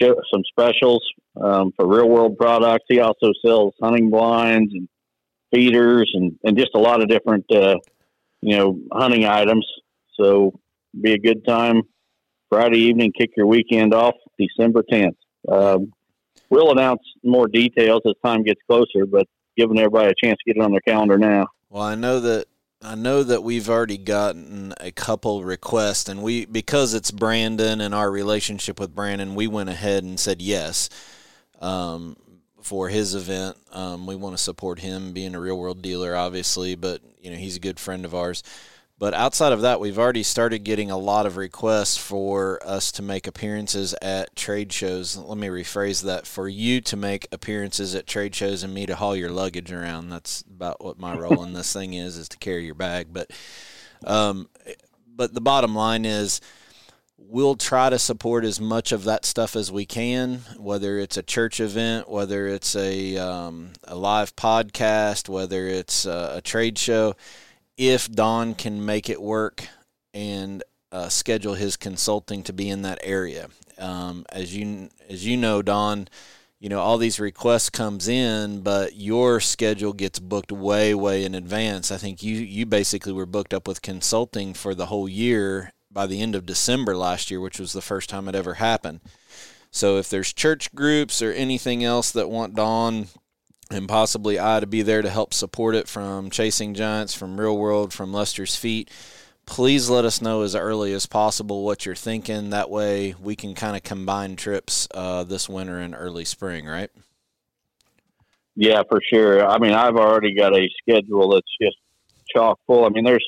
show, 0.00 0.14
some 0.32 0.42
specials 0.48 1.02
um, 1.40 1.72
for 1.76 1.86
real 1.86 2.08
world 2.08 2.38
products. 2.38 2.84
He 2.88 3.00
also 3.00 3.32
sells 3.44 3.74
hunting 3.82 4.10
blinds 4.10 4.72
and 4.72 4.88
feeders 5.54 6.10
and, 6.14 6.38
and 6.44 6.56
just 6.56 6.70
a 6.74 6.78
lot 6.78 7.02
of 7.02 7.08
different, 7.08 7.44
uh, 7.52 7.76
you 8.40 8.56
know, 8.56 8.78
hunting 8.92 9.26
items. 9.26 9.66
So 10.18 10.58
be 10.98 11.12
a 11.12 11.18
good 11.18 11.46
time 11.46 11.82
Friday 12.48 12.78
evening, 12.78 13.12
kick 13.16 13.30
your 13.36 13.46
weekend 13.46 13.92
off 13.92 14.14
December 14.38 14.82
10th. 14.90 15.16
Um, 15.48 15.92
we'll 16.50 16.70
announce 16.70 17.02
more 17.24 17.48
details 17.48 18.02
as 18.06 18.14
time 18.24 18.44
gets 18.44 18.60
closer, 18.68 19.06
but 19.06 19.26
giving 19.56 19.78
everybody 19.78 20.08
a 20.10 20.26
chance 20.26 20.38
to 20.38 20.52
get 20.52 20.60
it 20.60 20.64
on 20.64 20.70
their 20.70 20.80
calendar 20.80 21.18
now. 21.18 21.46
Well, 21.70 21.82
I 21.82 21.94
know 21.94 22.20
that 22.20 22.46
I 22.82 22.94
know 22.94 23.22
that 23.22 23.42
we've 23.42 23.68
already 23.68 23.98
gotten 23.98 24.74
a 24.80 24.92
couple 24.92 25.42
requests, 25.42 26.08
and 26.08 26.22
we 26.22 26.44
because 26.44 26.94
it's 26.94 27.10
Brandon 27.10 27.80
and 27.80 27.94
our 27.94 28.10
relationship 28.10 28.78
with 28.78 28.94
Brandon, 28.94 29.34
we 29.34 29.46
went 29.46 29.70
ahead 29.70 30.04
and 30.04 30.20
said 30.20 30.42
yes. 30.42 30.88
Um, 31.60 32.16
for 32.66 32.88
his 32.88 33.14
event. 33.14 33.56
Um, 33.70 34.06
we 34.06 34.16
want 34.16 34.36
to 34.36 34.42
support 34.42 34.80
him 34.80 35.12
being 35.12 35.36
a 35.36 35.40
real 35.40 35.56
world 35.56 35.82
dealer, 35.82 36.16
obviously, 36.16 36.74
but 36.74 37.00
you 37.20 37.30
know 37.30 37.36
he's 37.36 37.56
a 37.56 37.60
good 37.60 37.78
friend 37.78 38.04
of 38.04 38.14
ours. 38.14 38.42
But 38.98 39.12
outside 39.12 39.52
of 39.52 39.60
that, 39.60 39.78
we've 39.78 39.98
already 39.98 40.22
started 40.22 40.64
getting 40.64 40.90
a 40.90 40.96
lot 40.96 41.26
of 41.26 41.36
requests 41.36 41.98
for 41.98 42.58
us 42.64 42.90
to 42.92 43.02
make 43.02 43.26
appearances 43.26 43.94
at 44.00 44.34
trade 44.34 44.72
shows. 44.72 45.18
Let 45.18 45.36
me 45.36 45.48
rephrase 45.48 46.02
that 46.04 46.26
for 46.26 46.48
you 46.48 46.80
to 46.80 46.96
make 46.96 47.28
appearances 47.30 47.94
at 47.94 48.06
trade 48.06 48.34
shows 48.34 48.62
and 48.62 48.72
me 48.72 48.86
to 48.86 48.96
haul 48.96 49.14
your 49.14 49.30
luggage 49.30 49.70
around. 49.70 50.08
That's 50.08 50.42
about 50.42 50.82
what 50.82 50.98
my 50.98 51.14
role 51.14 51.44
in 51.44 51.52
this 51.52 51.74
thing 51.74 51.92
is, 51.92 52.16
is 52.16 52.28
to 52.30 52.38
carry 52.38 52.64
your 52.64 52.74
bag. 52.74 53.08
But, 53.12 53.30
um, 54.06 54.48
but 55.14 55.34
the 55.34 55.42
bottom 55.42 55.74
line 55.74 56.06
is 56.06 56.40
we'll 57.18 57.56
try 57.56 57.90
to 57.90 57.98
support 57.98 58.46
as 58.46 58.62
much 58.62 58.92
of 58.92 59.04
that 59.04 59.26
stuff 59.26 59.56
as 59.56 59.70
we 59.70 59.84
can, 59.84 60.36
whether 60.56 60.98
it's 60.98 61.18
a 61.18 61.22
church 61.22 61.60
event, 61.60 62.08
whether 62.08 62.46
it's 62.46 62.74
a, 62.74 63.18
um, 63.18 63.72
a 63.84 63.94
live 63.94 64.34
podcast, 64.36 65.28
whether 65.28 65.66
it's 65.66 66.06
a, 66.06 66.36
a 66.36 66.40
trade 66.40 66.78
show 66.78 67.14
if 67.76 68.10
Don 68.10 68.54
can 68.54 68.84
make 68.84 69.08
it 69.10 69.20
work 69.20 69.68
and 70.14 70.62
uh, 70.92 71.08
schedule 71.08 71.54
his 71.54 71.76
consulting 71.76 72.42
to 72.44 72.52
be 72.52 72.68
in 72.70 72.82
that 72.82 72.98
area. 73.02 73.48
Um, 73.78 74.24
as 74.30 74.56
you 74.56 74.88
as 75.08 75.26
you 75.26 75.36
know, 75.36 75.60
Don, 75.62 76.08
you 76.58 76.68
know 76.68 76.80
all 76.80 76.96
these 76.96 77.20
requests 77.20 77.70
comes 77.70 78.08
in, 78.08 78.62
but 78.62 78.96
your 78.96 79.40
schedule 79.40 79.92
gets 79.92 80.18
booked 80.18 80.52
way 80.52 80.94
way 80.94 81.24
in 81.24 81.34
advance. 81.34 81.92
I 81.92 81.98
think 81.98 82.22
you 82.22 82.36
you 82.36 82.64
basically 82.64 83.12
were 83.12 83.26
booked 83.26 83.52
up 83.52 83.68
with 83.68 83.82
consulting 83.82 84.54
for 84.54 84.74
the 84.74 84.86
whole 84.86 85.08
year 85.08 85.72
by 85.90 86.06
the 86.06 86.22
end 86.22 86.34
of 86.34 86.46
December 86.46 86.96
last 86.96 87.30
year, 87.30 87.40
which 87.40 87.58
was 87.58 87.72
the 87.72 87.82
first 87.82 88.08
time 88.08 88.28
it 88.28 88.34
ever 88.34 88.54
happened. 88.54 89.00
So 89.70 89.98
if 89.98 90.08
there's 90.08 90.32
church 90.32 90.74
groups 90.74 91.20
or 91.20 91.32
anything 91.32 91.84
else 91.84 92.10
that 92.12 92.30
want 92.30 92.54
Don 92.54 93.08
and 93.70 93.88
possibly 93.88 94.38
I 94.38 94.60
to 94.60 94.66
be 94.66 94.82
there 94.82 95.02
to 95.02 95.10
help 95.10 95.34
support 95.34 95.74
it 95.74 95.88
from 95.88 96.30
Chasing 96.30 96.74
Giants, 96.74 97.14
from 97.14 97.40
Real 97.40 97.56
World, 97.56 97.92
from 97.92 98.12
Lester's 98.12 98.56
Feet. 98.56 98.90
Please 99.44 99.88
let 99.88 100.04
us 100.04 100.20
know 100.20 100.42
as 100.42 100.54
early 100.54 100.92
as 100.92 101.06
possible 101.06 101.64
what 101.64 101.86
you're 101.86 101.94
thinking. 101.94 102.50
That 102.50 102.70
way 102.70 103.14
we 103.20 103.36
can 103.36 103.54
kind 103.54 103.76
of 103.76 103.82
combine 103.82 104.36
trips 104.36 104.88
uh, 104.92 105.24
this 105.24 105.48
winter 105.48 105.78
and 105.78 105.94
early 105.96 106.24
spring, 106.24 106.66
right? 106.66 106.90
Yeah, 108.56 108.82
for 108.88 109.00
sure. 109.12 109.46
I 109.46 109.58
mean, 109.58 109.72
I've 109.72 109.96
already 109.96 110.34
got 110.34 110.56
a 110.56 110.68
schedule 110.80 111.30
that's 111.30 111.56
just 111.60 111.76
chock 112.34 112.58
full. 112.66 112.84
I 112.84 112.88
mean, 112.88 113.04
there's 113.04 113.26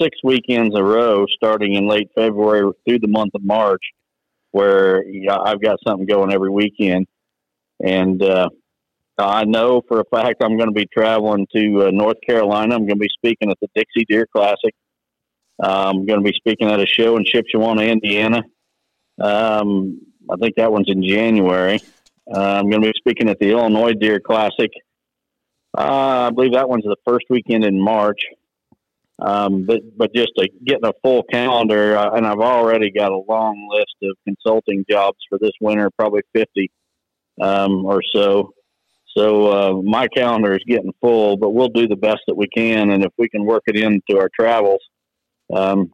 six 0.00 0.18
weekends 0.22 0.76
a 0.76 0.82
row 0.82 1.24
starting 1.36 1.74
in 1.74 1.88
late 1.88 2.10
February 2.14 2.70
through 2.86 2.98
the 2.98 3.08
month 3.08 3.34
of 3.34 3.44
March 3.44 3.82
where 4.50 5.04
I've 5.30 5.60
got 5.60 5.78
something 5.86 6.06
going 6.06 6.32
every 6.32 6.50
weekend. 6.50 7.06
And, 7.82 8.22
uh, 8.22 8.48
I 9.18 9.44
know 9.44 9.82
for 9.88 10.00
a 10.00 10.04
fact 10.04 10.42
I'm 10.42 10.56
going 10.56 10.68
to 10.68 10.74
be 10.74 10.86
traveling 10.86 11.46
to 11.54 11.86
uh, 11.86 11.90
North 11.90 12.18
Carolina. 12.26 12.74
I'm 12.74 12.86
going 12.86 12.98
to 12.98 13.06
be 13.06 13.08
speaking 13.12 13.50
at 13.50 13.58
the 13.60 13.68
Dixie 13.74 14.04
Deer 14.08 14.26
Classic. 14.30 14.74
I'm 15.62 16.04
going 16.04 16.22
to 16.22 16.30
be 16.30 16.34
speaking 16.36 16.70
at 16.70 16.80
a 16.80 16.86
show 16.86 17.16
in 17.16 17.24
Shipshewana, 17.24 17.88
Indiana. 17.88 18.42
Um, 19.18 20.00
I 20.30 20.36
think 20.36 20.56
that 20.56 20.70
one's 20.70 20.90
in 20.90 21.02
January. 21.02 21.80
Uh, 22.32 22.58
I'm 22.58 22.68
going 22.68 22.82
to 22.82 22.88
be 22.88 22.94
speaking 22.96 23.28
at 23.28 23.38
the 23.38 23.50
Illinois 23.50 23.92
Deer 23.92 24.20
Classic. 24.20 24.70
Uh, 25.76 26.26
I 26.26 26.30
believe 26.30 26.52
that 26.52 26.68
one's 26.68 26.84
the 26.84 26.96
first 27.06 27.26
weekend 27.30 27.64
in 27.64 27.80
March. 27.80 28.20
Um, 29.18 29.64
but 29.64 29.80
but 29.96 30.14
just 30.14 30.32
a, 30.38 30.46
getting 30.62 30.84
a 30.84 30.92
full 31.02 31.22
calendar, 31.22 31.96
uh, 31.96 32.10
and 32.10 32.26
I've 32.26 32.40
already 32.40 32.90
got 32.90 33.12
a 33.12 33.22
long 33.28 33.66
list 33.72 33.94
of 34.02 34.14
consulting 34.24 34.84
jobs 34.90 35.16
for 35.30 35.38
this 35.38 35.52
winter, 35.58 35.90
probably 35.98 36.20
fifty 36.34 36.70
um, 37.40 37.86
or 37.86 38.02
so. 38.14 38.52
So 39.16 39.50
uh, 39.50 39.82
my 39.82 40.08
calendar 40.08 40.54
is 40.54 40.62
getting 40.66 40.92
full, 41.00 41.36
but 41.36 41.50
we'll 41.50 41.68
do 41.68 41.88
the 41.88 41.96
best 41.96 42.20
that 42.26 42.34
we 42.34 42.48
can, 42.48 42.90
and 42.90 43.02
if 43.02 43.12
we 43.16 43.28
can 43.28 43.44
work 43.44 43.62
it 43.66 43.76
into 43.76 44.20
our 44.20 44.28
travels, 44.38 44.82
um, 45.54 45.90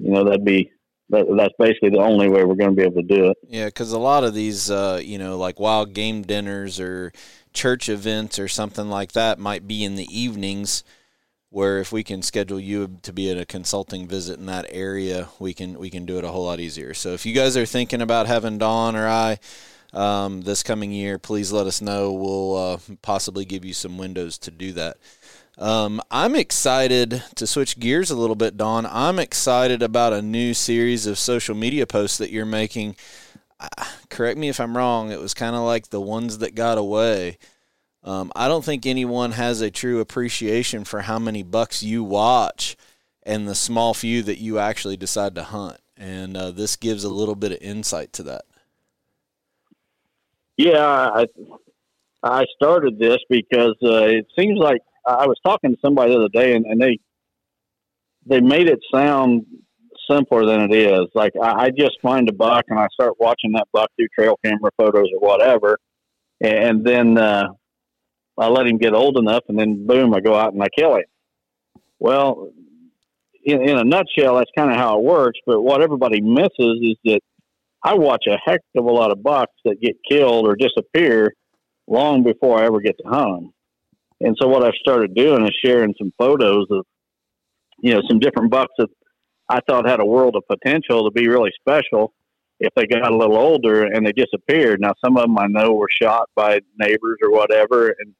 you 0.00 0.10
know, 0.10 0.24
that'd 0.24 0.44
be 0.44 0.70
that, 1.10 1.26
that's 1.36 1.54
basically 1.58 1.90
the 1.90 1.98
only 1.98 2.28
way 2.28 2.44
we're 2.44 2.54
going 2.54 2.70
to 2.70 2.76
be 2.76 2.82
able 2.82 3.02
to 3.02 3.02
do 3.02 3.26
it. 3.26 3.36
Yeah, 3.46 3.66
because 3.66 3.92
a 3.92 3.98
lot 3.98 4.24
of 4.24 4.32
these, 4.32 4.70
uh, 4.70 5.00
you 5.04 5.18
know, 5.18 5.36
like 5.36 5.60
wild 5.60 5.92
game 5.92 6.22
dinners 6.22 6.80
or 6.80 7.12
church 7.52 7.90
events 7.90 8.38
or 8.38 8.48
something 8.48 8.88
like 8.88 9.12
that 9.12 9.38
might 9.38 9.68
be 9.68 9.84
in 9.84 9.96
the 9.96 10.06
evenings. 10.10 10.82
Where 11.50 11.80
if 11.80 11.92
we 11.92 12.02
can 12.02 12.22
schedule 12.22 12.58
you 12.58 12.96
to 13.02 13.12
be 13.12 13.30
at 13.30 13.36
a 13.36 13.44
consulting 13.44 14.08
visit 14.08 14.38
in 14.38 14.46
that 14.46 14.64
area, 14.70 15.28
we 15.38 15.52
can 15.52 15.78
we 15.78 15.90
can 15.90 16.06
do 16.06 16.16
it 16.16 16.24
a 16.24 16.28
whole 16.28 16.46
lot 16.46 16.60
easier. 16.60 16.94
So 16.94 17.10
if 17.10 17.26
you 17.26 17.34
guys 17.34 17.58
are 17.58 17.66
thinking 17.66 18.00
about 18.00 18.26
having 18.26 18.56
Don 18.56 18.96
or 18.96 19.06
I 19.06 19.38
um, 19.92 20.42
this 20.42 20.62
coming 20.62 20.92
year, 20.92 21.18
please 21.18 21.52
let 21.52 21.66
us 21.66 21.82
know. 21.82 22.12
We'll 22.12 22.56
uh, 22.56 22.78
possibly 23.02 23.44
give 23.44 23.64
you 23.64 23.74
some 23.74 23.98
windows 23.98 24.38
to 24.38 24.50
do 24.50 24.72
that. 24.72 24.96
Um, 25.58 26.00
I'm 26.10 26.34
excited 26.34 27.22
to 27.34 27.46
switch 27.46 27.78
gears 27.78 28.10
a 28.10 28.16
little 28.16 28.36
bit, 28.36 28.56
Don. 28.56 28.86
I'm 28.86 29.18
excited 29.18 29.82
about 29.82 30.14
a 30.14 30.22
new 30.22 30.54
series 30.54 31.06
of 31.06 31.18
social 31.18 31.54
media 31.54 31.86
posts 31.86 32.18
that 32.18 32.30
you're 32.30 32.46
making. 32.46 32.96
Uh, 33.60 33.84
correct 34.08 34.38
me 34.38 34.48
if 34.48 34.58
I'm 34.60 34.76
wrong. 34.76 35.12
It 35.12 35.20
was 35.20 35.34
kind 35.34 35.54
of 35.54 35.62
like 35.62 35.90
the 35.90 36.00
ones 36.00 36.38
that 36.38 36.54
got 36.54 36.78
away. 36.78 37.38
Um, 38.02 38.32
I 38.34 38.48
don't 38.48 38.64
think 38.64 38.86
anyone 38.86 39.32
has 39.32 39.60
a 39.60 39.70
true 39.70 40.00
appreciation 40.00 40.84
for 40.84 41.02
how 41.02 41.18
many 41.18 41.42
bucks 41.42 41.82
you 41.82 42.02
watch 42.02 42.76
and 43.22 43.46
the 43.46 43.54
small 43.54 43.94
few 43.94 44.22
that 44.22 44.38
you 44.38 44.58
actually 44.58 44.96
decide 44.96 45.34
to 45.36 45.44
hunt. 45.44 45.78
And 45.96 46.36
uh, 46.36 46.50
this 46.50 46.76
gives 46.76 47.04
a 47.04 47.10
little 47.10 47.36
bit 47.36 47.52
of 47.52 47.58
insight 47.60 48.12
to 48.14 48.22
that. 48.24 48.42
Yeah, 50.56 51.10
I, 51.14 51.26
I 52.22 52.44
started 52.56 52.98
this 52.98 53.18
because 53.28 53.74
uh, 53.82 54.04
it 54.04 54.26
seems 54.38 54.58
like 54.58 54.80
I 55.06 55.26
was 55.26 55.38
talking 55.44 55.70
to 55.72 55.76
somebody 55.84 56.12
the 56.12 56.18
other 56.18 56.28
day, 56.28 56.54
and, 56.54 56.64
and 56.66 56.80
they 56.80 56.98
they 58.26 58.40
made 58.40 58.68
it 58.68 58.78
sound 58.94 59.44
simpler 60.08 60.46
than 60.46 60.70
it 60.70 60.74
is. 60.74 61.08
Like 61.14 61.32
I, 61.42 61.64
I 61.64 61.70
just 61.70 61.98
find 62.02 62.28
a 62.28 62.32
buck 62.32 62.64
and 62.68 62.78
I 62.78 62.86
start 62.92 63.14
watching 63.18 63.52
that 63.52 63.66
buck 63.72 63.90
through 63.96 64.08
trail 64.16 64.38
camera 64.44 64.70
photos 64.76 65.08
or 65.14 65.20
whatever, 65.20 65.78
and 66.40 66.84
then 66.84 67.18
uh, 67.18 67.48
I 68.38 68.48
let 68.48 68.66
him 68.66 68.78
get 68.78 68.94
old 68.94 69.18
enough, 69.18 69.44
and 69.48 69.58
then 69.58 69.86
boom, 69.86 70.14
I 70.14 70.20
go 70.20 70.34
out 70.36 70.52
and 70.52 70.62
I 70.62 70.68
kill 70.76 70.96
him. 70.96 71.04
Well, 71.98 72.50
in, 73.44 73.62
in 73.62 73.78
a 73.78 73.84
nutshell, 73.84 74.36
that's 74.36 74.50
kind 74.56 74.70
of 74.70 74.76
how 74.76 74.98
it 74.98 75.04
works. 75.04 75.38
But 75.46 75.62
what 75.62 75.82
everybody 75.82 76.20
misses 76.20 76.78
is 76.82 76.96
that 77.04 77.20
I 77.84 77.94
watch 77.94 78.24
a 78.28 78.38
heck 78.44 78.60
of 78.76 78.84
a 78.84 78.92
lot 78.92 79.10
of 79.10 79.22
bucks 79.22 79.54
that 79.64 79.80
get 79.80 79.96
killed 80.08 80.46
or 80.46 80.54
disappear 80.54 81.34
long 81.88 82.22
before 82.22 82.60
I 82.60 82.66
ever 82.66 82.80
get 82.80 82.96
to 82.98 83.08
hunt. 83.08 83.52
And 84.20 84.36
so 84.40 84.46
what 84.46 84.64
I've 84.64 84.74
started 84.80 85.14
doing 85.14 85.44
is 85.44 85.56
sharing 85.64 85.94
some 85.98 86.12
photos 86.16 86.66
of, 86.70 86.86
you 87.80 87.92
know, 87.92 88.02
some 88.08 88.20
different 88.20 88.50
bucks 88.50 88.72
that 88.78 88.88
I 89.48 89.60
thought 89.68 89.88
had 89.88 90.00
a 90.00 90.06
world 90.06 90.36
of 90.36 90.44
potential 90.46 91.04
to 91.04 91.10
be 91.10 91.28
really 91.28 91.50
special 91.60 92.14
if 92.60 92.72
they 92.76 92.86
got 92.86 93.12
a 93.12 93.16
little 93.16 93.36
older 93.36 93.82
and 93.84 94.06
they 94.06 94.12
disappeared. 94.12 94.80
Now, 94.80 94.92
some 95.04 95.16
of 95.16 95.24
them 95.24 95.36
I 95.36 95.48
know 95.48 95.72
were 95.72 95.88
shot 96.00 96.28
by 96.36 96.60
neighbors 96.78 97.18
or 97.20 97.32
whatever. 97.32 97.88
And, 97.98 98.14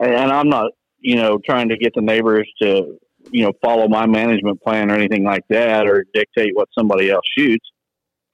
and 0.00 0.32
I'm 0.32 0.48
not, 0.48 0.72
you 0.98 1.14
know, 1.14 1.38
trying 1.38 1.68
to 1.68 1.76
get 1.76 1.92
the 1.94 2.02
neighbors 2.02 2.50
to, 2.60 2.98
you 3.30 3.44
know, 3.44 3.52
follow 3.62 3.86
my 3.86 4.06
management 4.06 4.60
plan 4.62 4.90
or 4.90 4.94
anything 4.94 5.22
like 5.22 5.44
that 5.50 5.86
or 5.86 6.04
dictate 6.12 6.56
what 6.56 6.68
somebody 6.76 7.10
else 7.10 7.24
shoots 7.38 7.68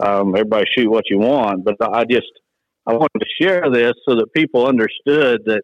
um, 0.01 0.35
everybody 0.35 0.67
shoot 0.77 0.91
what 0.91 1.11
you 1.11 1.19
want. 1.19 1.65
But 1.65 1.77
I 1.81 2.05
just 2.05 2.31
I 2.87 2.95
wanted 2.95 3.21
to 3.21 3.27
share 3.41 3.71
this 3.71 3.93
so 4.09 4.17
that 4.17 4.33
people 4.35 4.67
understood 4.67 5.43
that 5.47 5.63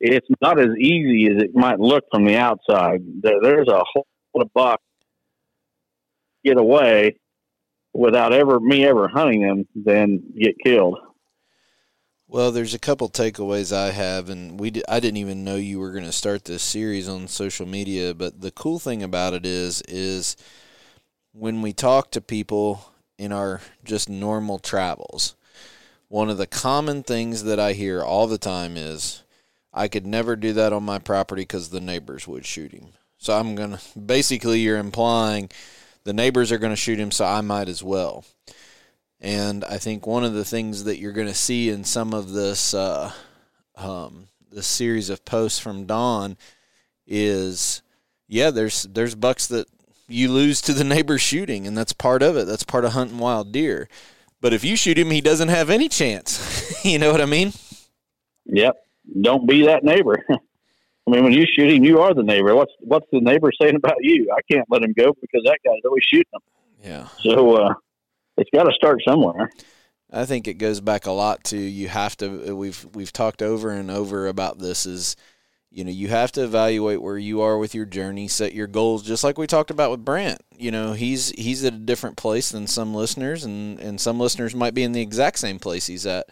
it's 0.00 0.28
not 0.40 0.58
as 0.58 0.70
easy 0.78 1.26
as 1.30 1.42
it 1.42 1.54
might 1.54 1.78
look 1.78 2.04
from 2.10 2.24
the 2.24 2.36
outside. 2.36 3.00
There's 3.22 3.68
a 3.68 3.82
whole 3.92 4.06
lot 4.34 4.44
of 4.44 4.52
bucks 4.54 4.82
get 6.44 6.58
away 6.58 7.18
without 7.92 8.32
ever 8.32 8.60
me 8.60 8.86
ever 8.86 9.08
hunting 9.08 9.42
them, 9.42 9.66
then 9.74 10.22
get 10.38 10.54
killed. 10.64 10.98
Well, 12.28 12.52
there's 12.52 12.74
a 12.74 12.78
couple 12.78 13.08
takeaways 13.08 13.74
I 13.74 13.90
have, 13.90 14.30
and 14.30 14.60
we 14.60 14.72
I 14.88 15.00
didn't 15.00 15.16
even 15.16 15.42
know 15.42 15.56
you 15.56 15.80
were 15.80 15.90
going 15.90 16.04
to 16.04 16.12
start 16.12 16.44
this 16.44 16.62
series 16.62 17.08
on 17.08 17.26
social 17.26 17.66
media. 17.66 18.14
But 18.14 18.40
the 18.40 18.52
cool 18.52 18.78
thing 18.78 19.02
about 19.02 19.34
it 19.34 19.44
is, 19.44 19.82
is 19.88 20.36
when 21.32 21.60
we 21.60 21.72
talk 21.72 22.12
to 22.12 22.20
people 22.20 22.92
in 23.20 23.32
our 23.32 23.60
just 23.84 24.08
normal 24.08 24.58
travels, 24.58 25.34
one 26.08 26.30
of 26.30 26.38
the 26.38 26.46
common 26.46 27.02
things 27.02 27.44
that 27.44 27.60
I 27.60 27.74
hear 27.74 28.02
all 28.02 28.26
the 28.26 28.38
time 28.38 28.78
is, 28.78 29.22
I 29.74 29.88
could 29.88 30.06
never 30.06 30.36
do 30.36 30.54
that 30.54 30.72
on 30.72 30.84
my 30.84 30.98
property 30.98 31.42
because 31.42 31.68
the 31.68 31.82
neighbors 31.82 32.26
would 32.26 32.46
shoot 32.46 32.72
him. 32.72 32.88
So 33.18 33.38
I'm 33.38 33.54
going 33.54 33.76
to 33.76 33.98
basically, 33.98 34.60
you're 34.60 34.78
implying 34.78 35.50
the 36.04 36.14
neighbors 36.14 36.50
are 36.50 36.58
going 36.58 36.72
to 36.72 36.76
shoot 36.76 36.98
him, 36.98 37.10
so 37.10 37.26
I 37.26 37.42
might 37.42 37.68
as 37.68 37.82
well. 37.82 38.24
And 39.20 39.66
I 39.66 39.76
think 39.76 40.06
one 40.06 40.24
of 40.24 40.32
the 40.32 40.44
things 40.46 40.84
that 40.84 40.98
you're 40.98 41.12
going 41.12 41.26
to 41.26 41.34
see 41.34 41.68
in 41.68 41.84
some 41.84 42.14
of 42.14 42.32
this, 42.32 42.72
uh, 42.72 43.12
um, 43.76 44.28
this 44.50 44.66
series 44.66 45.10
of 45.10 45.26
posts 45.26 45.58
from 45.58 45.84
Don 45.84 46.38
is, 47.06 47.82
yeah, 48.28 48.50
there's 48.50 48.84
there's 48.84 49.14
bucks 49.14 49.46
that 49.48 49.68
you 50.10 50.30
lose 50.30 50.60
to 50.62 50.72
the 50.72 50.84
neighbor 50.84 51.18
shooting, 51.18 51.66
and 51.66 51.76
that's 51.76 51.92
part 51.92 52.22
of 52.22 52.36
it. 52.36 52.46
That's 52.46 52.64
part 52.64 52.84
of 52.84 52.92
hunting 52.92 53.18
wild 53.18 53.52
deer. 53.52 53.88
But 54.40 54.52
if 54.52 54.64
you 54.64 54.76
shoot 54.76 54.98
him, 54.98 55.10
he 55.10 55.20
doesn't 55.20 55.48
have 55.48 55.70
any 55.70 55.88
chance. 55.88 56.84
you 56.84 56.98
know 56.98 57.12
what 57.12 57.20
I 57.20 57.26
mean? 57.26 57.52
Yep. 58.46 58.76
Don't 59.20 59.48
be 59.48 59.66
that 59.66 59.84
neighbor. 59.84 60.24
I 60.30 61.10
mean, 61.10 61.24
when 61.24 61.32
you 61.32 61.46
shoot 61.46 61.70
him, 61.70 61.84
you 61.84 62.00
are 62.00 62.14
the 62.14 62.22
neighbor. 62.22 62.54
What's 62.54 62.72
what's 62.80 63.06
the 63.10 63.20
neighbor 63.20 63.50
saying 63.60 63.74
about 63.74 63.96
you? 64.00 64.30
I 64.36 64.40
can't 64.52 64.66
let 64.70 64.82
him 64.82 64.92
go 64.96 65.12
because 65.20 65.42
that 65.44 65.58
guy's 65.64 65.80
always 65.84 66.04
shooting 66.04 66.30
him. 66.32 66.40
Yeah. 66.82 67.08
So 67.22 67.56
uh, 67.56 67.74
it's 68.36 68.50
got 68.54 68.64
to 68.64 68.72
start 68.72 69.00
somewhere. 69.06 69.50
I 70.12 70.24
think 70.24 70.48
it 70.48 70.54
goes 70.54 70.80
back 70.80 71.06
a 71.06 71.12
lot 71.12 71.44
to 71.44 71.56
you 71.56 71.88
have 71.88 72.16
to. 72.18 72.54
We've 72.54 72.86
we've 72.94 73.12
talked 73.12 73.42
over 73.42 73.70
and 73.70 73.90
over 73.90 74.26
about 74.26 74.58
this. 74.58 74.86
Is 74.86 75.16
you 75.70 75.84
know 75.84 75.90
you 75.90 76.08
have 76.08 76.32
to 76.32 76.44
evaluate 76.44 77.00
where 77.00 77.18
you 77.18 77.40
are 77.42 77.56
with 77.56 77.74
your 77.74 77.86
journey, 77.86 78.28
set 78.28 78.54
your 78.54 78.66
goals, 78.66 79.02
just 79.02 79.22
like 79.22 79.38
we 79.38 79.46
talked 79.46 79.70
about 79.70 79.90
with 79.90 80.04
Brant. 80.04 80.40
You 80.56 80.70
know 80.70 80.92
he's 80.92 81.30
he's 81.30 81.64
at 81.64 81.74
a 81.74 81.78
different 81.78 82.16
place 82.16 82.50
than 82.50 82.66
some 82.66 82.94
listeners, 82.94 83.44
and 83.44 83.78
and 83.78 84.00
some 84.00 84.18
listeners 84.18 84.54
might 84.54 84.74
be 84.74 84.82
in 84.82 84.92
the 84.92 85.00
exact 85.00 85.38
same 85.38 85.58
place 85.58 85.86
he's 85.86 86.06
at. 86.06 86.28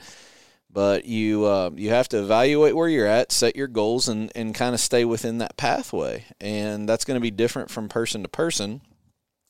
But 0.70 1.04
you 1.06 1.44
uh, 1.44 1.70
you 1.74 1.90
have 1.90 2.08
to 2.10 2.18
evaluate 2.18 2.76
where 2.76 2.88
you're 2.88 3.06
at, 3.06 3.32
set 3.32 3.56
your 3.56 3.68
goals, 3.68 4.08
and 4.08 4.30
and 4.34 4.54
kind 4.54 4.74
of 4.74 4.80
stay 4.80 5.04
within 5.04 5.38
that 5.38 5.56
pathway. 5.56 6.24
And 6.40 6.88
that's 6.88 7.04
going 7.04 7.16
to 7.16 7.20
be 7.22 7.30
different 7.30 7.70
from 7.70 7.88
person 7.88 8.22
to 8.22 8.28
person. 8.28 8.80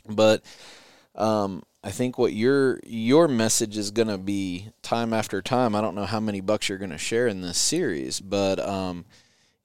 But 0.07 0.44
um, 1.14 1.62
I 1.83 1.90
think 1.90 2.18
what 2.18 2.33
your 2.33 2.81
your 2.85 3.27
message 3.27 3.77
is 3.77 3.90
going 3.90 4.09
to 4.09 4.18
be 4.18 4.68
time 4.83 5.14
after 5.14 5.40
time. 5.40 5.74
I 5.74 5.81
don't 5.81 5.94
know 5.94 6.07
how 6.07 6.20
many 6.20 6.40
bucks 6.40 6.68
you're 6.68 6.79
going 6.79 6.90
to 6.90 6.98
share 6.98 7.27
in 7.27 7.40
this 7.40 7.59
series, 7.59 8.20
but 8.20 8.61
um, 8.61 9.05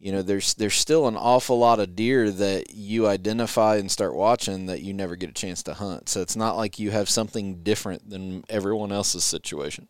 you 0.04 0.12
know, 0.12 0.22
there's 0.22 0.54
there's 0.56 0.74
still 0.74 1.08
an 1.08 1.16
awful 1.16 1.58
lot 1.58 1.80
of 1.80 1.96
deer 1.96 2.30
that 2.30 2.76
you 2.76 3.08
identify 3.08 3.78
and 3.78 3.90
start 3.90 4.14
watching 4.14 4.66
that 4.66 4.82
you 4.82 4.94
never 4.94 5.16
get 5.16 5.30
a 5.30 5.34
chance 5.34 5.64
to 5.64 5.74
hunt. 5.74 6.10
So 6.10 6.20
it's 6.20 6.36
not 6.36 6.58
like 6.58 6.78
you 6.78 6.92
have 6.92 7.08
something 7.08 7.64
different 7.64 8.10
than 8.10 8.44
everyone 8.50 8.92
else's 8.92 9.24
situation. 9.24 9.88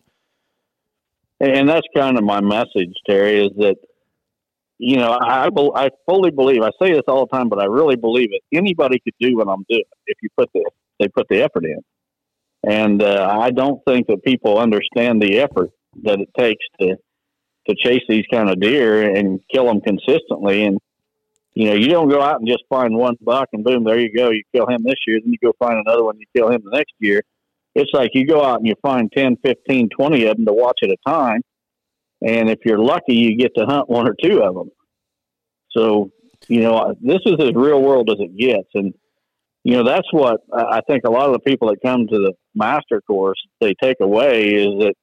And 1.40 1.68
that's 1.68 1.86
kind 1.96 2.16
of 2.16 2.22
my 2.22 2.40
message, 2.40 2.94
Terry, 3.08 3.44
is 3.44 3.50
that 3.56 3.74
you 4.78 4.98
know 4.98 5.18
I 5.20 5.48
I 5.74 5.88
fully 6.08 6.30
believe. 6.30 6.62
I 6.62 6.70
say 6.80 6.92
this 6.92 7.02
all 7.08 7.26
the 7.26 7.36
time, 7.36 7.48
but 7.48 7.58
I 7.58 7.64
really 7.64 7.96
believe 7.96 8.28
it. 8.30 8.42
Anybody 8.56 9.00
could 9.00 9.14
do 9.18 9.36
what 9.36 9.48
I'm 9.48 9.64
doing 9.68 9.82
if 10.06 10.18
you 10.22 10.28
put 10.38 10.48
the 10.54 10.64
they 11.00 11.08
put 11.08 11.26
the 11.28 11.42
effort 11.42 11.64
in. 11.64 11.80
And 12.62 13.02
uh, 13.02 13.36
I 13.36 13.50
don't 13.50 13.80
think 13.84 14.06
that 14.06 14.22
people 14.22 14.58
understand 14.58 15.20
the 15.20 15.40
effort 15.40 15.72
that 16.04 16.20
it 16.20 16.28
takes 16.38 16.64
to 16.80 16.96
to 17.68 17.74
chase 17.74 18.02
these 18.08 18.24
kind 18.30 18.50
of 18.50 18.60
deer 18.60 19.14
and 19.14 19.40
kill 19.52 19.66
them 19.66 19.80
consistently. 19.80 20.64
And 20.64 20.78
you 21.54 21.68
know, 21.68 21.74
you 21.74 21.88
don't 21.88 22.08
go 22.08 22.20
out 22.20 22.40
and 22.40 22.48
just 22.48 22.64
find 22.68 22.96
one 22.96 23.16
buck 23.20 23.48
and 23.52 23.62
boom, 23.62 23.84
there 23.84 23.98
you 23.98 24.12
go. 24.14 24.30
You 24.30 24.42
kill 24.54 24.66
him 24.66 24.82
this 24.82 24.96
year, 25.06 25.20
then 25.22 25.32
you 25.32 25.38
go 25.42 25.52
find 25.58 25.78
another 25.78 26.04
one, 26.04 26.18
you 26.18 26.26
kill 26.36 26.50
him 26.50 26.62
the 26.64 26.76
next 26.76 26.92
year. 26.98 27.22
It's 27.76 27.90
like 27.92 28.10
you 28.14 28.26
go 28.26 28.44
out 28.44 28.58
and 28.58 28.66
you 28.66 28.74
find 28.82 29.10
10, 29.16 29.36
15, 29.44 29.88
20 29.88 30.24
of 30.26 30.36
them 30.36 30.46
to 30.46 30.52
watch 30.52 30.78
at 30.82 30.90
a 30.90 30.96
time. 31.06 31.42
And 32.26 32.48
if 32.48 32.60
you're 32.64 32.78
lucky, 32.78 33.14
you 33.14 33.36
get 33.36 33.54
to 33.56 33.66
hunt 33.66 33.88
one 33.88 34.08
or 34.08 34.14
two 34.20 34.42
of 34.42 34.54
them. 34.54 34.70
So, 35.70 36.10
you 36.48 36.60
know, 36.60 36.94
this 37.00 37.20
is 37.26 37.34
as 37.38 37.52
real 37.54 37.82
world 37.82 38.10
as 38.10 38.18
it 38.18 38.36
gets. 38.36 38.68
And 38.74 38.94
you 39.64 39.78
know 39.78 39.82
that's 39.82 40.06
what 40.12 40.42
I 40.52 40.82
think 40.86 41.04
a 41.04 41.10
lot 41.10 41.26
of 41.26 41.32
the 41.32 41.40
people 41.40 41.68
that 41.68 41.78
come 41.84 42.06
to 42.06 42.18
the 42.18 42.34
master 42.54 43.00
course 43.00 43.42
they 43.60 43.74
take 43.82 43.96
away 44.00 44.50
is 44.50 44.68
that 44.80 44.94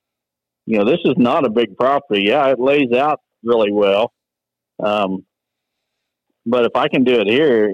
you 0.65 0.77
know 0.77 0.85
this 0.85 0.99
is 1.05 1.15
not 1.17 1.45
a 1.45 1.49
big 1.49 1.77
property. 1.77 2.23
Yeah, 2.23 2.47
it 2.47 2.59
lays 2.59 2.91
out 2.93 3.19
really 3.43 3.71
well, 3.71 4.13
um, 4.83 5.25
but 6.45 6.65
if 6.65 6.75
I 6.75 6.87
can 6.87 7.03
do 7.03 7.19
it 7.19 7.27
here, 7.27 7.73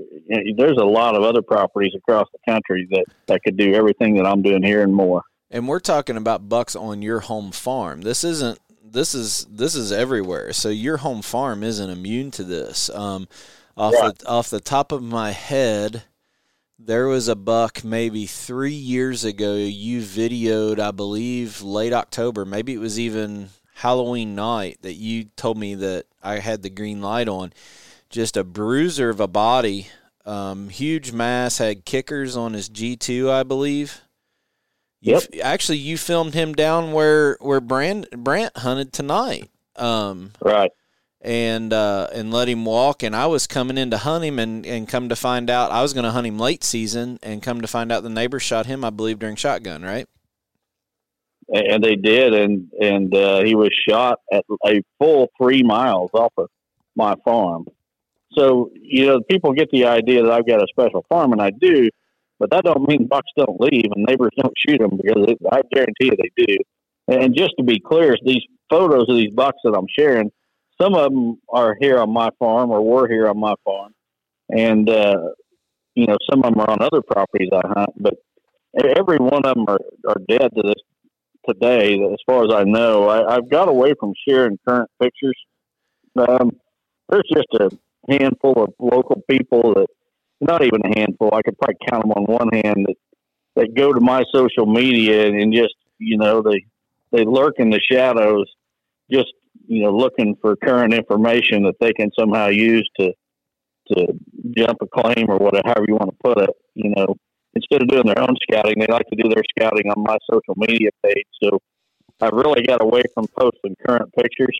there's 0.55 0.77
a 0.77 0.85
lot 0.85 1.15
of 1.15 1.23
other 1.23 1.41
properties 1.41 1.93
across 1.95 2.27
the 2.31 2.51
country 2.51 2.87
that 2.91 3.05
that 3.27 3.43
could 3.43 3.57
do 3.57 3.73
everything 3.73 4.15
that 4.15 4.25
I'm 4.25 4.41
doing 4.41 4.63
here 4.63 4.83
and 4.83 4.93
more. 4.93 5.23
And 5.49 5.67
we're 5.67 5.79
talking 5.79 6.17
about 6.17 6.49
bucks 6.49 6.75
on 6.75 7.01
your 7.01 7.21
home 7.21 7.51
farm. 7.51 8.01
This 8.01 8.23
isn't. 8.23 8.59
This 8.83 9.13
is 9.13 9.45
this 9.49 9.75
is 9.75 9.91
everywhere. 9.91 10.53
So 10.53 10.69
your 10.69 10.97
home 10.97 11.21
farm 11.21 11.63
isn't 11.63 11.89
immune 11.89 12.31
to 12.31 12.43
this. 12.43 12.89
Um, 12.89 13.27
off 13.75 13.93
right. 13.93 14.17
the 14.17 14.27
off 14.27 14.49
the 14.49 14.59
top 14.59 14.91
of 14.91 15.03
my 15.03 15.31
head, 15.31 16.03
there 16.79 17.07
was 17.07 17.27
a 17.27 17.35
buck 17.35 17.83
maybe 17.83 18.25
three 18.25 18.71
years 18.71 19.23
ago 19.23 19.55
you 19.55 20.01
videoed, 20.01 20.79
I 20.79 20.91
believe, 20.91 21.61
late 21.61 21.93
October. 21.93 22.45
Maybe 22.45 22.73
it 22.73 22.79
was 22.79 22.99
even 22.99 23.49
Halloween 23.75 24.35
night 24.35 24.79
that 24.81 24.93
you 24.93 25.25
told 25.35 25.57
me 25.57 25.75
that 25.75 26.05
I 26.21 26.39
had 26.39 26.61
the 26.61 26.69
green 26.69 27.01
light 27.01 27.27
on. 27.27 27.53
Just 28.09 28.37
a 28.37 28.43
bruiser 28.43 29.09
of 29.09 29.19
a 29.19 29.27
body, 29.27 29.87
um, 30.25 30.69
huge 30.69 31.11
mass, 31.11 31.57
had 31.57 31.83
kickers 31.83 32.37
on 32.37 32.53
his 32.53 32.69
G2, 32.69 33.29
I 33.29 33.43
believe. 33.43 34.01
Yep. 35.01 35.23
You, 35.33 35.41
actually, 35.41 35.79
you 35.79 35.97
filmed 35.97 36.33
him 36.33 36.53
down 36.53 36.93
where 36.93 37.37
where 37.41 37.59
Brand, 37.59 38.07
Brant 38.11 38.55
hunted 38.57 38.93
tonight. 38.93 39.49
Um, 39.75 40.31
right 40.41 40.71
and 41.27 41.73
uh, 41.73 42.07
and 42.13 42.31
let 42.31 42.47
him 42.47 42.63
walk. 42.63 43.03
And 43.03 43.13
I 43.13 43.25
was 43.27 43.47
coming 43.47 43.77
in 43.77 43.91
to 43.91 43.97
hunt 43.97 44.23
him, 44.23 44.39
and, 44.39 44.65
and 44.65 44.87
come 44.87 45.09
to 45.09 45.15
find 45.15 45.49
out 45.49 45.71
I 45.71 45.81
was 45.81 45.93
going 45.93 46.05
to 46.05 46.11
hunt 46.11 46.25
him 46.25 46.39
late 46.39 46.63
season, 46.63 47.19
and 47.21 47.43
come 47.43 47.59
to 47.61 47.67
find 47.67 47.91
out 47.91 48.03
the 48.03 48.09
neighbor 48.09 48.39
shot 48.39 48.65
him, 48.65 48.85
I 48.85 48.89
believe, 48.89 49.19
during 49.19 49.35
shotgun, 49.35 49.83
right? 49.83 50.07
And 51.49 51.83
they 51.83 51.95
did, 51.95 52.33
and 52.33 52.71
and 52.81 53.13
uh, 53.13 53.43
he 53.43 53.55
was 53.55 53.69
shot 53.87 54.19
at 54.31 54.45
a 54.65 54.81
full 54.99 55.27
three 55.37 55.63
miles 55.63 56.11
off 56.13 56.31
of 56.37 56.47
my 56.95 57.15
farm. 57.25 57.65
So 58.31 58.71
you 58.73 59.07
know, 59.07 59.19
people 59.29 59.51
get 59.51 59.69
the 59.71 59.85
idea 59.85 60.23
that 60.23 60.31
I've 60.31 60.47
got 60.47 60.61
a 60.61 60.67
special 60.69 61.05
farm, 61.09 61.33
and 61.33 61.41
I 61.41 61.51
do, 61.59 61.89
but 62.39 62.51
that 62.51 62.63
don't 62.63 62.87
mean 62.87 63.07
bucks 63.07 63.31
don't 63.37 63.59
leave 63.59 63.91
and 63.93 64.05
neighbors 64.05 64.31
don't 64.37 64.53
shoot 64.65 64.79
them 64.79 64.97
because 64.97 65.25
it, 65.27 65.37
I 65.51 65.61
guarantee 65.73 66.05
you 66.05 66.15
they 66.17 66.45
do. 66.45 66.57
And 67.09 67.35
just 67.35 67.51
to 67.57 67.63
be 67.63 67.79
clear, 67.79 68.15
these 68.23 68.43
photos 68.69 69.09
of 69.09 69.15
these 69.15 69.33
bucks 69.33 69.57
that 69.63 69.73
I'm 69.73 69.87
sharing, 69.97 70.31
some 70.79 70.95
of 70.95 71.11
them 71.11 71.39
are 71.49 71.75
here 71.79 71.97
on 71.99 72.11
my 72.11 72.29
farm 72.39 72.71
or 72.71 72.81
were 72.81 73.07
here 73.07 73.27
on 73.27 73.39
my 73.39 73.53
farm, 73.63 73.93
and 74.49 74.89
uh, 74.89 75.29
you 75.95 76.05
know 76.05 76.17
some 76.29 76.43
of 76.43 76.53
them 76.53 76.59
are 76.59 76.69
on 76.69 76.81
other 76.81 77.01
properties 77.01 77.49
I 77.53 77.67
hunt. 77.67 77.91
But 77.97 78.15
every 78.97 79.17
one 79.17 79.45
of 79.45 79.55
them 79.55 79.65
are, 79.67 79.79
are 80.07 80.21
dead 80.27 80.49
to 80.55 80.61
this 80.63 80.81
today. 81.47 81.93
As 81.93 82.19
far 82.25 82.45
as 82.45 82.53
I 82.53 82.63
know, 82.63 83.07
I, 83.09 83.35
I've 83.35 83.49
got 83.49 83.69
away 83.69 83.93
from 83.99 84.13
sharing 84.27 84.59
current 84.67 84.89
pictures. 85.01 85.37
Um, 86.17 86.51
there's 87.09 87.29
just 87.33 87.47
a 87.53 87.69
handful 88.09 88.63
of 88.63 88.73
local 88.79 89.21
people 89.29 89.73
that, 89.75 89.87
not 90.41 90.63
even 90.63 90.81
a 90.83 90.99
handful, 90.99 91.33
I 91.33 91.41
could 91.41 91.57
probably 91.57 91.77
count 91.89 92.03
them 92.03 92.11
on 92.11 92.23
one 92.25 92.49
hand 92.53 92.85
that 92.87 92.95
that 93.55 93.73
go 93.75 93.91
to 93.91 93.99
my 93.99 94.23
social 94.33 94.67
media 94.67 95.27
and 95.27 95.51
just 95.51 95.73
you 95.97 96.17
know 96.17 96.41
they 96.41 96.63
they 97.11 97.25
lurk 97.25 97.55
in 97.57 97.71
the 97.71 97.81
shadows 97.91 98.45
just 99.11 99.33
you 99.67 99.83
know, 99.83 99.91
looking 99.91 100.35
for 100.41 100.55
current 100.55 100.93
information 100.93 101.63
that 101.63 101.75
they 101.79 101.93
can 101.93 102.09
somehow 102.17 102.47
use 102.47 102.89
to 102.99 103.13
to 103.95 104.05
jump 104.57 104.77
a 104.81 104.87
claim 104.87 105.29
or 105.29 105.37
whatever, 105.37 105.63
however 105.65 105.85
you 105.87 105.95
want 105.95 106.09
to 106.09 106.17
put 106.23 106.37
it. 106.39 106.49
You 106.75 106.93
know, 106.95 107.15
instead 107.53 107.81
of 107.81 107.87
doing 107.87 108.05
their 108.05 108.21
own 108.21 108.35
scouting, 108.43 108.79
they 108.79 108.87
like 108.87 109.07
to 109.07 109.15
do 109.15 109.29
their 109.29 109.43
scouting 109.57 109.89
on 109.89 110.03
my 110.03 110.17
social 110.31 110.55
media 110.57 110.89
page. 111.03 111.25
So 111.41 111.59
I've 112.19 112.33
really 112.33 112.63
got 112.63 112.83
away 112.83 113.03
from 113.13 113.27
posting 113.39 113.75
current 113.85 114.11
pictures 114.13 114.57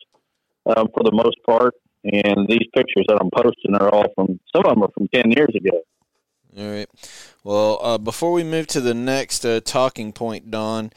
um, 0.65 0.87
for 0.93 1.03
the 1.03 1.11
most 1.11 1.37
part. 1.45 1.73
And 2.03 2.47
these 2.47 2.65
pictures 2.73 3.05
that 3.09 3.17
I'm 3.19 3.29
posting 3.31 3.75
are 3.75 3.89
all 3.93 4.05
from 4.15 4.39
some 4.55 4.65
of 4.65 4.75
them 4.75 4.83
are 4.83 4.91
from 4.95 5.07
ten 5.13 5.31
years 5.31 5.49
ago. 5.55 5.81
All 6.57 6.71
right. 6.71 6.89
Well, 7.43 7.79
uh, 7.81 7.97
before 7.97 8.31
we 8.31 8.43
move 8.43 8.67
to 8.67 8.81
the 8.81 8.93
next 8.93 9.45
uh, 9.45 9.59
talking 9.59 10.13
point, 10.13 10.49
Don, 10.49 10.91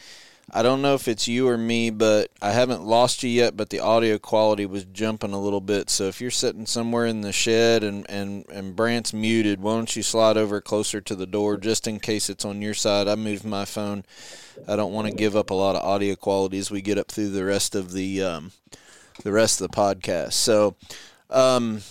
I 0.53 0.63
don't 0.63 0.83
know 0.83 0.95
if 0.95 1.07
it's 1.07 1.29
you 1.29 1.49
or 1.49 1.57
me, 1.57 1.91
but 1.91 2.31
I 2.43 2.51
haven't 2.51 2.85
lost 2.85 3.23
you 3.23 3.31
yet, 3.31 3.57
but 3.57 3.71
the 3.71 3.79
audio 3.79 4.19
quality 4.19 4.67
was 4.67 4.85
jumping 4.85 5.33
a 5.33 5.41
little 5.41 5.61
bit. 5.61 5.89
So 5.91 6.05
if 6.05 6.21
you're 6.21 6.31
sitting 6.33 6.67
somewhere 6.67 7.07
in 7.07 7.21
the 7.21 7.33
shed 7.33 7.85
and, 7.85 8.09
and, 8.11 8.45
and 8.51 8.75
Brant's 8.75 9.13
muted, 9.13 9.61
why 9.61 9.75
don't 9.75 9.95
you 9.95 10.03
slide 10.03 10.37
over 10.37 10.61
closer 10.61 11.01
to 11.03 11.15
the 11.15 11.27
door 11.27 11.57
just 11.57 11.87
in 11.87 12.01
case 12.01 12.29
it's 12.29 12.45
on 12.45 12.63
your 12.63 12.75
side? 12.75 13.07
I 13.07 13.15
moved 13.15 13.45
my 13.45 13.65
phone. 13.65 14.05
I 14.67 14.75
don't 14.75 14.93
want 14.93 15.09
to 15.09 15.15
give 15.15 15.37
up 15.37 15.51
a 15.51 15.55
lot 15.55 15.77
of 15.77 15.85
audio 15.85 16.17
quality 16.17 16.59
as 16.59 16.71
we 16.71 16.83
get 16.83 16.99
up 16.99 17.09
through 17.09 17.31
the 17.31 17.45
rest 17.45 17.75
of 17.75 17.93
the 17.93 18.23
um, 18.23 18.53
the 19.23 19.33
rest 19.33 19.61
of 19.61 19.71
the 19.71 19.77
podcast. 19.77 20.33
So 20.33 20.77
um, 21.31 21.83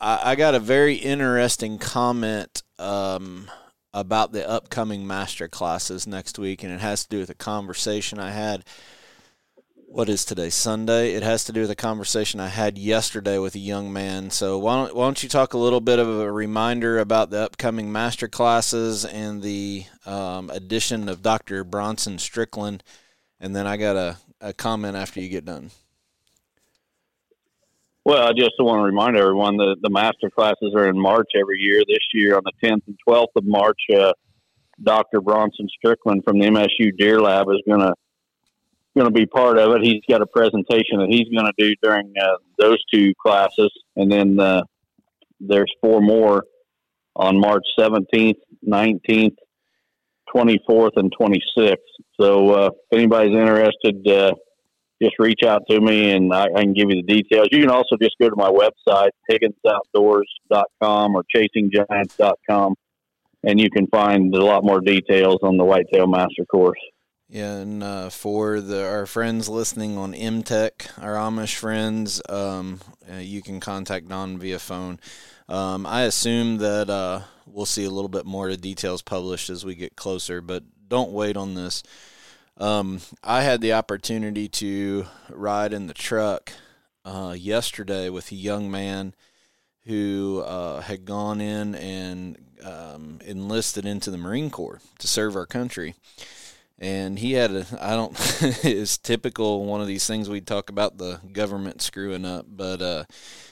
I, 0.00 0.32
I 0.32 0.34
got 0.36 0.54
a 0.54 0.60
very 0.60 0.94
interesting 0.94 1.78
comment 1.78 2.62
um, 2.78 3.50
about 3.92 4.32
the 4.32 4.48
upcoming 4.48 5.06
master 5.06 5.48
classes 5.48 6.06
next 6.06 6.38
week, 6.38 6.62
and 6.62 6.72
it 6.72 6.80
has 6.80 7.02
to 7.02 7.08
do 7.08 7.18
with 7.18 7.30
a 7.30 7.34
conversation 7.34 8.18
I 8.18 8.30
had. 8.30 8.64
What 9.74 10.08
is 10.08 10.24
today? 10.24 10.50
Sunday. 10.50 11.14
It 11.14 11.24
has 11.24 11.42
to 11.44 11.52
do 11.52 11.62
with 11.62 11.70
a 11.70 11.76
conversation 11.76 12.38
I 12.38 12.46
had 12.46 12.78
yesterday 12.78 13.38
with 13.38 13.56
a 13.56 13.60
young 13.60 13.92
man. 13.92 14.30
So 14.30 14.56
why 14.56 14.76
don't, 14.76 14.94
why 14.94 15.06
don't 15.06 15.20
you 15.20 15.28
talk 15.28 15.52
a 15.52 15.58
little 15.58 15.80
bit 15.80 15.98
of 15.98 16.08
a 16.08 16.30
reminder 16.30 17.00
about 17.00 17.30
the 17.30 17.40
upcoming 17.40 17.90
master 17.90 18.28
classes 18.28 19.04
and 19.04 19.42
the 19.42 19.86
um, 20.06 20.48
addition 20.50 21.08
of 21.08 21.22
Dr. 21.22 21.64
Bronson 21.64 22.18
Strickland, 22.18 22.84
and 23.40 23.56
then 23.56 23.66
I 23.66 23.76
got 23.76 23.96
a, 23.96 24.16
a 24.40 24.52
comment 24.52 24.96
after 24.96 25.20
you 25.20 25.28
get 25.28 25.44
done. 25.44 25.72
Well, 28.04 28.26
I 28.26 28.32
just 28.32 28.52
want 28.58 28.80
to 28.80 28.84
remind 28.84 29.16
everyone 29.16 29.58
that 29.58 29.76
the 29.82 29.90
master 29.90 30.30
classes 30.30 30.72
are 30.74 30.88
in 30.88 30.98
March 30.98 31.28
every 31.38 31.58
year. 31.58 31.82
This 31.86 31.98
year, 32.14 32.36
on 32.36 32.42
the 32.44 32.66
10th 32.66 32.82
and 32.86 32.96
12th 33.06 33.36
of 33.36 33.44
March, 33.44 33.78
uh, 33.94 34.12
Dr. 34.82 35.20
Bronson 35.20 35.68
Strickland 35.68 36.24
from 36.24 36.38
the 36.38 36.46
MSU 36.46 36.96
Deer 36.96 37.20
Lab 37.20 37.48
is 37.50 37.62
going 37.68 37.80
to 37.80 37.92
going 38.96 39.06
to 39.06 39.12
be 39.12 39.26
part 39.26 39.58
of 39.58 39.72
it. 39.76 39.82
He's 39.82 40.02
got 40.08 40.20
a 40.20 40.26
presentation 40.26 40.98
that 40.98 41.08
he's 41.08 41.28
going 41.28 41.46
to 41.46 41.52
do 41.56 41.74
during 41.82 42.12
uh, 42.20 42.36
those 42.58 42.78
two 42.92 43.12
classes, 43.24 43.70
and 43.96 44.10
then 44.10 44.40
uh, 44.40 44.62
there's 45.38 45.72
four 45.80 46.00
more 46.00 46.44
on 47.14 47.38
March 47.38 47.64
17th, 47.78 48.34
19th, 48.66 49.36
24th, 50.34 50.90
and 50.96 51.12
26th. 51.16 51.76
So 52.20 52.50
uh, 52.50 52.70
if 52.90 52.98
anybody's 52.98 53.36
interested, 53.36 54.08
uh, 54.08 54.34
just 55.02 55.14
reach 55.18 55.40
out 55.46 55.62
to 55.68 55.80
me 55.80 56.10
and 56.10 56.32
I, 56.32 56.44
I, 56.54 56.62
can 56.62 56.74
give 56.74 56.90
you 56.90 57.02
the 57.02 57.14
details. 57.14 57.48
You 57.50 57.60
can 57.60 57.70
also 57.70 57.96
just 58.00 58.16
go 58.20 58.28
to 58.28 58.36
my 58.36 58.50
website, 58.50 59.10
higginsoutdoors.com 59.30 61.14
or 61.14 61.24
chasinggiants.com, 61.34 62.74
and 63.44 63.60
you 63.60 63.70
can 63.70 63.86
find 63.86 64.34
a 64.34 64.44
lot 64.44 64.64
more 64.64 64.80
details 64.80 65.38
on 65.42 65.56
the 65.56 65.64
Whitetail 65.64 66.06
Master 66.06 66.44
course. 66.50 66.78
Yeah, 67.28 67.58
and 67.58 67.82
uh, 67.82 68.10
for 68.10 68.60
the 68.60 68.84
our 68.84 69.06
friends 69.06 69.48
listening 69.48 69.96
on 69.96 70.14
MTech, 70.14 70.90
our 71.00 71.14
Amish 71.14 71.54
friends, 71.54 72.20
um, 72.28 72.80
uh, 73.10 73.18
you 73.18 73.40
can 73.40 73.60
contact 73.60 74.08
Don 74.08 74.36
via 74.36 74.58
phone. 74.58 74.98
Um, 75.48 75.86
I 75.86 76.02
assume 76.02 76.58
that 76.58 76.90
uh, 76.90 77.20
we'll 77.46 77.66
see 77.66 77.84
a 77.84 77.90
little 77.90 78.08
bit 78.08 78.26
more 78.26 78.54
details 78.56 79.00
published 79.00 79.48
as 79.48 79.64
we 79.64 79.76
get 79.76 79.94
closer, 79.94 80.40
but 80.40 80.64
don't 80.88 81.12
wait 81.12 81.36
on 81.36 81.54
this. 81.54 81.84
Um, 82.60 83.00
I 83.24 83.42
had 83.42 83.60
the 83.60 83.72
opportunity 83.72 84.48
to 84.48 85.06
ride 85.30 85.72
in 85.72 85.86
the 85.86 85.94
truck 85.94 86.52
uh, 87.04 87.34
yesterday 87.36 88.10
with 88.10 88.30
a 88.30 88.36
young 88.36 88.70
man 88.70 89.14
who 89.86 90.44
uh, 90.46 90.82
had 90.82 91.04
gone 91.04 91.40
in 91.40 91.74
and 91.74 92.36
um, 92.62 93.18
enlisted 93.24 93.86
into 93.86 94.10
the 94.10 94.18
Marine 94.18 94.50
Corps 94.50 94.80
to 94.98 95.08
serve 95.08 95.34
our 95.34 95.46
country 95.46 95.94
and 96.80 97.18
he 97.18 97.32
had 97.32 97.50
a 97.50 97.66
I 97.78 97.90
don't 97.90 98.14
it's 98.64 98.96
typical 98.96 99.64
one 99.64 99.80
of 99.80 99.86
these 99.86 100.06
things 100.06 100.28
we 100.28 100.40
talk 100.40 100.70
about 100.70 100.98
the 100.98 101.20
government 101.32 101.82
screwing 101.82 102.24
up, 102.24 102.46
but 102.48 102.80
uh, 102.80 103.04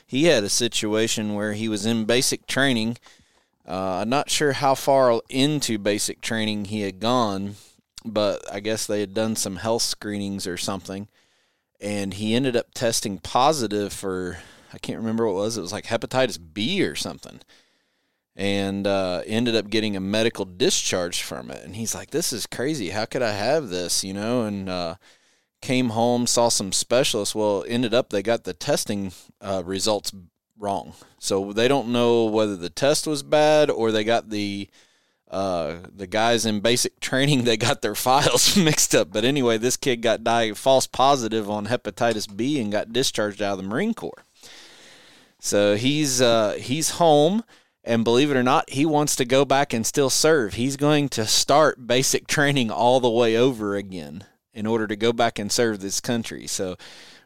he 0.07 0.25
had 0.25 0.45
a 0.45 0.49
situation 0.49 1.35
where 1.35 1.53
he 1.53 1.69
was 1.69 1.85
in 1.85 2.07
basic 2.07 2.47
training. 2.47 2.97
Uh, 3.67 4.01
I'm 4.01 4.09
not 4.09 4.31
sure 4.31 4.53
how 4.53 4.75
far 4.75 5.21
into 5.29 5.79
basic 5.79 6.23
training 6.23 6.67
he 6.67 6.81
had 6.81 7.01
gone, 7.01 7.57
but 8.05 8.43
I 8.53 8.61
guess 8.61 8.87
they 8.87 9.01
had 9.01 9.15
done 9.15 9.37
some 9.37 9.57
health 9.57 9.83
screenings 9.83 10.47
or 10.47 10.57
something, 10.57 11.09
and 11.81 12.15
he 12.15 12.35
ended 12.35 12.57
up 12.57 12.75
testing 12.75 13.19
positive 13.19 13.93
for 13.93 14.39
I 14.73 14.79
can't 14.79 14.99
remember 14.99 15.27
what 15.27 15.33
it 15.33 15.45
was. 15.45 15.57
It 15.59 15.63
was 15.63 15.73
like 15.73 15.87
hepatitis 15.87 16.39
B 16.53 16.83
or 16.85 16.95
something 16.95 17.41
and 18.39 18.87
uh, 18.87 19.23
ended 19.27 19.57
up 19.57 19.69
getting 19.69 19.97
a 19.97 20.01
medical 20.01 20.45
discharge 20.45 21.23
from 21.23 21.51
it. 21.51 21.65
And 21.65 21.75
he's 21.75 21.95
like, 21.95 22.11
"This 22.11 22.33
is 22.33 22.47
crazy. 22.47 22.91
How 22.91 23.05
could 23.05 23.21
I 23.21 23.33
have 23.33 23.69
this?" 23.69 24.05
You 24.05 24.15
know, 24.15 24.45
and 24.45 24.69
uh, 24.69 24.95
came 25.61 25.91
home, 25.91 26.27
saw 26.29 26.49
some 26.49 26.73
specialists. 26.73 27.35
Well, 27.35 27.65
ended 27.67 27.93
up 27.93 28.11
they 28.11 28.23
got 28.23 28.45
the 28.45 28.55
testing 28.55 29.13
uh, 29.41 29.65
results 29.67 30.13
wrong, 30.57 30.95
so 31.19 31.53
they 31.53 31.67
don't 31.67 31.89
know 31.89 32.27
whether 32.27 32.57
the 32.57 32.71
test 32.71 33.09
was 33.09 33.25
bad 33.25 33.71
or 33.71 33.91
they 33.91 34.05
got 34.05 34.31
the 34.31 34.69
uh, 35.31 35.77
the 35.95 36.07
guys 36.07 36.47
in 36.47 36.61
basic 36.61 37.01
training 37.01 37.45
they 37.45 37.57
got 37.57 37.83
their 37.83 37.95
files 38.07 38.57
mixed 38.57 38.95
up. 38.95 39.13
But 39.13 39.25
anyway, 39.25 39.59
this 39.59 39.77
kid 39.77 40.03
got 40.03 40.25
died 40.25 40.57
false 40.57 40.87
positive 40.87 41.51
on 41.51 41.67
hepatitis 41.67 42.35
B 42.35 42.61
and 42.61 42.73
got 42.73 42.93
discharged 42.93 43.43
out 43.43 43.53
of 43.53 43.59
the 43.59 43.69
Marine 43.69 43.95
Corps. 43.95 44.25
So 45.41 45.77
he's 45.77 46.21
uh, 46.21 46.57
he's 46.59 46.91
home 46.91 47.45
and 47.89 48.05
believe 48.05 48.31
it 48.31 48.37
or 48.37 48.43
not, 48.43 48.69
he 48.69 48.85
wants 48.85 49.17
to 49.17 49.25
go 49.25 49.47
back 49.47 49.73
and 49.73 49.87
still 49.87 50.11
serve. 50.11 50.55
He's 50.55 50.77
going 50.77 51.09
to 51.11 51.27
start 51.27 51.87
basic 51.87 52.27
training 52.27 52.71
all 52.71 53.01
the 53.01 53.09
way 53.09 53.35
over 53.35 53.77
again 53.77 54.25
in 54.53 54.67
order 54.67 54.87
to 54.87 54.95
go 54.95 55.11
back 55.11 55.39
and 55.39 55.51
serve 55.51 55.81
this 55.81 55.99
country. 55.99 56.47
So, 56.47 56.77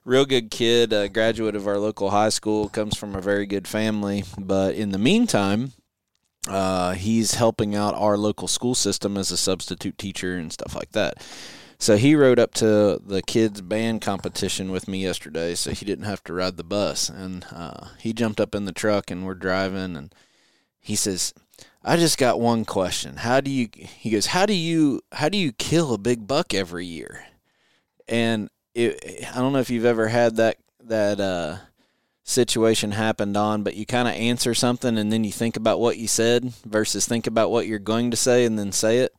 real 0.05 0.25
good 0.25 0.53
kid, 0.53 0.93
a 0.93 1.09
graduate 1.09 1.57
of 1.57 1.67
our 1.67 1.79
local 1.79 2.11
high 2.11 2.29
school, 2.29 2.69
comes 2.69 2.97
from 2.97 3.17
a 3.17 3.21
very 3.21 3.45
good 3.45 3.67
family. 3.67 4.23
But 4.39 4.77
in 4.77 4.93
the 4.93 4.99
meantime, 4.99 5.73
uh, 6.49 6.93
he's 6.93 7.35
helping 7.35 7.75
out 7.75 7.95
our 7.95 8.17
local 8.17 8.49
school 8.49 8.75
system 8.75 9.17
as 9.17 9.31
a 9.31 9.37
substitute 9.37 9.99
teacher 9.99 10.37
and 10.37 10.53
stuff 10.53 10.75
like 10.75 10.93
that. 10.93 11.25
So 11.79 11.97
he 11.97 12.15
rode 12.15 12.39
up 12.39 12.55
to 12.55 13.01
the 13.05 13.23
kids' 13.27 13.61
band 13.61 14.03
competition 14.03 14.71
with 14.71 14.87
me 14.87 15.03
yesterday, 15.03 15.57
so 15.57 15.73
he 15.73 15.85
didn't 15.85 16.05
have 16.05 16.23
to 16.25 16.33
ride 16.33 16.57
the 16.57 16.63
bus. 16.63 17.09
And 17.09 17.45
uh, 17.51 17.89
he 17.99 18.13
jumped 18.13 18.41
up 18.41 18.55
in 18.55 18.67
the 18.67 18.73
truck, 18.73 19.11
and 19.11 19.27
we're 19.27 19.35
driving, 19.35 19.97
and 19.97 20.15
he 20.79 20.95
says, 20.95 21.35
I 21.85 21.97
just 21.97 22.19
got 22.19 22.39
one 22.39 22.65
question. 22.65 23.17
How 23.17 23.41
do 23.41 23.51
you 23.51 23.69
he 23.75 24.11
goes, 24.11 24.27
How 24.27 24.47
do 24.47 24.53
you 24.53 25.01
how 25.13 25.29
do 25.29 25.37
you 25.37 25.53
kill 25.53 25.93
a 25.93 25.99
big 25.99 26.27
buck 26.27 26.55
every 26.55 26.87
year? 26.87 27.25
And 28.07 28.49
it, 28.75 29.27
I 29.35 29.39
don't 29.39 29.53
know 29.53 29.59
if 29.59 29.71
you've 29.71 29.85
ever 29.85 30.09
had 30.09 30.37
that 30.37 30.59
that 30.85 31.21
uh, 31.21 31.57
situation 32.25 32.93
happened 32.93 33.37
on, 33.37 33.63
but 33.63 33.77
you 33.77 33.87
kind 33.87 34.09
of 34.09 34.15
answer 34.15 34.55
something 34.55 34.97
and 34.97 35.13
then 35.13 35.25
you 35.25 35.33
think 35.33 35.57
about 35.57 35.81
what 35.81 35.99
you 35.99 36.07
said 36.07 36.53
versus 36.65 37.07
think 37.07 37.27
about 37.27 37.51
what 37.51 37.67
you're 37.67 37.79
going 37.79 38.11
to 38.11 38.17
say 38.17 38.45
and 38.45 38.59
then 38.59 38.73
say 38.73 38.99
it. 38.99 39.15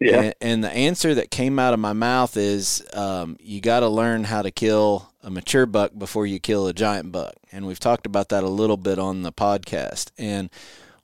Yeah. 0.00 0.20
And, 0.20 0.34
and 0.40 0.64
the 0.64 0.70
answer 0.70 1.14
that 1.14 1.30
came 1.30 1.58
out 1.58 1.74
of 1.74 1.80
my 1.80 1.92
mouth 1.92 2.36
is 2.36 2.82
um, 2.92 3.36
you 3.40 3.60
got 3.60 3.80
to 3.80 3.88
learn 3.88 4.24
how 4.24 4.42
to 4.42 4.50
kill 4.50 5.12
a 5.22 5.30
mature 5.30 5.66
buck 5.66 5.92
before 5.96 6.26
you 6.26 6.40
kill 6.40 6.66
a 6.66 6.72
giant 6.72 7.12
buck. 7.12 7.34
And 7.52 7.66
we've 7.66 7.78
talked 7.78 8.06
about 8.06 8.28
that 8.30 8.42
a 8.42 8.48
little 8.48 8.76
bit 8.76 8.98
on 8.98 9.22
the 9.22 9.32
podcast. 9.32 10.10
And 10.18 10.50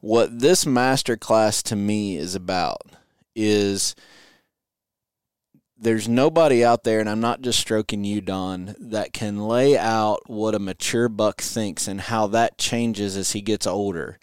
what 0.00 0.40
this 0.40 0.66
master 0.66 1.16
class 1.16 1.62
to 1.64 1.76
me 1.76 2.16
is 2.16 2.34
about 2.34 2.82
is 3.34 3.94
there's 5.78 6.08
nobody 6.08 6.64
out 6.64 6.84
there, 6.84 7.00
and 7.00 7.08
I'm 7.08 7.20
not 7.20 7.40
just 7.40 7.60
stroking 7.60 8.04
you, 8.04 8.20
Don, 8.20 8.74
that 8.80 9.12
can 9.12 9.38
lay 9.38 9.78
out 9.78 10.28
what 10.28 10.54
a 10.54 10.58
mature 10.58 11.08
buck 11.08 11.40
thinks 11.40 11.86
and 11.86 12.00
how 12.00 12.26
that 12.28 12.58
changes 12.58 13.16
as 13.16 13.32
he 13.32 13.40
gets 13.40 13.66
older 13.66 14.18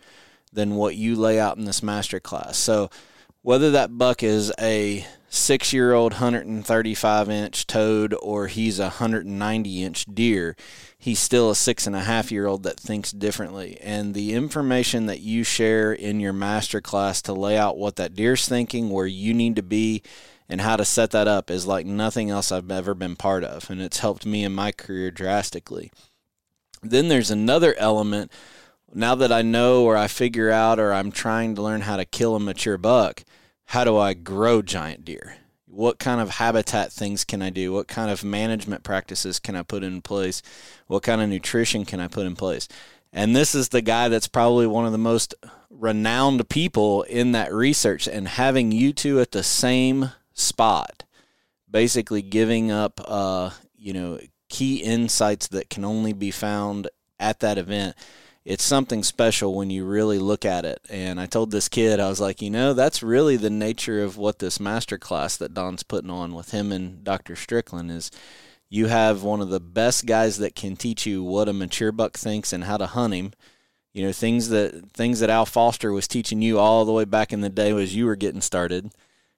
than 0.52 0.76
what 0.76 0.96
you 0.96 1.16
lay 1.16 1.40
out 1.40 1.58
in 1.58 1.66
this 1.66 1.82
master 1.82 2.20
class. 2.20 2.58
So, 2.58 2.90
whether 3.42 3.72
that 3.72 3.98
buck 3.98 4.24
is 4.24 4.52
a 4.60 5.06
six 5.30 5.72
year 5.72 5.94
old 5.94 6.14
135 6.14 7.30
inch 7.30 7.68
toad 7.68 8.16
or 8.22 8.48
he's 8.48 8.80
a 8.80 8.84
190 8.84 9.84
inch 9.84 10.06
deer, 10.06 10.56
he's 10.98 11.20
still 11.20 11.52
a 11.52 11.56
six 11.56 11.86
and 11.86 11.96
a 11.96 12.02
half 12.02 12.32
year 12.32 12.48
old 12.48 12.64
that 12.64 12.80
thinks 12.80 13.12
differently. 13.12 13.78
And 13.82 14.14
the 14.14 14.34
information 14.34 15.06
that 15.06 15.20
you 15.20 15.44
share 15.44 15.94
in 15.94 16.20
your 16.20 16.34
master 16.34 16.82
class 16.82 17.22
to 17.24 17.34
lay 17.34 17.58
out 17.58 17.78
what 17.78 17.98
that 17.98 18.16
deer's 18.16 18.48
thinking, 18.48 18.90
where 18.90 19.06
you 19.06 19.34
need 19.34 19.58
to 19.58 19.64
be, 19.64 20.02
and 20.48 20.62
how 20.62 20.76
to 20.76 20.86
set 20.86 21.12
that 21.12 21.28
up 21.28 21.50
is 21.50 21.66
like 21.66 21.86
nothing 21.86 22.30
else 22.30 22.52
I've 22.52 22.70
ever 22.70 22.94
been 22.94 23.16
part 23.16 23.44
of. 23.44 23.70
And 23.70 23.82
it's 23.82 24.00
helped 24.00 24.26
me 24.26 24.44
in 24.44 24.54
my 24.54 24.72
career 24.72 25.12
drastically. 25.12 25.92
Then 26.82 27.08
there's 27.08 27.32
another 27.32 27.76
element 27.78 28.32
now 28.96 29.14
that 29.16 29.32
I 29.32 29.42
know 29.42 29.84
or 29.84 29.98
I 29.98 30.08
figure 30.08 30.50
out 30.50 30.80
or 30.80 30.94
I'm 30.94 31.12
trying 31.12 31.56
to 31.56 31.62
learn 31.62 31.82
how 31.82 31.98
to 31.98 32.06
kill 32.06 32.36
a 32.36 32.40
mature 32.40 32.78
buck, 32.78 33.24
how 33.66 33.84
do 33.84 33.98
I 33.98 34.14
grow 34.14 34.62
giant 34.62 35.04
deer? 35.04 35.38
What 35.66 36.00
kind 36.00 36.22
of 36.22 36.30
habitat 36.30 36.94
things 36.94 37.26
can 37.26 37.42
I 37.42 37.50
do? 37.50 37.74
What 37.74 37.90
kind 37.90 38.10
of 38.10 38.24
management 38.24 38.84
practices 38.84 39.40
can 39.40 39.56
I 39.56 39.64
put 39.64 39.84
in 39.84 40.02
place? 40.02 40.42
What 40.88 41.04
kind 41.04 41.22
of 41.22 41.28
nutrition 41.28 41.84
can 41.84 42.00
I 42.00 42.08
put 42.08 42.26
in 42.26 42.36
place? 42.38 42.70
And 43.12 43.36
this 43.36 43.54
is 43.54 43.70
the 43.70 43.82
guy 43.82 44.08
that's 44.08 44.30
probably 44.30 44.68
one 44.68 44.86
of 44.86 44.94
the 44.94 44.98
most 44.98 45.36
renowned 45.70 46.48
people 46.48 47.04
in 47.04 47.34
that 47.34 47.54
research. 47.54 48.08
And 48.08 48.28
having 48.30 48.72
you 48.72 48.94
two 48.94 49.20
at 49.20 49.32
the 49.32 49.44
same 49.44 50.12
spot, 50.36 51.04
basically 51.70 52.22
giving 52.22 52.70
up, 52.70 53.02
uh, 53.04 53.50
you 53.76 53.94
know, 53.94 54.20
key 54.50 54.78
insights 54.78 55.48
that 55.48 55.72
can 55.72 55.84
only 55.84 56.14
be 56.14 56.30
found 56.30 56.88
at 57.20 57.40
that 57.40 57.58
event 57.58 57.96
it's 58.46 58.64
something 58.64 59.02
special 59.02 59.56
when 59.56 59.72
you 59.72 59.84
really 59.84 60.20
look 60.20 60.46
at 60.46 60.66
it. 60.66 60.80
And 60.88 61.20
I 61.20 61.26
told 61.26 61.50
this 61.50 61.68
kid, 61.68 62.00
I 62.00 62.08
was 62.08 62.22
like, 62.22 62.44
you 62.44 62.52
know, 62.52 62.74
that's 62.74 63.02
really 63.02 63.38
the 63.38 63.50
nature 63.50 64.04
of 64.04 64.18
what 64.18 64.38
this 64.38 64.60
master 64.60 65.00
class 65.00 65.36
that 65.38 65.56
Don's 65.56 65.82
putting 65.82 66.12
on 66.12 66.36
with 66.36 66.52
him 66.52 66.72
and 66.72 67.04
Dr. 67.04 67.36
Strickland 67.36 67.90
is 67.90 68.12
you 68.70 68.86
have 68.88 69.24
one 69.24 69.42
of 69.42 69.50
the 69.50 69.60
best 69.60 70.06
guys 70.06 70.38
that 70.38 70.56
can 70.56 70.76
teach 70.76 71.08
you 71.08 71.24
what 71.24 71.50
a 71.50 71.54
mature 71.54 71.92
buck 71.92 72.18
thinks 72.18 72.54
and 72.54 72.66
how 72.66 72.78
to 72.78 72.86
hunt 72.86 73.16
him. 73.16 73.34
You 73.94 74.06
know, 74.06 74.12
things 74.12 74.50
that 74.50 74.92
things 74.92 75.22
that 75.22 75.30
Al 75.30 75.46
Foster 75.46 75.92
was 75.92 76.08
teaching 76.08 76.42
you 76.42 76.60
all 76.60 76.86
the 76.86 76.92
way 76.92 77.06
back 77.06 77.32
in 77.32 77.42
the 77.42 77.50
day 77.50 77.72
as 77.72 77.96
you 77.96 78.06
were 78.06 78.18
getting 78.18 78.42
started. 78.42 78.92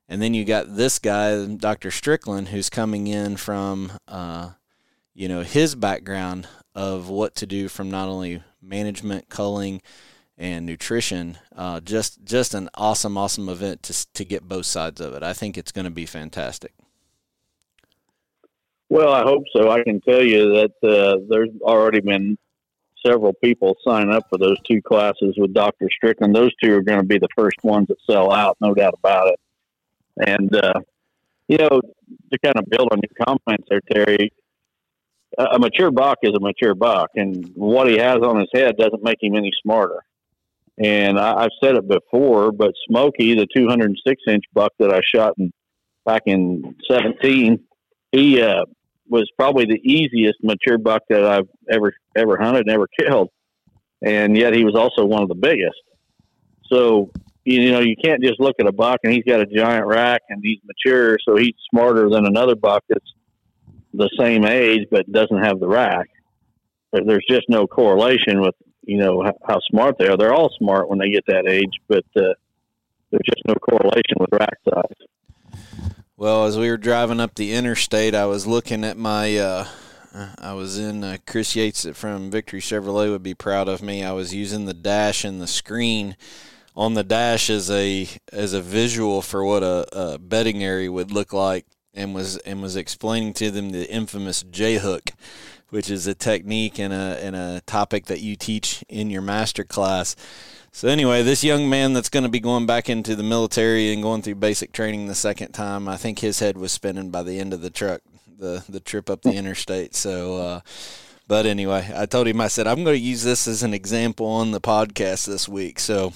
And 0.09 0.21
then 0.21 0.33
you 0.33 0.45
got 0.45 0.75
this 0.75 0.99
guy, 0.99 1.45
Dr. 1.45 1.91
Strickland, 1.91 2.49
who's 2.49 2.69
coming 2.69 3.07
in 3.07 3.35
from 3.35 3.91
uh, 4.07 4.51
you 5.17 5.27
know, 5.27 5.41
his 5.41 5.73
background 5.73 6.47
of 6.75 7.09
what 7.09 7.33
to 7.33 7.47
do 7.47 7.67
from 7.67 7.89
not 7.89 8.07
only 8.07 8.43
management, 8.61 9.29
culling, 9.29 9.81
and 10.37 10.63
nutrition. 10.63 11.39
Uh, 11.55 11.79
just 11.79 12.23
just 12.23 12.53
an 12.53 12.69
awesome, 12.75 13.17
awesome 13.17 13.49
event 13.49 13.81
to 13.81 14.13
to 14.13 14.23
get 14.23 14.47
both 14.47 14.67
sides 14.67 15.01
of 15.01 15.13
it. 15.15 15.23
I 15.23 15.33
think 15.33 15.57
it's 15.57 15.71
going 15.71 15.85
to 15.85 15.91
be 15.91 16.05
fantastic. 16.05 16.71
Well, 18.89 19.11
I 19.11 19.23
hope 19.23 19.43
so. 19.55 19.71
I 19.71 19.83
can 19.83 19.99
tell 20.01 20.23
you 20.23 20.53
that 20.53 20.87
uh, 20.87 21.17
there's 21.27 21.49
already 21.61 21.99
been 21.99 22.37
several 23.03 23.33
people 23.43 23.75
sign 23.85 24.11
up 24.11 24.23
for 24.29 24.37
those 24.37 24.57
two 24.69 24.83
classes 24.83 25.33
with 25.35 25.51
Dr. 25.53 25.89
Strickland. 25.91 26.35
Those 26.35 26.51
two 26.63 26.75
are 26.75 26.83
going 26.83 26.99
to 27.01 27.05
be 27.05 27.17
the 27.17 27.27
first 27.35 27.57
ones 27.63 27.87
that 27.87 27.97
sell 28.09 28.31
out, 28.31 28.55
no 28.61 28.75
doubt 28.75 28.93
about 28.99 29.27
it. 29.29 29.39
And 30.25 30.55
uh, 30.55 30.79
you 31.47 31.57
know, 31.57 31.69
to 31.69 32.39
kind 32.43 32.57
of 32.57 32.65
build 32.69 32.89
on 32.91 32.99
your 33.01 33.25
comments 33.25 33.67
there, 33.69 33.81
Terry, 33.91 34.31
a 35.37 35.59
mature 35.59 35.91
buck 35.91 36.17
is 36.23 36.33
a 36.35 36.39
mature 36.39 36.75
buck, 36.75 37.09
and 37.15 37.51
what 37.55 37.87
he 37.87 37.97
has 37.97 38.17
on 38.17 38.39
his 38.39 38.49
head 38.53 38.77
doesn't 38.77 39.03
make 39.03 39.21
him 39.21 39.35
any 39.35 39.51
smarter. 39.61 40.03
And 40.77 41.19
I, 41.19 41.43
have 41.43 41.51
said 41.63 41.75
it 41.75 41.87
before, 41.87 42.51
but 42.51 42.71
Smokey, 42.87 43.35
the 43.35 43.47
206 43.55 44.21
inch 44.27 44.43
buck 44.53 44.73
that 44.79 44.93
I 44.93 45.01
shot 45.03 45.33
in, 45.37 45.51
back 46.05 46.23
in 46.25 46.75
17, 46.89 47.59
he 48.11 48.41
uh, 48.41 48.65
was 49.09 49.29
probably 49.37 49.65
the 49.65 49.79
easiest 49.83 50.37
mature 50.43 50.77
buck 50.77 51.03
that 51.09 51.23
I've 51.23 51.47
ever 51.69 51.93
ever 52.15 52.37
hunted 52.37 52.67
and 52.67 52.71
ever 52.71 52.87
killed, 52.99 53.29
and 54.01 54.37
yet 54.37 54.53
he 54.53 54.63
was 54.63 54.75
also 54.75 55.05
one 55.05 55.23
of 55.23 55.29
the 55.29 55.35
biggest. 55.35 55.81
So 56.71 57.11
you 57.47 57.71
know 57.71 57.79
you 57.79 57.95
can't 57.95 58.21
just 58.21 58.39
look 58.39 58.55
at 58.59 58.67
a 58.67 58.71
buck 58.71 58.99
and 59.03 59.13
he's 59.13 59.23
got 59.23 59.39
a 59.39 59.45
giant 59.45 59.85
rack 59.85 60.21
and 60.29 60.41
he's 60.43 60.59
mature, 60.65 61.17
so 61.25 61.37
he's 61.37 61.53
smarter 61.69 62.09
than 62.09 62.25
another 62.25 62.55
buck 62.55 62.83
that's 62.89 63.13
the 63.93 64.09
same 64.19 64.43
age 64.43 64.85
but 64.91 65.09
doesn't 65.11 65.43
have 65.43 65.59
the 65.59 65.67
rack. 65.67 66.07
There's 66.91 67.25
just 67.29 67.45
no 67.47 67.65
correlation 67.65 68.41
with 68.41 68.55
you 68.83 68.97
know 68.97 69.23
how 69.47 69.59
smart 69.69 69.95
they 69.97 70.07
are. 70.07 70.17
They're 70.17 70.33
all 70.33 70.51
smart 70.57 70.89
when 70.89 70.99
they 70.99 71.09
get 71.09 71.23
that 71.27 71.47
age, 71.47 71.71
but 71.87 72.05
uh, 72.17 72.33
there's 73.11 73.25
just 73.25 73.43
no 73.47 73.55
correlation 73.55 74.17
with 74.19 74.29
rack 74.33 74.57
size. 74.69 75.63
Well, 76.17 76.45
as 76.45 76.57
we 76.57 76.69
were 76.69 76.77
driving 76.77 77.19
up 77.19 77.35
the 77.35 77.53
interstate, 77.53 78.13
I 78.13 78.25
was 78.25 78.45
looking 78.45 78.83
at 78.83 78.97
my. 78.97 79.37
Uh, 79.37 79.67
I 80.39 80.53
was 80.53 80.79
in 80.79 81.03
uh, 81.03 81.17
Chris 81.27 81.55
Yates 81.55 81.85
from 81.93 82.31
Victory 82.31 82.59
Chevrolet 82.59 83.11
would 83.11 83.21
be 83.21 83.35
proud 83.35 83.69
of 83.69 83.83
me. 83.83 84.03
I 84.03 84.13
was 84.13 84.33
using 84.33 84.65
the 84.65 84.73
dash 84.73 85.23
and 85.23 85.39
the 85.39 85.45
screen 85.45 86.15
on 86.77 86.93
the 86.93 87.03
dash 87.03 87.49
as 87.49 87.69
a 87.69 88.07
as 88.31 88.53
a 88.53 88.61
visual 88.61 89.21
for 89.21 89.43
what 89.43 89.63
a, 89.63 89.85
a 89.91 90.17
bedding 90.17 90.63
area 90.63 90.89
would 90.89 91.11
look 91.11 91.33
like, 91.33 91.65
and 91.93 92.15
was 92.15 92.37
and 92.37 92.61
was 92.61 92.77
explaining 92.77 93.33
to 93.33 93.51
them 93.51 93.71
the 93.71 93.91
infamous 93.91 94.43
J 94.43 94.77
hook 94.77 95.11
which 95.69 95.89
is 95.89 96.07
a 96.07 96.15
technique 96.15 96.79
and 96.79 96.93
a 96.93 97.19
and 97.21 97.35
a 97.35 97.61
topic 97.65 98.05
that 98.05 98.21
you 98.21 98.35
teach 98.35 98.83
in 98.87 99.09
your 99.09 99.21
master 99.21 99.63
class. 99.63 100.15
So 100.71 100.87
anyway, 100.87 101.23
this 101.23 101.43
young 101.43 101.69
man 101.69 101.93
that's 101.93 102.09
going 102.09 102.23
to 102.23 102.29
be 102.29 102.39
going 102.39 102.65
back 102.65 102.89
into 102.89 103.15
the 103.15 103.23
military 103.23 103.91
and 103.91 104.03
going 104.03 104.21
through 104.21 104.35
basic 104.35 104.71
training 104.71 105.07
the 105.07 105.15
second 105.15 105.53
time, 105.53 105.87
I 105.87 105.97
think 105.97 106.19
his 106.19 106.39
head 106.39 106.57
was 106.57 106.71
spinning 106.71 107.09
by 107.09 107.23
the 107.23 107.39
end 107.39 107.53
of 107.53 107.61
the 107.61 107.69
truck, 107.69 108.01
the 108.37 108.63
the 108.69 108.79
trip 108.79 109.09
up 109.09 109.21
the 109.21 109.33
interstate. 109.33 109.95
So. 109.95 110.37
Uh, 110.37 110.59
but 111.29 111.45
anyway, 111.45 111.91
I 111.93 112.05
told 112.05 112.25
him 112.25 112.39
I 112.39 112.47
said 112.47 112.67
I'm 112.67 112.85
going 112.85 112.95
to 112.95 113.05
use 113.05 113.21
this 113.21 113.49
as 113.49 113.61
an 113.61 113.73
example 113.73 114.27
on 114.27 114.51
the 114.51 114.61
podcast 114.61 115.27
this 115.27 115.49
week. 115.49 115.77
So 115.77 116.13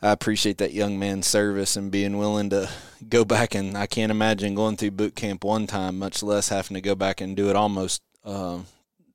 I 0.00 0.12
appreciate 0.12 0.58
that 0.58 0.72
young 0.72 0.98
man's 0.98 1.26
service 1.26 1.76
and 1.76 1.90
being 1.90 2.18
willing 2.18 2.50
to 2.50 2.70
go 3.08 3.24
back 3.24 3.54
and 3.54 3.76
I 3.76 3.86
can't 3.86 4.12
imagine 4.12 4.54
going 4.54 4.76
through 4.76 4.92
boot 4.92 5.16
camp 5.16 5.42
one 5.42 5.66
time, 5.66 5.98
much 5.98 6.22
less 6.22 6.50
having 6.50 6.74
to 6.74 6.80
go 6.80 6.94
back 6.94 7.20
and 7.20 7.36
do 7.36 7.50
it 7.50 7.56
almost 7.56 8.02
uh, 8.24 8.60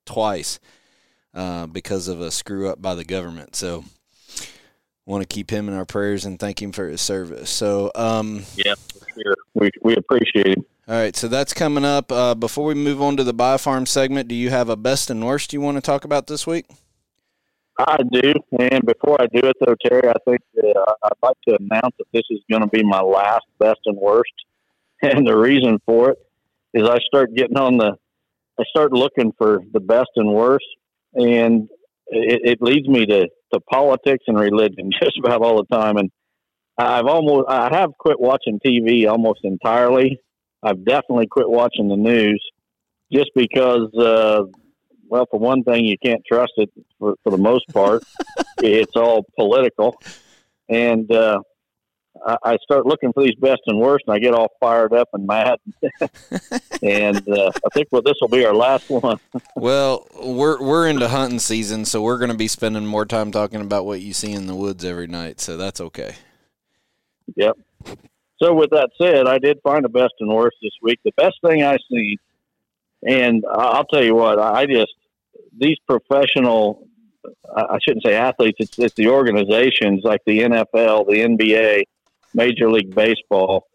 twice 0.05 0.59
uh, 1.33 1.67
because 1.67 2.07
of 2.07 2.19
a 2.19 2.31
screw 2.31 2.69
up 2.69 2.81
by 2.81 2.95
the 2.95 3.05
government. 3.05 3.55
So, 3.55 3.85
want 5.05 5.21
to 5.21 5.27
keep 5.27 5.49
him 5.49 5.67
in 5.67 5.75
our 5.75 5.85
prayers 5.85 6.25
and 6.25 6.39
thank 6.39 6.61
him 6.61 6.71
for 6.71 6.87
his 6.87 7.01
service. 7.01 7.49
So, 7.49 7.91
um, 7.95 8.43
yeah, 8.55 8.75
sure. 9.21 9.35
we 9.53 9.69
we 9.81 9.95
appreciate 9.95 10.47
it. 10.47 10.59
All 10.87 10.95
right, 10.95 11.15
so 11.15 11.29
that's 11.29 11.53
coming 11.53 11.85
up. 11.85 12.11
Uh, 12.11 12.35
before 12.35 12.65
we 12.65 12.73
move 12.73 13.01
on 13.01 13.15
to 13.15 13.23
the 13.23 13.33
Buy 13.33 13.53
a 13.53 13.57
Farm 13.57 13.85
segment, 13.85 14.27
do 14.27 14.35
you 14.35 14.49
have 14.49 14.67
a 14.67 14.75
best 14.75 15.09
and 15.09 15.25
worst 15.25 15.53
you 15.53 15.61
want 15.61 15.77
to 15.77 15.81
talk 15.81 16.03
about 16.03 16.27
this 16.27 16.45
week? 16.45 16.65
I 17.77 17.97
do, 18.11 18.33
and 18.59 18.85
before 18.85 19.19
I 19.19 19.25
do 19.25 19.47
it, 19.47 19.55
though, 19.59 19.75
Terry, 19.83 20.07
I 20.07 20.13
think 20.27 20.41
uh, 20.63 20.93
I'd 21.03 21.11
like 21.23 21.37
to 21.47 21.57
announce 21.59 21.95
that 21.97 22.05
this 22.13 22.23
is 22.29 22.39
going 22.49 22.61
to 22.61 22.67
be 22.67 22.83
my 22.83 23.01
last 23.01 23.45
best 23.59 23.79
and 23.85 23.97
worst, 23.97 24.33
and 25.01 25.25
the 25.27 25.35
reason 25.35 25.79
for 25.85 26.11
it 26.11 26.17
is 26.73 26.87
I 26.87 26.99
start 26.99 27.33
getting 27.35 27.57
on 27.57 27.77
the 27.77 27.93
I 28.59 28.63
start 28.69 28.93
looking 28.93 29.33
for 29.37 29.61
the 29.71 29.79
best 29.79 30.09
and 30.15 30.31
worst, 30.31 30.65
and 31.15 31.67
it, 32.07 32.41
it 32.43 32.57
leads 32.61 32.87
me 32.87 33.05
to, 33.05 33.27
to 33.53 33.59
politics 33.71 34.25
and 34.27 34.39
religion 34.39 34.91
just 35.01 35.17
about 35.17 35.41
all 35.41 35.57
the 35.57 35.75
time. 35.75 35.97
And 35.97 36.11
I've 36.77 37.07
almost 37.07 37.45
I 37.49 37.69
have 37.75 37.91
quit 37.97 38.19
watching 38.19 38.59
TV 38.65 39.09
almost 39.09 39.39
entirely. 39.43 40.19
I've 40.61 40.85
definitely 40.85 41.27
quit 41.27 41.49
watching 41.49 41.89
the 41.89 41.97
news 41.97 42.43
just 43.11 43.31
because, 43.35 43.93
uh, 43.97 44.43
well, 45.07 45.27
for 45.29 45.39
one 45.39 45.63
thing, 45.63 45.85
you 45.85 45.97
can't 46.03 46.23
trust 46.25 46.53
it 46.57 46.69
for, 46.99 47.15
for 47.23 47.31
the 47.31 47.37
most 47.37 47.67
part. 47.69 48.03
it's 48.59 48.95
all 48.95 49.25
political, 49.37 49.95
and 50.69 51.11
uh, 51.11 51.39
I, 52.25 52.57
start 52.61 52.85
looking 52.85 53.11
for 53.11 53.23
these 53.23 53.35
best 53.35 53.61
and 53.65 53.79
worst, 53.79 54.05
and 54.07 54.15
I 54.15 54.19
get 54.19 54.33
all 54.33 54.49
fired 54.59 54.93
up 54.93 55.09
and 55.13 55.25
mad. 55.25 55.57
and 56.81 57.27
uh, 57.29 57.51
I 57.53 57.69
think 57.73 57.87
well, 57.91 58.01
this 58.01 58.15
will 58.21 58.29
be 58.29 58.45
our 58.45 58.53
last 58.53 58.89
one. 58.89 59.19
well, 59.55 60.07
we're 60.21 60.61
we're 60.61 60.87
into 60.87 61.07
hunting 61.07 61.39
season, 61.39 61.85
so 61.85 62.01
we're 62.01 62.17
going 62.17 62.31
to 62.31 62.37
be 62.37 62.47
spending 62.47 62.85
more 62.85 63.05
time 63.05 63.31
talking 63.31 63.61
about 63.61 63.85
what 63.85 64.01
you 64.01 64.13
see 64.13 64.31
in 64.31 64.47
the 64.47 64.55
woods 64.55 64.85
every 64.85 65.07
night. 65.07 65.39
So 65.41 65.57
that's 65.57 65.81
okay. 65.81 66.15
Yep. 67.35 67.57
So 68.41 68.53
with 68.53 68.69
that 68.71 68.89
said, 69.01 69.27
I 69.27 69.37
did 69.37 69.59
find 69.63 69.85
a 69.85 69.89
best 69.89 70.13
and 70.19 70.31
worst 70.31 70.57
this 70.61 70.73
week. 70.81 70.99
The 71.03 71.13
best 71.17 71.35
thing 71.45 71.63
I 71.63 71.77
seen, 71.89 72.17
and 73.07 73.43
I'll 73.49 73.85
tell 73.85 74.03
you 74.03 74.15
what, 74.15 74.39
I 74.39 74.65
just 74.65 74.93
these 75.57 75.77
professional 75.87 76.87
I 77.55 77.77
shouldn't 77.81 78.05
say 78.05 78.15
athletes, 78.15 78.57
it's, 78.59 78.79
it's 78.79 78.95
the 78.95 79.09
organizations 79.09 80.01
like 80.03 80.21
the 80.25 80.39
NFL, 80.39 81.07
the 81.07 81.19
NBA, 81.19 81.83
Major 82.33 82.69
League 82.69 82.93
Baseball. 82.93 83.67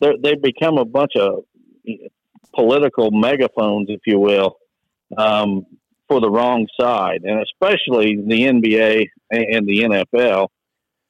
They've 0.00 0.40
become 0.40 0.78
a 0.78 0.84
bunch 0.84 1.12
of 1.16 1.44
political 2.54 3.10
megaphones, 3.10 3.88
if 3.90 4.00
you 4.06 4.18
will, 4.18 4.56
um, 5.16 5.66
for 6.08 6.20
the 6.20 6.30
wrong 6.30 6.66
side, 6.80 7.22
and 7.24 7.40
especially 7.42 8.16
the 8.16 8.42
NBA 8.42 9.06
and 9.30 9.66
the 9.66 10.06
NFL, 10.14 10.48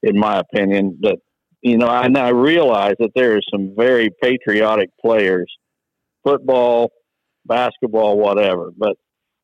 in 0.03 0.19
my 0.19 0.39
opinion. 0.39 0.99
That 1.03 1.19
you 1.63 1.77
know, 1.77 1.89
and 1.89 2.17
I 2.17 2.29
realize 2.31 2.95
that 2.99 3.11
there 3.15 3.37
are 3.37 3.43
some 3.51 3.75
very 3.77 4.11
patriotic 4.23 4.91
players, 5.01 5.53
football, 6.25 6.93
basketball, 7.47 8.19
whatever. 8.19 8.71
But 8.77 8.97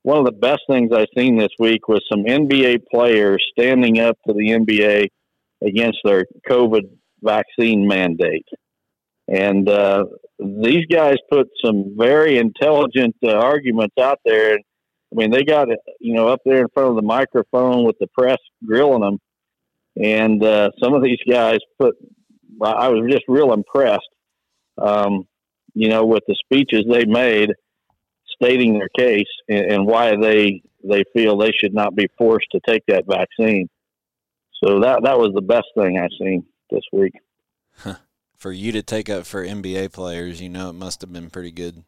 one 0.02 0.18
of 0.18 0.24
the 0.24 0.32
best 0.32 0.62
things 0.68 0.90
I've 0.92 1.06
seen 1.16 1.36
this 1.36 1.52
week 1.58 1.88
was 1.88 2.02
some 2.10 2.24
NBA 2.24 2.84
players 2.92 3.44
standing 3.56 4.00
up 4.00 4.18
to 4.26 4.34
the 4.34 4.50
NBA 4.50 5.08
against 5.64 5.98
their 6.04 6.26
COVID 6.48 6.82
vaccine 7.22 7.86
mandate. 7.86 8.46
And 9.28 9.68
uh, 9.68 10.04
these 10.38 10.86
guys 10.90 11.16
put 11.30 11.48
some 11.64 11.94
very 11.96 12.38
intelligent 12.38 13.14
uh, 13.24 13.30
arguments 13.32 13.94
out 14.00 14.18
there. 14.24 14.54
I 14.54 15.14
mean, 15.14 15.30
they 15.30 15.44
got 15.44 15.68
you 16.00 16.14
know, 16.14 16.28
up 16.28 16.40
there 16.44 16.62
in 16.62 16.68
front 16.74 16.90
of 16.90 16.96
the 16.96 17.02
microphone 17.02 17.84
with 17.84 17.96
the 18.00 18.08
press 18.08 18.38
grilling 18.66 19.02
them. 19.02 19.18
And 20.02 20.42
uh, 20.42 20.70
some 20.82 20.94
of 20.94 21.02
these 21.02 21.18
guys 21.28 21.58
put, 21.80 21.94
I 22.60 22.88
was 22.88 23.08
just 23.10 23.24
real 23.28 23.52
impressed, 23.52 24.08
um, 24.78 25.24
you 25.74 25.88
know, 25.88 26.04
with 26.06 26.22
the 26.26 26.34
speeches 26.44 26.84
they 26.90 27.04
made 27.04 27.50
stating 28.42 28.74
their 28.74 28.88
case 28.88 29.28
and, 29.48 29.72
and 29.72 29.86
why 29.86 30.16
they 30.16 30.62
they 30.84 31.04
feel 31.12 31.36
they 31.36 31.52
should 31.52 31.74
not 31.74 31.94
be 31.94 32.08
forced 32.18 32.48
to 32.52 32.60
take 32.66 32.84
that 32.86 33.04
vaccine. 33.06 33.68
So 34.62 34.80
that 34.80 35.02
that 35.04 35.18
was 35.18 35.32
the 35.34 35.42
best 35.42 35.66
thing 35.76 35.98
I 35.98 36.08
seen 36.18 36.44
this 36.70 36.82
week. 36.92 37.14
For 38.36 38.50
you 38.50 38.72
to 38.72 38.82
take 38.82 39.08
up 39.08 39.24
for 39.24 39.46
NBA 39.46 39.92
players, 39.92 40.40
you 40.40 40.48
know 40.48 40.70
it 40.70 40.74
must 40.74 41.00
have 41.02 41.12
been 41.12 41.30
pretty 41.30 41.52
good. 41.52 41.84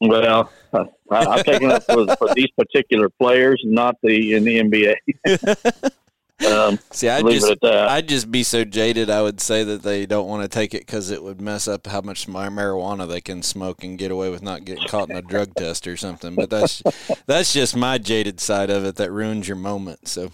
Well, 0.00 0.50
I, 0.72 0.86
I've 1.10 1.44
taken 1.44 1.70
up 1.70 1.82
for, 1.82 2.06
for 2.16 2.32
these 2.34 2.48
particular 2.56 3.10
players, 3.10 3.60
not 3.66 3.96
the 4.02 4.32
in 4.34 4.44
the 4.44 4.60
NBA. 4.60 5.92
Um, 6.46 6.78
See, 6.90 7.08
I'd 7.08 7.24
just, 7.26 7.64
I'd 7.64 8.08
just 8.08 8.30
be 8.30 8.42
so 8.42 8.64
jaded. 8.64 9.10
I 9.10 9.22
would 9.22 9.40
say 9.40 9.64
that 9.64 9.82
they 9.82 10.06
don't 10.06 10.28
want 10.28 10.42
to 10.42 10.48
take 10.48 10.74
it 10.74 10.86
because 10.86 11.10
it 11.10 11.22
would 11.22 11.40
mess 11.40 11.68
up 11.68 11.86
how 11.86 12.00
much 12.00 12.26
marijuana 12.26 13.08
they 13.08 13.20
can 13.20 13.42
smoke 13.42 13.84
and 13.84 13.98
get 13.98 14.10
away 14.10 14.30
with 14.30 14.42
not 14.42 14.64
getting 14.64 14.86
caught 14.88 15.10
in 15.10 15.16
a 15.16 15.22
drug 15.22 15.54
test 15.54 15.86
or 15.86 15.96
something. 15.96 16.34
But 16.34 16.50
that's 16.50 16.82
that's 17.26 17.52
just 17.52 17.76
my 17.76 17.98
jaded 17.98 18.40
side 18.40 18.70
of 18.70 18.84
it 18.84 18.96
that 18.96 19.10
ruins 19.10 19.48
your 19.48 19.56
moment. 19.56 20.08
So 20.08 20.30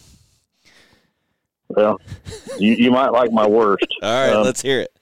well, 1.69 2.01
you, 2.59 2.73
you 2.75 2.91
might 2.91 3.13
like 3.13 3.33
my 3.33 3.47
worst. 3.47 3.87
All 4.03 4.11
right, 4.11 4.35
um, 4.35 4.45
let's 4.45 4.63
hear 4.63 4.81
it. 4.81 4.93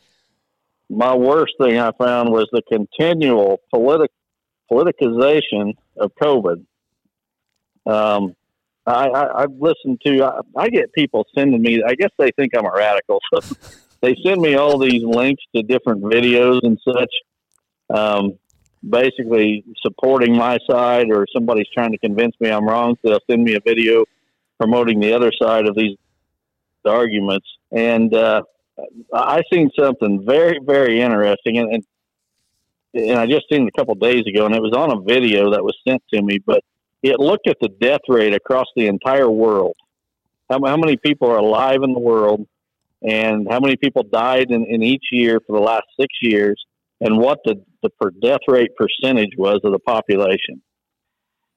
My 0.90 1.14
worst 1.14 1.54
thing 1.60 1.78
I 1.78 1.92
found 1.92 2.30
was 2.30 2.48
the 2.52 2.62
continual 2.62 3.60
politic 3.70 4.10
politicization 4.70 5.74
of 5.96 6.12
COVID. 6.20 6.64
Um, 7.86 8.34
I, 8.86 9.08
I, 9.08 9.42
I've 9.42 9.52
listened 9.58 10.00
to. 10.06 10.24
I, 10.24 10.40
I 10.56 10.68
get 10.68 10.92
people 10.92 11.26
sending 11.34 11.62
me. 11.62 11.82
I 11.82 11.94
guess 11.94 12.10
they 12.18 12.30
think 12.32 12.56
I'm 12.56 12.66
a 12.66 12.72
radical, 12.72 13.20
so 13.32 13.56
they 14.00 14.14
send 14.24 14.40
me 14.40 14.54
all 14.54 14.78
these 14.78 15.02
links 15.02 15.42
to 15.54 15.62
different 15.62 16.02
videos 16.02 16.60
and 16.62 16.78
such. 16.84 17.10
Um, 17.90 18.38
basically 18.88 19.64
supporting 19.82 20.36
my 20.36 20.58
side, 20.68 21.10
or 21.10 21.26
somebody's 21.32 21.68
trying 21.72 21.92
to 21.92 21.98
convince 21.98 22.34
me 22.40 22.50
I'm 22.50 22.66
wrong. 22.66 22.96
So 23.02 23.10
they'll 23.10 23.20
send 23.30 23.44
me 23.44 23.54
a 23.54 23.60
video 23.60 24.04
promoting 24.58 25.00
the 25.00 25.12
other 25.12 25.32
side 25.40 25.66
of 25.66 25.74
these 25.74 25.96
arguments. 26.84 27.46
And 27.72 28.14
uh, 28.14 28.42
I 29.12 29.42
seen 29.52 29.70
something 29.78 30.24
very, 30.26 30.58
very 30.62 31.00
interesting. 31.00 31.58
And, 31.58 31.72
and 31.74 31.84
and 32.94 33.18
I 33.18 33.26
just 33.26 33.46
seen 33.50 33.64
it 33.64 33.72
a 33.74 33.78
couple 33.78 33.94
days 33.96 34.24
ago, 34.26 34.46
and 34.46 34.54
it 34.54 34.62
was 34.62 34.72
on 34.72 34.92
a 34.92 35.00
video 35.00 35.50
that 35.50 35.64
was 35.64 35.76
sent 35.86 36.00
to 36.12 36.22
me. 36.22 36.38
But 36.38 36.62
it 37.04 37.20
looked 37.20 37.46
at 37.46 37.58
the 37.60 37.68
death 37.68 38.00
rate 38.08 38.34
across 38.34 38.64
the 38.74 38.86
entire 38.86 39.30
world. 39.30 39.76
How, 40.50 40.58
how 40.64 40.78
many 40.78 40.96
people 40.96 41.30
are 41.30 41.36
alive 41.36 41.82
in 41.82 41.92
the 41.92 42.00
world, 42.00 42.46
and 43.02 43.46
how 43.50 43.60
many 43.60 43.76
people 43.76 44.02
died 44.02 44.50
in, 44.50 44.64
in 44.64 44.82
each 44.82 45.04
year 45.12 45.38
for 45.46 45.54
the 45.54 45.62
last 45.62 45.84
six 46.00 46.08
years, 46.22 46.56
and 47.02 47.18
what 47.18 47.40
the, 47.44 47.62
the 47.82 47.90
per 47.90 48.10
death 48.22 48.40
rate 48.48 48.70
percentage 48.76 49.32
was 49.36 49.60
of 49.64 49.72
the 49.72 49.78
population. 49.78 50.62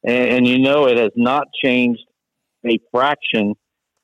And, 0.04 0.30
and 0.30 0.48
you 0.48 0.60
know, 0.60 0.88
it 0.88 0.98
has 0.98 1.12
not 1.16 1.48
changed 1.64 2.04
a 2.66 2.78
fraction 2.92 3.56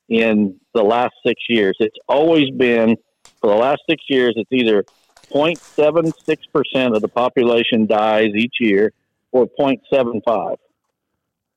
in 0.08 0.58
the 0.72 0.82
last 0.82 1.12
six 1.26 1.42
years. 1.48 1.76
It's 1.78 1.96
always 2.08 2.50
been, 2.50 2.96
for 3.40 3.50
the 3.50 3.56
last 3.56 3.82
six 3.88 4.02
years, 4.08 4.32
it's 4.36 4.50
either 4.50 4.82
0.76% 5.30 6.96
of 6.96 7.02
the 7.02 7.08
population 7.08 7.86
dies 7.86 8.28
each 8.34 8.54
year 8.60 8.92
or 9.30 9.46
0.75. 9.60 10.56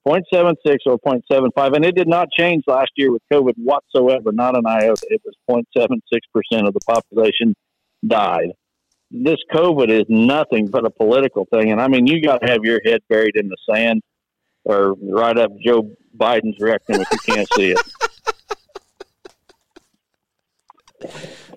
0.76 0.07 0.77
or 0.85 0.97
0.75, 0.99 1.75
and 1.75 1.85
it 1.85 1.95
did 1.95 2.07
not 2.07 2.29
change 2.31 2.63
last 2.67 2.91
year 2.95 3.11
with 3.11 3.21
COVID 3.31 3.53
whatsoever, 3.57 4.31
not 4.31 4.57
an 4.57 4.65
iota. 4.65 5.05
It 5.09 5.21
was 5.25 5.65
0.76% 5.75 6.67
of 6.67 6.73
the 6.73 6.79
population 6.87 7.55
died. 8.05 8.51
This 9.11 9.37
COVID 9.53 9.89
is 9.89 10.05
nothing 10.09 10.67
but 10.67 10.85
a 10.85 10.89
political 10.89 11.45
thing, 11.51 11.71
and 11.71 11.81
I 11.81 11.87
mean, 11.87 12.07
you 12.07 12.21
got 12.21 12.41
to 12.41 12.47
have 12.51 12.63
your 12.63 12.79
head 12.85 13.01
buried 13.09 13.35
in 13.35 13.49
the 13.49 13.57
sand 13.69 14.01
or 14.63 14.95
right 15.01 15.37
up 15.37 15.51
Joe 15.65 15.91
Biden's 16.17 16.57
rectum 16.59 17.01
if 17.01 17.07
you 17.11 17.33
can't 17.33 17.47
see 17.55 17.71
it. 17.71 17.79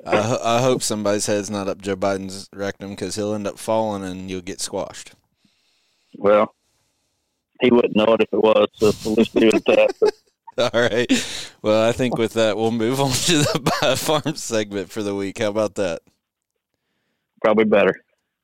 I, 0.06 0.38
I 0.42 0.62
hope 0.62 0.82
somebody's 0.82 1.26
head's 1.26 1.50
not 1.50 1.68
up 1.68 1.80
Joe 1.80 1.96
Biden's 1.96 2.48
rectum 2.52 2.90
because 2.90 3.16
he'll 3.16 3.34
end 3.34 3.46
up 3.46 3.58
falling 3.58 4.04
and 4.04 4.30
you'll 4.30 4.40
get 4.40 4.60
squashed. 4.60 5.12
Well, 6.16 6.54
he 7.60 7.70
wouldn't 7.70 7.96
know 7.96 8.14
it 8.14 8.22
if 8.22 8.28
it 8.32 8.42
was, 8.42 8.68
so 8.74 8.86
let's 9.10 9.34
leave 9.34 9.54
it 9.54 9.54
at 9.54 9.64
that. 9.66 10.12
All 10.74 10.80
right. 10.80 11.52
Well, 11.62 11.88
I 11.88 11.92
think 11.92 12.18
with 12.18 12.34
that, 12.34 12.56
we'll 12.56 12.70
move 12.70 13.00
on 13.00 13.10
to 13.26 13.38
the 13.38 13.60
Buy 13.60 13.88
a 13.92 13.96
Farm 13.96 14.34
segment 14.36 14.90
for 14.90 15.02
the 15.02 15.14
week. 15.14 15.38
How 15.38 15.48
about 15.48 15.76
that? 15.76 16.00
probably 17.40 17.64
better. 17.64 17.94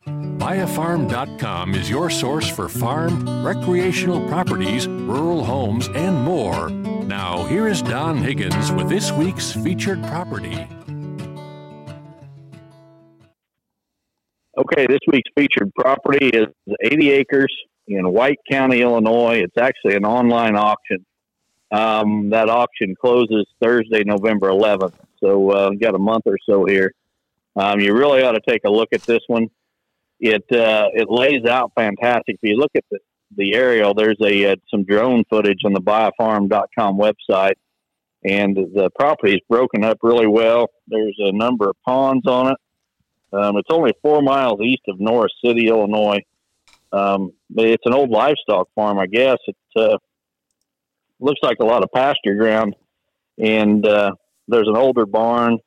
Buyafarm.com 0.07 1.75
is 1.75 1.91
your 1.91 2.11
source 2.11 2.49
for 2.49 2.69
farm, 2.69 3.45
recreational 3.45 4.27
properties, 4.29 4.87
rural 4.87 5.45
homes, 5.45 5.89
and 5.89 6.17
more. 6.23 6.71
Now, 6.71 7.45
here 7.45 7.67
is 7.67 7.83
Don 7.83 8.19
Higgins 8.19 8.71
with 8.73 8.89
this 8.89 9.11
week's 9.13 9.53
featured 9.53 10.03
property. 10.05 10.67
Okay, 14.59 14.87
this 14.87 15.01
week's 15.09 15.31
featured 15.37 15.75
property 15.75 16.29
is 16.29 16.47
80 16.83 17.11
acres 17.11 17.55
in 17.89 18.13
White 18.13 18.39
County, 18.51 18.83
Illinois. 18.83 19.43
It's 19.43 19.57
actually 19.59 19.95
an 19.95 20.05
online 20.05 20.57
auction. 20.57 21.05
Um, 21.71 22.31
that 22.31 22.49
auction 22.49 22.95
closes 23.01 23.47
Thursday, 23.61 24.05
November 24.05 24.49
11th. 24.49 24.95
So, 25.21 25.51
uh, 25.51 25.71
got 25.71 25.95
a 25.95 25.99
month 25.99 26.25
or 26.27 26.37
so 26.49 26.65
here. 26.65 26.93
Um, 27.57 27.81
you 27.81 27.95
really 27.95 28.23
ought 28.23 28.33
to 28.33 28.41
take 28.47 28.63
a 28.65 28.71
look 28.71 28.91
at 28.93 29.03
this 29.03 29.23
one. 29.29 29.49
It 30.21 30.45
uh, 30.53 30.89
it 30.95 31.11
lays 31.11 31.45
out 31.47 31.73
fantastic. 31.75 32.37
If 32.41 32.41
you 32.43 32.57
look 32.57 32.73
at 32.75 32.85
the, 32.91 32.99
the 33.37 33.55
aerial, 33.55 33.95
there's 33.95 34.19
a 34.23 34.53
uh, 34.53 34.57
some 34.71 34.85
drone 34.85 35.25
footage 35.29 35.61
on 35.65 35.73
the 35.73 35.81
buyafarm.com 35.81 36.99
website, 36.99 37.55
and 38.25 38.57
the 38.57 38.91
property 38.99 39.35
is 39.35 39.41
broken 39.49 39.85
up 39.85 39.99
really 40.03 40.27
well. 40.27 40.71
There's 40.89 41.17
a 41.19 41.33
number 41.33 41.71
of 41.71 41.77
ponds 41.87 42.27
on 42.27 42.53
it. 42.53 42.57
Um, 43.33 43.57
it's 43.57 43.71
only 43.71 43.93
four 44.03 44.23
miles 44.23 44.61
east 44.61 44.83
of 44.89 45.01
Norris 45.01 45.33
City, 45.45 45.69
Illinois. 45.69 46.21
Um, 46.97 47.33
it's 47.55 47.83
an 47.85 47.93
old 47.93 48.11
livestock 48.11 48.69
farm, 48.75 48.99
I 48.99 49.07
guess. 49.07 49.37
It 49.47 49.57
uh, 49.77 49.99
looks 51.21 51.41
like 51.43 51.59
a 51.61 51.65
lot 51.65 51.83
of 51.83 51.93
pasture 51.93 52.35
ground, 52.35 52.75
and 53.39 53.87
uh, 53.87 54.13
there's 54.49 54.69
an 54.69 54.77
older 54.77 55.05
barn, 55.05 55.59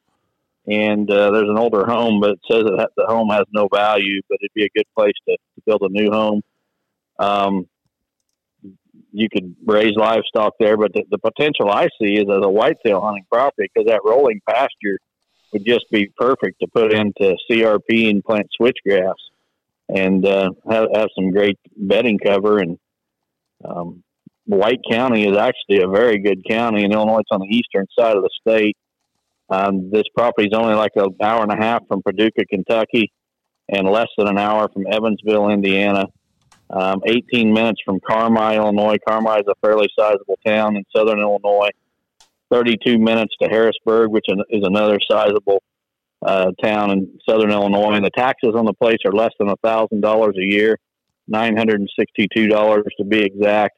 and 0.66 1.10
uh, 1.10 1.32
there's 1.32 1.50
an 1.50 1.58
older 1.58 1.86
home, 1.86 2.20
but 2.20 2.32
it 2.32 2.40
says 2.50 2.64
that 2.64 2.90
the 2.98 3.06
home 3.06 3.30
has 3.30 3.44
no 3.52 3.68
value, 3.72 4.22
but 4.28 4.40
it'd 4.42 4.54
be 4.56 4.66
a 4.66 4.70
good 4.76 4.88
place 4.98 5.14
to, 5.28 5.34
to 5.34 5.62
build 5.66 5.82
a 5.84 5.90
new 5.90 6.10
home. 6.10 6.42
Um, 7.20 7.68
you 9.12 9.28
could 9.32 9.56
raise 9.66 9.96
livestock 9.96 10.54
there, 10.60 10.78
but 10.78 10.94
the, 10.94 11.04
the 11.12 11.18
potential 11.20 11.70
I 11.70 11.90
see 12.02 12.14
is 12.14 12.26
as 12.30 12.44
a 12.44 12.50
whitetail 12.50 13.02
hunting 13.02 13.26
property 13.32 13.70
because 13.74 13.88
that 13.88 14.02
rolling 14.04 14.42
pasture 14.48 15.00
would 15.54 15.66
just 15.66 15.86
be 15.92 16.12
perfect 16.18 16.60
to 16.62 16.68
put 16.68 16.94
into 16.94 17.36
CRP 17.50 18.10
and 18.10 18.24
plant 18.24 18.48
switchgrass 18.60 19.16
and 19.94 20.26
uh, 20.26 20.52
have, 20.70 20.88
have 20.94 21.08
some 21.16 21.32
great 21.32 21.58
bedding 21.76 22.20
cover. 22.20 22.60
And 22.60 22.78
um, 23.66 24.04
White 24.46 24.80
County 24.90 25.28
is 25.28 25.38
actually 25.38 25.82
a 25.82 25.88
very 25.88 26.20
good 26.20 26.42
county 26.50 26.84
in 26.84 26.92
Illinois. 26.92 27.20
It's 27.20 27.32
on 27.32 27.42
the 27.42 27.56
eastern 27.56 27.86
side 27.98 28.16
of 28.16 28.24
the 28.24 28.30
state. 28.42 28.78
Um, 29.50 29.90
this 29.92 30.04
property 30.16 30.48
is 30.48 30.54
only 30.54 30.76
like 30.76 30.92
an 30.96 31.16
hour 31.22 31.42
and 31.42 31.52
a 31.52 31.58
half 31.58 31.88
from 31.88 32.04
Paducah, 32.04 32.46
Kentucky, 32.50 33.12
and 33.68 33.90
less 33.90 34.08
than 34.18 34.28
an 34.28 34.38
hour 34.38 34.70
from 34.72 34.86
Evansville, 34.90 35.50
Indiana. 35.50 36.06
Um, 36.72 37.02
18 37.08 37.52
minutes 37.52 37.82
from 37.84 38.00
Carmi, 38.00 38.56
Illinois. 38.56 38.98
Carmi 39.08 39.40
is 39.40 39.46
a 39.48 39.56
fairly 39.62 39.88
sizable 39.98 40.38
town 40.46 40.76
in 40.76 40.84
southern 40.96 41.20
Illinois. 41.20 41.70
32 42.52 43.00
minutes 43.00 43.34
to 43.42 43.48
Harrisburg, 43.50 44.12
which 44.12 44.26
is 44.50 44.64
another 44.64 45.00
sizable 45.10 45.64
uh, 46.22 46.52
town 46.62 46.92
in 46.92 47.20
southern 47.28 47.52
Illinois. 47.52 47.94
And 47.94 48.06
the 48.06 48.12
taxes 48.12 48.54
on 48.56 48.66
the 48.66 48.74
place 48.74 48.98
are 49.06 49.12
less 49.12 49.32
than 49.40 49.50
a 49.50 49.58
$1,000 49.58 50.38
a 50.38 50.46
year, 50.46 50.78
$962 51.32 52.84
to 52.98 53.04
be 53.06 53.24
exact. 53.24 53.78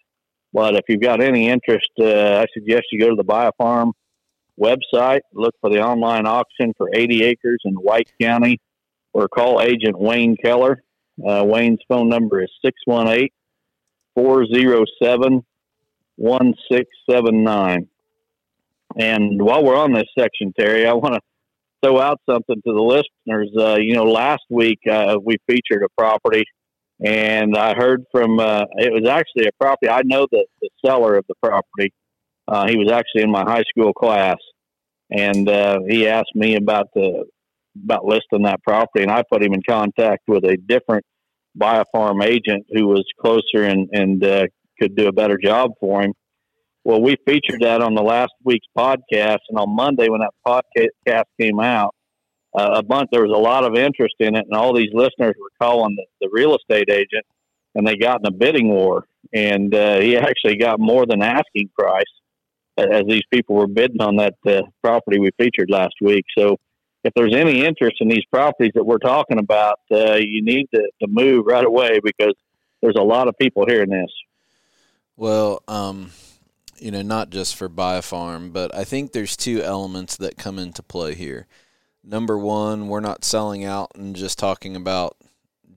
But 0.53 0.75
if 0.75 0.81
you've 0.89 1.01
got 1.01 1.21
any 1.21 1.49
interest, 1.49 1.89
uh, 1.99 2.39
I 2.39 2.45
suggest 2.53 2.83
you 2.91 2.99
go 2.99 3.09
to 3.09 3.15
the 3.15 3.23
Buy 3.23 3.45
a 3.45 3.51
Farm 3.57 3.93
website, 4.59 5.21
look 5.33 5.55
for 5.61 5.69
the 5.69 5.81
online 5.81 6.27
auction 6.27 6.73
for 6.77 6.89
80 6.93 7.23
acres 7.23 7.61
in 7.63 7.73
White 7.75 8.11
County, 8.19 8.59
or 9.13 9.27
call 9.27 9.61
agent 9.61 9.97
Wayne 9.97 10.35
Keller. 10.35 10.83
Uh, 11.25 11.43
Wayne's 11.45 11.79
phone 11.87 12.09
number 12.09 12.41
is 12.41 12.49
618 12.63 13.29
407 14.15 15.45
1679. 16.17 17.87
And 18.97 19.41
while 19.41 19.63
we're 19.63 19.77
on 19.77 19.93
this 19.93 20.07
section, 20.17 20.53
Terry, 20.57 20.85
I 20.85 20.93
want 20.93 21.15
to 21.15 21.21
throw 21.83 21.99
out 21.99 22.19
something 22.29 22.55
to 22.55 22.73
the 22.73 22.81
listeners. 22.81 23.51
Uh, 23.57 23.77
you 23.79 23.95
know, 23.95 24.03
last 24.03 24.43
week 24.49 24.79
uh, 24.89 25.17
we 25.23 25.37
featured 25.47 25.83
a 25.83 25.89
property, 25.97 26.43
and 27.03 27.57
I 27.57 27.73
heard 27.73 28.03
from 28.11 28.39
uh, 28.39 28.65
it 28.77 28.91
was 28.91 29.09
actually 29.09 29.47
a 29.47 29.51
property. 29.59 29.89
I 29.89 30.01
know 30.03 30.27
the, 30.31 30.45
the 30.61 30.69
seller 30.85 31.15
of 31.15 31.25
the 31.27 31.35
property. 31.41 31.93
Uh, 32.47 32.67
he 32.67 32.77
was 32.77 32.91
actually 32.91 33.23
in 33.23 33.31
my 33.31 33.43
high 33.43 33.63
school 33.69 33.93
class, 33.93 34.37
and 35.09 35.47
uh, 35.47 35.79
he 35.87 36.07
asked 36.07 36.35
me 36.35 36.55
about 36.55 36.87
the 36.93 37.25
about 37.83 38.05
listing 38.05 38.43
that 38.43 38.61
property, 38.63 39.01
and 39.01 39.11
I 39.11 39.23
put 39.31 39.43
him 39.43 39.53
in 39.53 39.61
contact 39.67 40.23
with 40.27 40.43
a 40.43 40.57
different 40.57 41.05
buy 41.55 41.77
a 41.79 41.85
farm 41.91 42.21
agent 42.21 42.65
who 42.71 42.87
was 42.87 43.05
closer 43.19 43.63
and 43.63 43.89
and 43.91 44.23
uh, 44.23 44.45
could 44.79 44.95
do 44.95 45.07
a 45.07 45.11
better 45.11 45.37
job 45.37 45.71
for 45.79 46.01
him. 46.01 46.13
Well, 46.83 47.01
we 47.01 47.15
featured 47.27 47.61
that 47.61 47.81
on 47.81 47.93
the 47.93 48.01
last 48.01 48.31
week's 48.43 48.67
podcast, 48.75 49.39
and 49.49 49.59
on 49.59 49.75
Monday 49.75 50.09
when 50.09 50.21
that 50.21 50.33
podcast 50.45 51.25
came 51.39 51.59
out, 51.59 51.93
uh, 52.57 52.71
a 52.75 52.83
bunch 52.83 53.09
there 53.11 53.21
was 53.21 53.31
a 53.31 53.39
lot 53.39 53.63
of 53.63 53.75
interest 53.75 54.15
in 54.19 54.35
it, 54.35 54.45
and 54.49 54.53
all 54.53 54.73
these 54.73 54.89
listeners 54.93 55.35
were 55.39 55.51
calling 55.61 55.95
the, 55.95 56.05
the 56.21 56.29
real 56.31 56.55
estate 56.55 56.89
agent, 56.89 57.25
and 57.75 57.87
they 57.87 57.95
got 57.95 58.19
in 58.21 58.25
a 58.25 58.31
bidding 58.31 58.69
war, 58.69 59.05
and 59.33 59.73
uh, 59.75 59.99
he 59.99 60.17
actually 60.17 60.57
got 60.57 60.79
more 60.79 61.05
than 61.05 61.21
asking 61.21 61.69
price 61.77 62.03
as 62.77 63.03
these 63.07 63.23
people 63.31 63.55
were 63.55 63.67
bidding 63.67 64.01
on 64.01 64.15
that 64.15 64.33
uh, 64.47 64.61
property 64.81 65.19
we 65.19 65.29
featured 65.37 65.69
last 65.69 65.93
week. 66.01 66.25
So, 66.37 66.57
if 67.03 67.13
there's 67.15 67.35
any 67.35 67.63
interest 67.65 67.97
in 67.99 68.09
these 68.09 68.25
properties 68.31 68.71
that 68.75 68.83
we're 68.83 68.99
talking 68.99 69.39
about, 69.39 69.79
uh, 69.91 70.15
you 70.15 70.43
need 70.43 70.67
to, 70.73 70.81
to 71.01 71.07
move 71.07 71.45
right 71.47 71.65
away 71.65 71.99
because 72.03 72.33
there's 72.81 72.95
a 72.97 73.03
lot 73.03 73.27
of 73.27 73.35
people 73.39 73.65
hearing 73.67 73.89
this. 73.89 74.11
Well, 75.17 75.63
um, 75.67 76.11
you 76.81 76.89
know, 76.89 77.03
not 77.03 77.29
just 77.29 77.55
for 77.55 77.69
buy 77.69 77.95
a 77.95 78.01
farm, 78.01 78.49
but 78.51 78.73
I 78.75 78.83
think 78.83 79.11
there's 79.11 79.37
two 79.37 79.61
elements 79.61 80.17
that 80.17 80.37
come 80.37 80.57
into 80.57 80.81
play 80.81 81.13
here. 81.13 81.45
Number 82.03 82.37
one, 82.37 82.87
we're 82.87 82.99
not 82.99 83.23
selling 83.23 83.63
out 83.63 83.91
and 83.95 84.15
just 84.15 84.39
talking 84.39 84.75
about 84.75 85.15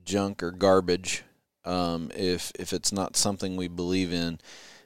junk 0.03 0.41
or 0.41 0.51
garbage 0.51 1.23
um, 1.63 2.11
if 2.15 2.51
if 2.57 2.73
it's 2.73 2.91
not 2.91 3.15
something 3.15 3.55
we 3.55 3.67
believe 3.67 4.11
in. 4.11 4.39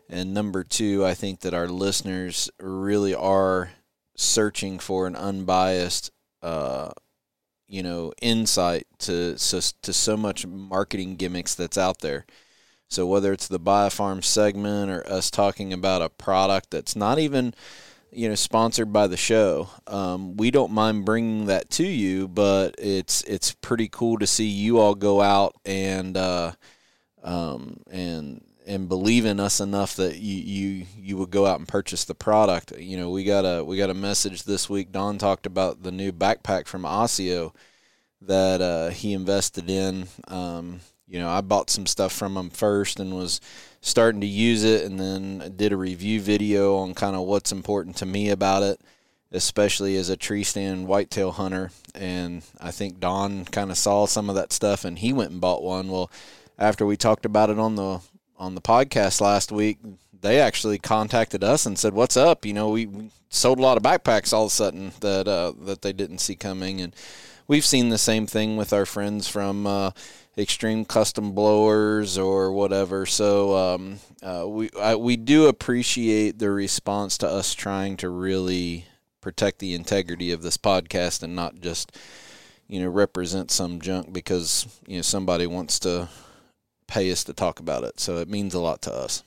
And 0.10 0.34
number 0.34 0.64
two, 0.64 1.06
I 1.06 1.14
think 1.14 1.40
that 1.42 1.54
our 1.54 1.68
listeners 1.68 2.50
really 2.60 3.16
are 3.16 3.72
searching 4.18 4.80
for 4.80 5.08
an 5.08 5.16
unbiased, 5.16 6.12
uh, 6.42 6.92
you 7.68 7.82
know, 7.82 8.12
insight 8.22 8.88
to 9.00 9.38
so, 9.38 9.62
to 9.84 9.94
so 9.94 10.18
much 10.18 10.46
marketing 10.46 11.16
gimmicks 11.16 11.56
that's 11.56 11.78
out 11.78 12.00
there. 12.00 12.26
So 12.90 13.06
whether 13.06 13.32
it's 13.32 13.48
the 13.48 13.60
buy 13.60 13.88
a 13.88 13.90
farm 13.90 14.22
segment 14.22 14.92
or 14.92 15.08
us 15.08 15.30
talking 15.30 15.74
about 15.74 16.02
a 16.02 16.10
product 16.10 16.72
that's 16.72 16.96
not 16.96 17.20
even 17.20 17.54
you 18.12 18.28
know, 18.28 18.36
sponsored 18.36 18.92
by 18.92 19.08
the 19.08 19.18
show. 19.18 19.70
Um, 19.88 20.36
we 20.36 20.52
don't 20.52 20.72
mind 20.72 21.06
bringing 21.06 21.46
that 21.46 21.70
to 21.72 21.86
you, 21.86 22.28
but 22.28 22.76
it's 22.80 23.24
it's 23.24 23.54
pretty 23.54 23.88
cool 23.88 24.18
to 24.20 24.28
see 24.28 24.48
you 24.48 24.80
all 24.80 24.96
go 24.96 25.22
out 25.22 25.56
and 25.66 26.18
uh, 26.18 26.54
um, 27.24 27.82
and 27.92 28.44
and 28.66 28.90
believe 28.90 29.26
in 29.26 29.40
us 29.40 29.60
enough 29.60 29.96
that 29.96 30.18
you, 30.18 30.36
you 30.38 30.86
you 30.98 31.18
would 31.18 31.32
go 31.32 31.46
out 31.46 31.60
and 31.60 31.68
purchase 31.68 32.06
the 32.06 32.16
product. 32.16 32.76
You 32.78 32.98
know, 32.98 33.10
we 33.12 33.24
got 33.24 33.42
a 33.42 33.64
we 33.64 33.78
got 33.78 33.90
a 33.90 33.96
message 33.96 34.44
this 34.44 34.70
week. 34.70 34.92
Don 34.92 35.18
talked 35.18 35.46
about 35.46 35.84
the 35.84 35.92
new 35.92 36.12
backpack 36.12 36.68
from 36.68 36.84
ASIO 36.84 37.54
that 38.22 38.62
uh, 38.62 38.90
he 38.90 39.14
invested 39.14 39.70
in. 39.70 40.08
Um, 40.28 40.82
you 41.10 41.20
know, 41.20 41.30
I 41.30 41.42
bought 41.42 41.70
some 41.70 41.88
stuff 41.88 42.14
from 42.14 42.36
them 42.36 42.50
first 42.50 43.00
and 43.00 43.16
was 43.16 43.42
starting 43.82 44.22
to 44.22 44.28
use 44.28 44.64
it, 44.64 44.86
and 44.86 45.00
then 45.00 45.54
did 45.56 45.74
a 45.74 45.78
review 45.78 46.22
video 46.22 46.78
on 46.78 46.94
kind 46.94 47.16
of 47.16 47.26
what's 47.26 47.52
important 47.52 47.96
to 47.98 48.06
me 48.06 48.30
about 48.30 48.62
it, 48.62 48.80
especially 49.32 49.96
as 49.96 50.10
a 50.10 50.18
tree 50.18 50.44
stand 50.44 50.88
whitetail 50.88 51.32
hunter. 51.32 51.72
And 51.96 52.44
I 52.62 52.72
think 52.72 53.00
Don 53.00 53.46
kind 53.46 53.72
of 53.72 53.78
saw 53.78 54.06
some 54.06 54.30
of 54.30 54.36
that 54.36 54.54
stuff, 54.54 54.86
and 54.86 55.00
he 55.00 55.12
went 55.12 55.32
and 55.32 55.42
bought 55.42 55.64
one. 55.64 55.90
Well, 55.90 56.12
after 56.60 56.86
we 56.86 56.96
talked 56.96 57.26
about 57.26 57.50
it 57.50 57.58
on 57.58 57.76
the 57.76 58.02
on 58.38 58.56
the 58.56 58.62
podcast 58.62 59.20
last 59.20 59.52
week, 59.52 59.80
they 60.22 60.40
actually 60.40 60.78
contacted 60.78 61.44
us 61.44 61.66
and 61.66 61.80
said, 61.80 61.94
"What's 61.94 62.18
up? 62.18 62.46
You 62.46 62.54
know, 62.54 62.70
we, 62.70 62.88
sold 63.32 63.60
a 63.60 63.62
lot 63.62 63.78
of 63.78 63.84
backpacks 63.84 64.34
all 64.34 64.46
of 64.46 64.52
a 64.52 64.56
sudden 64.56 64.92
that 65.02 65.28
uh, 65.28 65.54
that 65.62 65.82
they 65.82 65.94
didn't 65.94 66.20
see 66.20 66.36
coming." 66.36 66.82
And 66.82 66.96
we've 67.50 67.66
seen 67.66 67.90
the 67.90 67.98
same 67.98 68.26
thing 68.28 68.56
with 68.56 68.72
our 68.72 68.86
friends 68.86 69.28
from 69.28 69.68
uh, 69.68 69.92
Extreme 70.38 70.86
Custom 70.86 71.34
Blowers 71.34 72.18
or 72.18 72.54
whatever. 72.54 73.06
So 73.06 73.58
um, 73.58 74.00
uh, 74.24 74.46
we 74.48 74.70
I, 74.80 74.96
we 74.96 75.18
do 75.18 75.48
appreciate 75.48 76.40
the 76.40 76.52
response 76.52 77.18
to 77.18 77.28
us 77.28 77.54
trying 77.54 77.98
to 77.98 78.10
really 78.10 78.86
protect 79.20 79.60
the 79.60 79.74
integrity 79.74 80.32
of 80.32 80.42
this 80.42 80.56
podcast 80.56 81.24
and 81.24 81.36
not 81.36 81.60
just 81.60 81.98
you 82.70 82.80
know 82.80 82.88
represent 82.88 83.52
some 83.52 83.82
junk 83.82 84.14
because 84.14 84.80
you 84.88 84.96
know 84.96 85.02
somebody 85.02 85.46
wants 85.46 85.80
to 85.80 86.08
pay 86.88 87.12
us 87.12 87.26
to 87.26 87.34
talk 87.34 87.60
about 87.60 87.84
it. 87.84 88.00
So 88.00 88.18
it 88.18 88.30
means 88.30 88.54
a 88.54 88.60
lot 88.60 88.82
to 88.84 88.94
us. 88.94 89.24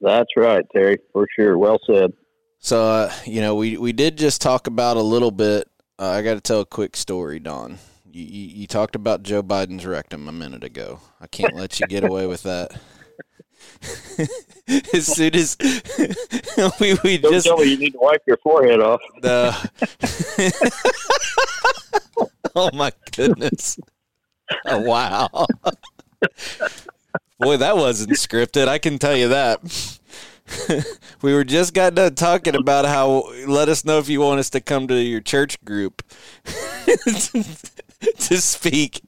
That's 0.00 0.30
right, 0.36 0.64
Terry, 0.72 0.98
for 1.12 1.26
sure. 1.34 1.58
Well 1.58 1.78
said. 1.84 2.12
So 2.60 2.82
uh, 2.82 3.12
you 3.26 3.40
know, 3.40 3.56
we 3.56 3.76
we 3.76 3.92
did 3.92 4.16
just 4.16 4.40
talk 4.40 4.68
about 4.68 4.96
a 4.96 5.02
little 5.02 5.32
bit 5.32 5.68
uh, 5.98 6.10
I 6.10 6.22
got 6.22 6.34
to 6.34 6.40
tell 6.40 6.60
a 6.60 6.66
quick 6.66 6.96
story, 6.96 7.38
Don. 7.40 7.78
You, 8.10 8.24
you, 8.24 8.60
you 8.60 8.66
talked 8.66 8.96
about 8.96 9.22
Joe 9.22 9.42
Biden's 9.42 9.84
rectum 9.84 10.28
a 10.28 10.32
minute 10.32 10.64
ago. 10.64 11.00
I 11.20 11.26
can't 11.26 11.54
let 11.54 11.78
you 11.80 11.86
get 11.86 12.04
away 12.04 12.26
with 12.26 12.42
that. 12.44 12.72
as 14.94 15.06
soon 15.06 15.34
as 15.34 15.56
we 16.80 16.94
we 17.04 17.18
Don't 17.18 17.32
just 17.32 17.46
tell 17.46 17.58
me 17.58 17.70
you 17.70 17.78
need 17.78 17.92
to 17.92 17.98
wipe 17.98 18.22
your 18.26 18.36
forehead 18.38 18.80
off. 18.80 19.00
the 19.22 19.70
oh 22.54 22.70
my 22.72 22.92
goodness! 23.16 23.78
Oh, 24.66 24.80
wow, 24.80 25.28
boy, 27.38 27.56
that 27.56 27.76
wasn't 27.76 28.12
scripted. 28.12 28.68
I 28.68 28.78
can 28.78 28.98
tell 28.98 29.16
you 29.16 29.28
that. 29.28 29.60
we 31.22 31.32
were 31.34 31.44
just 31.44 31.74
got 31.74 31.94
done 31.94 32.14
talking 32.14 32.54
about 32.54 32.84
how 32.84 33.30
let 33.46 33.68
us 33.68 33.84
know 33.84 33.98
if 33.98 34.08
you 34.08 34.20
want 34.20 34.40
us 34.40 34.50
to 34.50 34.60
come 34.60 34.88
to 34.88 34.94
your 34.94 35.20
church 35.20 35.62
group 35.64 36.02
to 36.44 38.40
speak, 38.40 39.02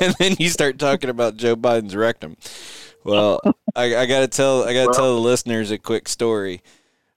and 0.00 0.14
then 0.18 0.36
you 0.38 0.48
start 0.48 0.78
talking 0.78 1.10
about 1.10 1.36
Joe 1.36 1.56
Biden's 1.56 1.96
rectum. 1.96 2.36
Well, 3.04 3.40
I, 3.74 3.96
I 3.96 4.06
got 4.06 4.20
to 4.20 4.28
tell 4.28 4.64
I 4.64 4.74
got 4.74 4.92
to 4.92 4.98
tell 4.98 5.14
the 5.14 5.20
listeners 5.20 5.70
a 5.70 5.78
quick 5.78 6.08
story. 6.08 6.62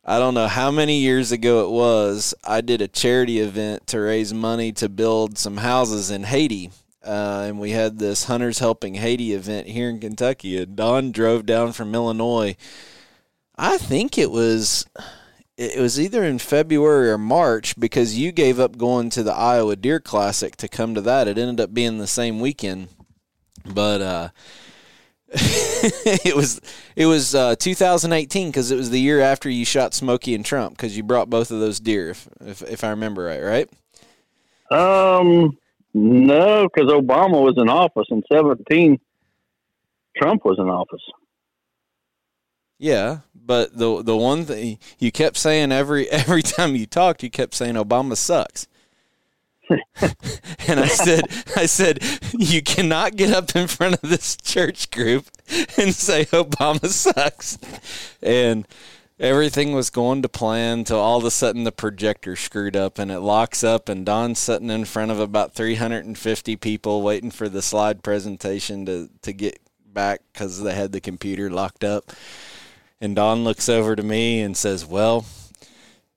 I 0.06 0.18
don't 0.18 0.34
know 0.34 0.48
how 0.48 0.72
many 0.72 1.00
years 1.00 1.32
ago 1.32 1.66
it 1.66 1.72
was. 1.72 2.34
I 2.44 2.62
did 2.62 2.82
a 2.82 2.88
charity 2.88 3.40
event 3.40 3.86
to 3.88 4.00
raise 4.00 4.34
money 4.34 4.72
to 4.74 4.90
build 4.90 5.38
some 5.38 5.58
houses 5.58 6.10
in 6.10 6.24
Haiti. 6.24 6.72
Uh, 7.06 7.46
and 7.48 7.60
we 7.60 7.72
had 7.72 8.00
this 8.00 8.24
Hunters 8.26 8.60
Helping 8.60 8.96
Haiti 8.96 9.34
event 9.34 9.68
here 9.68 9.90
in 9.90 10.00
Kentucky. 10.00 10.58
And 10.58 10.76
Don 10.76 11.12
drove 11.12 11.46
down 11.46 11.74
from 11.74 11.94
Illinois 11.94 12.56
I 13.62 13.78
think 13.78 14.18
it 14.18 14.32
was 14.32 14.86
it 15.58 15.82
was 15.82 16.00
either 16.00 16.24
in 16.24 16.40
February 16.40 17.12
or 17.12 17.18
March 17.18 17.78
because 17.78 18.18
you 18.18 18.32
gave 18.32 18.58
up 18.58 18.78
going 18.78 19.10
to 19.10 19.22
the 19.22 19.34
Iowa 19.34 19.76
Deer 19.76 20.00
Classic 20.00 20.56
to 20.56 20.70
come 20.70 20.96
to 20.96 21.02
that. 21.02 21.28
It 21.28 21.38
ended 21.38 21.60
up 21.60 21.74
being 21.74 21.98
the 21.98 22.08
same 22.08 22.40
weekend, 22.40 22.88
but 23.66 24.00
uh, 24.00 24.30
it 25.34 26.38
was 26.38 26.62
it 26.96 27.06
was 27.06 27.36
uh, 27.36 27.58
2018 27.58 28.48
because 28.48 28.72
it 28.72 28.78
was 28.78 28.92
the 28.92 29.02
year 29.02 29.20
after 29.20 29.50
you 29.50 29.66
shot 29.66 29.94
Smokey 29.94 30.34
and 30.34 30.46
Trump 30.46 30.78
because 30.78 30.96
you 30.96 31.04
brought 31.04 31.30
both 31.30 31.52
of 31.52 31.60
those 31.60 31.82
deer, 31.82 32.12
if, 32.12 32.30
if 32.40 32.62
if 32.64 32.84
I 32.86 32.92
remember 32.92 33.24
right, 33.24 33.44
right? 33.44 33.70
Um, 34.72 35.58
no, 35.94 36.64
because 36.64 36.90
Obama 36.90 37.44
was 37.44 37.56
in 37.58 37.68
office 37.68 38.08
in 38.10 38.24
17. 38.32 39.02
Trump 40.16 40.46
was 40.46 40.58
in 40.60 40.70
office. 40.70 41.02
Yeah, 42.80 43.20
but 43.36 43.78
the 43.78 44.02
the 44.02 44.18
one 44.18 44.46
thing 44.46 44.80
you 44.98 45.12
kept 45.12 45.38
saying 45.38 45.72
every 45.72 46.10
every 46.12 46.42
time 46.42 46.76
you 46.76 46.88
talked, 46.88 47.22
you 47.22 47.30
kept 47.30 47.54
saying 47.54 47.76
Obama 47.76 48.18
sucks. 48.18 48.68
and 50.68 50.80
I 50.80 50.88
said, 50.88 51.26
I 51.56 51.68
said, 51.68 52.00
you 52.34 52.64
cannot 52.64 53.16
get 53.16 53.32
up 53.32 53.56
in 53.56 53.68
front 53.68 54.02
of 54.02 54.10
this 54.10 54.36
church 54.36 54.90
group 54.90 55.26
and 55.78 55.94
say 55.94 56.26
Obama 56.26 56.88
sucks. 56.88 57.60
And 58.24 58.68
everything 59.20 59.74
was 59.74 59.90
going 59.90 60.24
to 60.24 60.30
plan 60.30 60.86
till 60.86 61.00
all 61.00 61.20
of 61.20 61.26
a 61.26 61.30
sudden 61.30 61.66
the 61.66 61.72
projector 61.72 62.36
screwed 62.36 62.76
up 62.76 62.98
and 62.98 63.12
it 63.12 63.20
locks 63.20 63.64
up 63.64 63.90
and 63.90 64.06
Don's 64.06 64.40
sitting 64.40 64.72
in 64.72 64.86
front 64.86 65.12
of 65.12 65.20
about 65.20 65.54
350 65.54 66.56
people 66.56 67.02
waiting 67.04 67.30
for 67.30 67.50
the 67.50 67.62
slide 67.62 68.02
presentation 68.02 68.86
to, 68.88 69.10
to 69.22 69.34
get 69.34 69.60
back 69.86 70.22
because 70.34 70.64
they 70.64 70.74
had 70.74 70.94
the 70.94 71.02
computer 71.02 71.50
locked 71.50 71.84
up. 71.84 72.12
And 73.02 73.16
Don 73.16 73.44
looks 73.44 73.70
over 73.70 73.96
to 73.96 74.04
me 74.04 74.42
and 74.42 74.58
says, 74.58 74.86
"Well, 74.86 75.26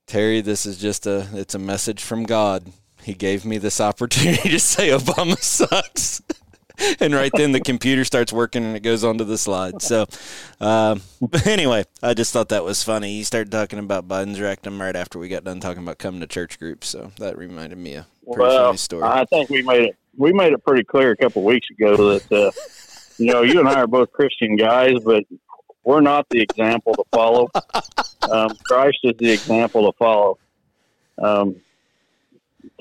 Terry, 0.07 0.41
this 0.41 0.67
is 0.67 0.79
just 0.79 1.07
a 1.07 1.29
it's 1.33 1.55
a 1.55 1.59
message 1.59 2.03
from 2.03 2.25
God. 2.25 2.73
He 3.03 3.15
gave 3.15 3.45
me 3.45 3.59
this 3.59 3.81
opportunity 3.91 4.49
to 4.51 4.61
say 4.61 4.89
Obama 4.89 5.39
sucks." 5.41 6.23
and 7.01 7.15
right 7.15 7.31
then 7.35 7.53
the 7.53 7.61
computer 7.61 8.05
starts 8.05 8.33
working 8.33 8.65
and 8.65 8.77
it 8.77 8.81
goes 8.81 9.05
onto 9.05 9.25
the 9.25 9.39
slide. 9.39 9.83
So, 9.83 10.07
um, 10.61 11.03
anyway, 11.45 11.85
I 12.03 12.15
just 12.15 12.33
thought 12.33 12.49
that 12.51 12.65
was 12.65 12.83
funny. 12.83 13.17
He 13.17 13.25
started 13.25 13.51
talking 13.51 13.79
about 13.79 14.09
Biden's 14.09 14.41
rectum 14.41 14.81
right 14.81 14.95
after 14.95 15.19
we 15.19 15.29
got 15.29 15.45
done 15.45 15.61
talking 15.61 15.83
about 15.83 15.99
coming 15.99 16.21
to 16.21 16.27
church 16.27 16.59
groups. 16.59 16.89
So 16.89 17.13
that 17.19 17.37
reminded 17.37 17.79
me 17.79 17.95
of 17.95 18.07
a 18.07 18.33
pretty 18.35 18.41
well, 18.41 18.67
funny 18.67 18.79
story. 18.79 19.03
I 19.05 19.25
think 19.27 19.51
we 19.51 19.63
made 19.63 19.83
it. 19.83 19.97
We 20.17 20.33
made 20.33 20.53
it 20.53 20.63
pretty 20.63 20.85
clear 20.85 21.13
a 21.13 21.17
couple 21.17 21.41
of 21.41 21.47
weeks 21.47 21.69
ago 21.71 21.97
that 22.19 22.33
uh, 22.33 22.51
you 23.17 23.33
know 23.33 23.43
you 23.43 23.61
and 23.61 23.69
I 23.69 23.81
are 23.81 23.87
both 23.87 24.13
Christian 24.13 24.57
guys, 24.57 24.95
but 25.05 25.25
we're 25.85 26.01
not 26.01 26.27
the 26.31 26.41
example 26.41 26.95
to 26.95 27.05
follow. 27.13 27.49
Um, 28.31 28.51
Christ 28.69 28.99
is 29.03 29.15
the 29.19 29.33
example 29.33 29.91
to 29.91 29.99
follow. 29.99 30.39
Um, 31.21 31.57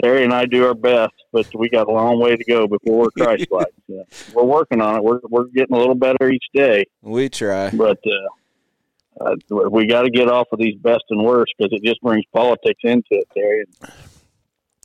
Terry 0.02 0.24
and 0.24 0.32
I 0.32 0.46
do 0.46 0.66
our 0.68 0.76
best, 0.76 1.14
but 1.32 1.48
we 1.56 1.68
got 1.68 1.88
a 1.88 1.92
long 1.92 2.20
way 2.20 2.36
to 2.36 2.44
go 2.44 2.68
before 2.68 3.00
we're 3.00 3.10
Christ-like. 3.26 3.74
Yeah. 3.88 4.04
We're 4.34 4.44
working 4.44 4.82
on 4.82 4.98
it. 4.98 5.04
We're 5.04 5.20
we're 5.28 5.46
getting 5.46 5.76
a 5.76 5.80
little 5.80 5.96
better 5.96 6.30
each 6.30 6.46
day, 6.54 6.86
we 7.02 7.28
try. 7.28 7.72
but 7.72 8.00
uh, 8.06 9.26
uh, 9.26 9.70
we 9.70 9.88
got 9.88 10.04
to 10.04 10.10
get 10.12 10.30
off 10.30 10.48
of 10.54 10.60
these 10.60 10.78
best 10.78 11.04
and 11.10 11.26
worst 11.26 11.54
because 11.58 11.74
it 11.74 11.84
just 11.84 12.00
brings 12.02 12.24
politics 12.34 12.80
into 12.84 13.04
it, 13.10 13.28
Terry. 13.34 13.66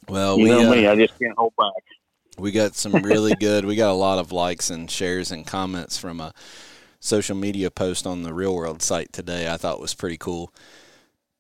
Well, 0.09 0.39
You 0.39 0.45
we 0.45 0.51
know 0.51 0.73
uh, 0.73 0.75
me, 0.75 0.87
I 0.89 0.97
just 0.97 1.19
can't 1.21 1.37
hold 1.37 1.53
back. 1.57 1.85
We 2.39 2.51
got 2.51 2.75
some 2.75 2.95
really 2.95 3.35
good. 3.41 3.65
We 3.67 3.77
got 3.77 3.91
a 3.91 3.93
lot 3.93 4.19
of 4.19 4.33
likes 4.33 4.71
and 4.71 4.91
shares 4.91 5.31
and 5.31 5.47
comments 5.47 5.99
from 5.99 6.21
a 6.21 6.33
social 7.01 7.37
media 7.37 7.71
post 7.71 8.07
on 8.07 8.23
the 8.23 8.33
Real 8.35 8.55
World 8.55 8.83
site 8.83 9.13
today. 9.13 9.51
I 9.53 9.57
thought 9.57 9.81
was 9.81 9.95
pretty 9.95 10.17
cool 10.19 10.53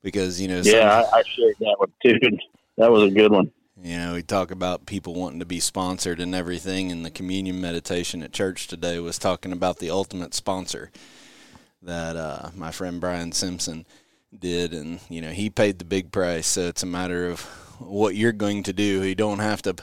because 0.02 0.40
you 0.40 0.48
know, 0.48 0.62
some- 0.62 0.72
Yeah, 0.74 1.02
I, 1.12 1.18
I 1.18 1.22
shared 1.24 1.56
that 1.60 1.76
one 1.78 1.92
too. 2.04 2.18
That 2.78 2.90
was 2.90 3.04
a 3.04 3.10
good 3.14 3.32
one. 3.32 3.50
you 3.82 3.96
know, 3.96 4.14
we 4.14 4.22
talk 4.22 4.50
about 4.50 4.86
people 4.86 5.14
wanting 5.14 5.40
to 5.40 5.46
be 5.46 5.60
sponsored 5.60 6.20
and 6.20 6.34
everything, 6.34 6.90
and 6.92 7.04
the 7.04 7.10
communion 7.10 7.60
meditation 7.60 8.22
at 8.22 8.32
church 8.32 8.66
today 8.68 8.98
was 8.98 9.18
talking 9.18 9.52
about 9.52 9.78
the 9.78 9.90
ultimate 9.90 10.34
sponsor 10.34 10.90
that 11.82 12.16
uh, 12.16 12.50
my 12.54 12.70
friend 12.70 13.00
Brian 13.00 13.32
Simpson 13.32 13.86
did, 14.38 14.72
and 14.74 15.00
you 15.08 15.20
know, 15.20 15.30
he 15.30 15.48
paid 15.50 15.78
the 15.78 15.84
big 15.84 16.12
price. 16.12 16.46
So 16.46 16.62
it's 16.62 16.82
a 16.82 16.86
matter 16.86 17.28
of 17.28 17.40
what 17.78 18.14
you're 18.14 18.32
going 18.32 18.62
to 18.64 18.72
do. 18.72 19.02
You 19.04 19.14
don't 19.14 19.38
have 19.38 19.62
to, 19.62 19.74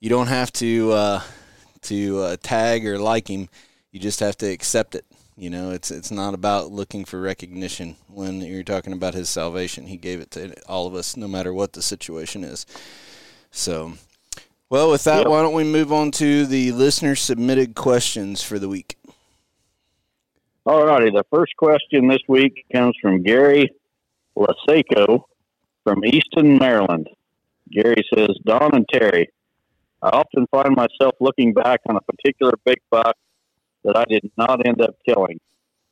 you 0.00 0.08
don't 0.08 0.28
have 0.28 0.52
to 0.54 0.92
uh, 0.92 1.22
to 1.82 2.18
uh, 2.18 2.36
tag 2.42 2.86
or 2.86 2.98
like 2.98 3.28
him. 3.28 3.48
You 3.92 4.00
just 4.00 4.20
have 4.20 4.36
to 4.38 4.46
accept 4.46 4.94
it. 4.94 5.04
You 5.40 5.48
know, 5.48 5.70
it's 5.70 5.90
it's 5.90 6.10
not 6.10 6.34
about 6.34 6.70
looking 6.70 7.06
for 7.06 7.18
recognition 7.18 7.96
when 8.08 8.42
you're 8.42 8.62
talking 8.62 8.92
about 8.92 9.14
his 9.14 9.30
salvation. 9.30 9.86
He 9.86 9.96
gave 9.96 10.20
it 10.20 10.30
to 10.32 10.52
all 10.68 10.86
of 10.86 10.94
us, 10.94 11.16
no 11.16 11.26
matter 11.26 11.54
what 11.54 11.72
the 11.72 11.80
situation 11.80 12.44
is. 12.44 12.66
So, 13.50 13.94
well, 14.68 14.90
with 14.90 15.04
that, 15.04 15.20
Yep. 15.20 15.28
why 15.28 15.40
don't 15.40 15.54
we 15.54 15.64
move 15.64 15.94
on 15.94 16.10
to 16.10 16.44
the 16.44 16.72
listener 16.72 17.14
submitted 17.16 17.74
questions 17.74 18.42
for 18.42 18.58
the 18.58 18.68
week? 18.68 18.98
All 20.66 20.84
righty. 20.84 21.08
The 21.08 21.24
first 21.32 21.56
question 21.56 22.06
this 22.06 22.20
week 22.28 22.66
comes 22.70 22.94
from 23.00 23.22
Gary 23.22 23.70
Laseco 24.36 25.24
from 25.84 26.04
Easton, 26.04 26.58
Maryland. 26.58 27.08
Gary 27.72 28.04
says, 28.14 28.36
Don 28.44 28.74
and 28.74 28.86
Terry, 28.92 29.30
I 30.02 30.10
often 30.10 30.46
find 30.50 30.76
myself 30.76 31.14
looking 31.18 31.54
back 31.54 31.80
on 31.88 31.96
a 31.96 32.00
particular 32.02 32.52
big 32.66 32.76
buck 32.90 33.16
that 33.84 33.96
I 33.96 34.04
did 34.04 34.30
not 34.36 34.66
end 34.66 34.80
up 34.80 34.96
killing. 35.06 35.40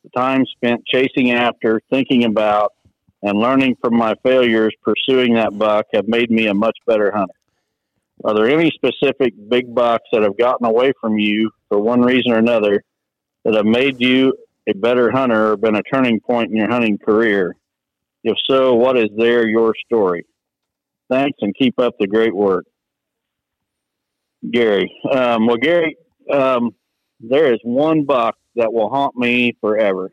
The 0.03 0.09
time 0.15 0.45
spent 0.45 0.85
chasing 0.85 1.31
after, 1.31 1.81
thinking 1.89 2.23
about, 2.25 2.73
and 3.21 3.39
learning 3.39 3.75
from 3.81 3.97
my 3.97 4.15
failures 4.23 4.73
pursuing 4.81 5.33
that 5.33 5.57
buck 5.57 5.85
have 5.93 6.07
made 6.07 6.31
me 6.31 6.47
a 6.47 6.53
much 6.53 6.77
better 6.87 7.11
hunter. 7.11 7.33
Are 8.23 8.33
there 8.33 8.49
any 8.49 8.71
specific 8.71 9.33
big 9.49 9.73
bucks 9.73 10.05
that 10.11 10.23
have 10.23 10.37
gotten 10.37 10.65
away 10.65 10.93
from 10.99 11.17
you 11.17 11.51
for 11.69 11.79
one 11.79 12.01
reason 12.01 12.31
or 12.31 12.37
another 12.37 12.83
that 13.43 13.55
have 13.55 13.65
made 13.65 13.99
you 13.99 14.33
a 14.67 14.73
better 14.73 15.09
hunter 15.11 15.51
or 15.51 15.57
been 15.57 15.75
a 15.75 15.83
turning 15.83 16.19
point 16.19 16.51
in 16.51 16.57
your 16.57 16.69
hunting 16.69 16.97
career? 16.97 17.55
If 18.23 18.37
so, 18.49 18.75
what 18.75 18.97
is 18.97 19.09
there 19.17 19.47
your 19.47 19.73
story? 19.85 20.25
Thanks 21.09 21.37
and 21.41 21.55
keep 21.55 21.79
up 21.79 21.95
the 21.99 22.07
great 22.07 22.35
work. 22.35 22.65
Gary. 24.51 24.91
Um, 25.11 25.47
well, 25.47 25.57
Gary, 25.57 25.97
um, 26.31 26.71
there 27.19 27.53
is 27.53 27.59
one 27.63 28.03
buck 28.05 28.35
that 28.55 28.71
will 28.71 28.89
haunt 28.89 29.15
me 29.15 29.55
forever. 29.61 30.11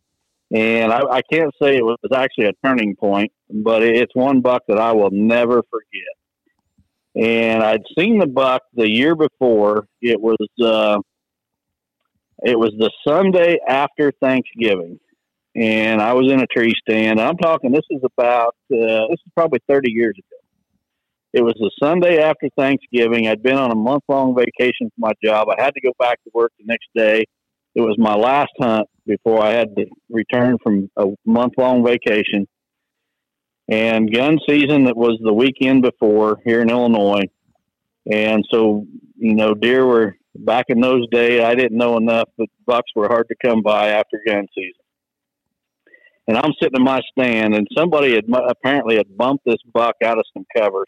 and 0.54 0.92
I, 0.92 1.00
I, 1.00 1.22
can't 1.22 1.52
say 1.60 1.76
it 1.76 1.84
was 1.84 1.98
actually 2.14 2.46
a 2.46 2.52
turning 2.64 2.96
point, 2.96 3.32
but 3.50 3.82
it's 3.82 4.14
one 4.14 4.40
buck 4.40 4.62
that 4.68 4.78
I 4.78 4.92
will 4.92 5.10
never 5.10 5.62
forget. 5.70 7.26
And 7.26 7.62
I'd 7.62 7.82
seen 7.98 8.18
the 8.18 8.26
buck 8.26 8.62
the 8.74 8.88
year 8.88 9.14
before. 9.14 9.86
It 10.00 10.20
was 10.20 10.36
uh, 10.60 10.98
it 12.42 12.58
was 12.58 12.72
the 12.76 12.90
Sunday 13.06 13.58
after 13.66 14.12
Thanksgiving, 14.20 14.98
and 15.54 16.02
I 16.02 16.12
was 16.14 16.30
in 16.30 16.40
a 16.40 16.46
tree 16.46 16.74
stand. 16.80 17.20
I'm 17.20 17.36
talking. 17.36 17.70
This 17.70 17.86
is 17.90 18.02
about 18.02 18.56
uh, 18.72 19.06
this 19.08 19.20
is 19.24 19.32
probably 19.36 19.60
30 19.68 19.92
years 19.92 20.16
ago. 20.18 20.43
It 21.34 21.42
was 21.42 21.54
the 21.58 21.72
Sunday 21.82 22.22
after 22.22 22.48
Thanksgiving. 22.56 23.26
I'd 23.26 23.42
been 23.42 23.56
on 23.56 23.72
a 23.72 23.74
month 23.74 24.04
long 24.08 24.36
vacation 24.36 24.88
for 24.90 24.98
my 24.98 25.12
job. 25.22 25.48
I 25.48 25.60
had 25.60 25.74
to 25.74 25.80
go 25.80 25.90
back 25.98 26.22
to 26.22 26.30
work 26.32 26.52
the 26.60 26.64
next 26.64 26.86
day. 26.94 27.24
It 27.74 27.80
was 27.80 27.96
my 27.98 28.14
last 28.14 28.52
hunt 28.60 28.88
before 29.04 29.42
I 29.42 29.50
had 29.50 29.74
to 29.74 29.86
return 30.08 30.58
from 30.62 30.88
a 30.96 31.06
month 31.26 31.54
long 31.58 31.84
vacation. 31.84 32.46
And 33.68 34.14
gun 34.14 34.38
season 34.48 34.84
that 34.84 34.96
was 34.96 35.18
the 35.24 35.32
weekend 35.32 35.82
before 35.82 36.38
here 36.44 36.60
in 36.62 36.70
Illinois. 36.70 37.24
And 38.08 38.44
so, 38.52 38.86
you 39.16 39.34
know, 39.34 39.54
deer 39.54 39.84
were 39.84 40.16
back 40.36 40.66
in 40.68 40.80
those 40.80 41.08
days. 41.10 41.40
I 41.40 41.56
didn't 41.56 41.76
know 41.76 41.96
enough, 41.96 42.28
but 42.38 42.46
bucks 42.64 42.92
were 42.94 43.08
hard 43.08 43.26
to 43.26 43.34
come 43.44 43.60
by 43.60 43.88
after 43.88 44.20
gun 44.24 44.46
season. 44.54 44.84
And 46.28 46.36
I'm 46.36 46.52
sitting 46.62 46.76
in 46.76 46.84
my 46.84 47.00
stand, 47.10 47.56
and 47.56 47.66
somebody 47.76 48.14
had 48.14 48.26
apparently 48.48 48.98
had 48.98 49.16
bumped 49.16 49.44
this 49.44 49.58
buck 49.72 49.96
out 50.04 50.18
of 50.18 50.24
some 50.32 50.46
covers 50.56 50.86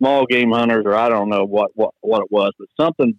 small 0.00 0.26
game 0.26 0.50
hunters, 0.50 0.84
or 0.86 0.94
I 0.94 1.08
don't 1.08 1.28
know 1.28 1.44
what, 1.44 1.70
what, 1.74 1.94
what 2.00 2.22
it 2.22 2.30
was, 2.30 2.52
but 2.58 2.68
something 2.80 3.14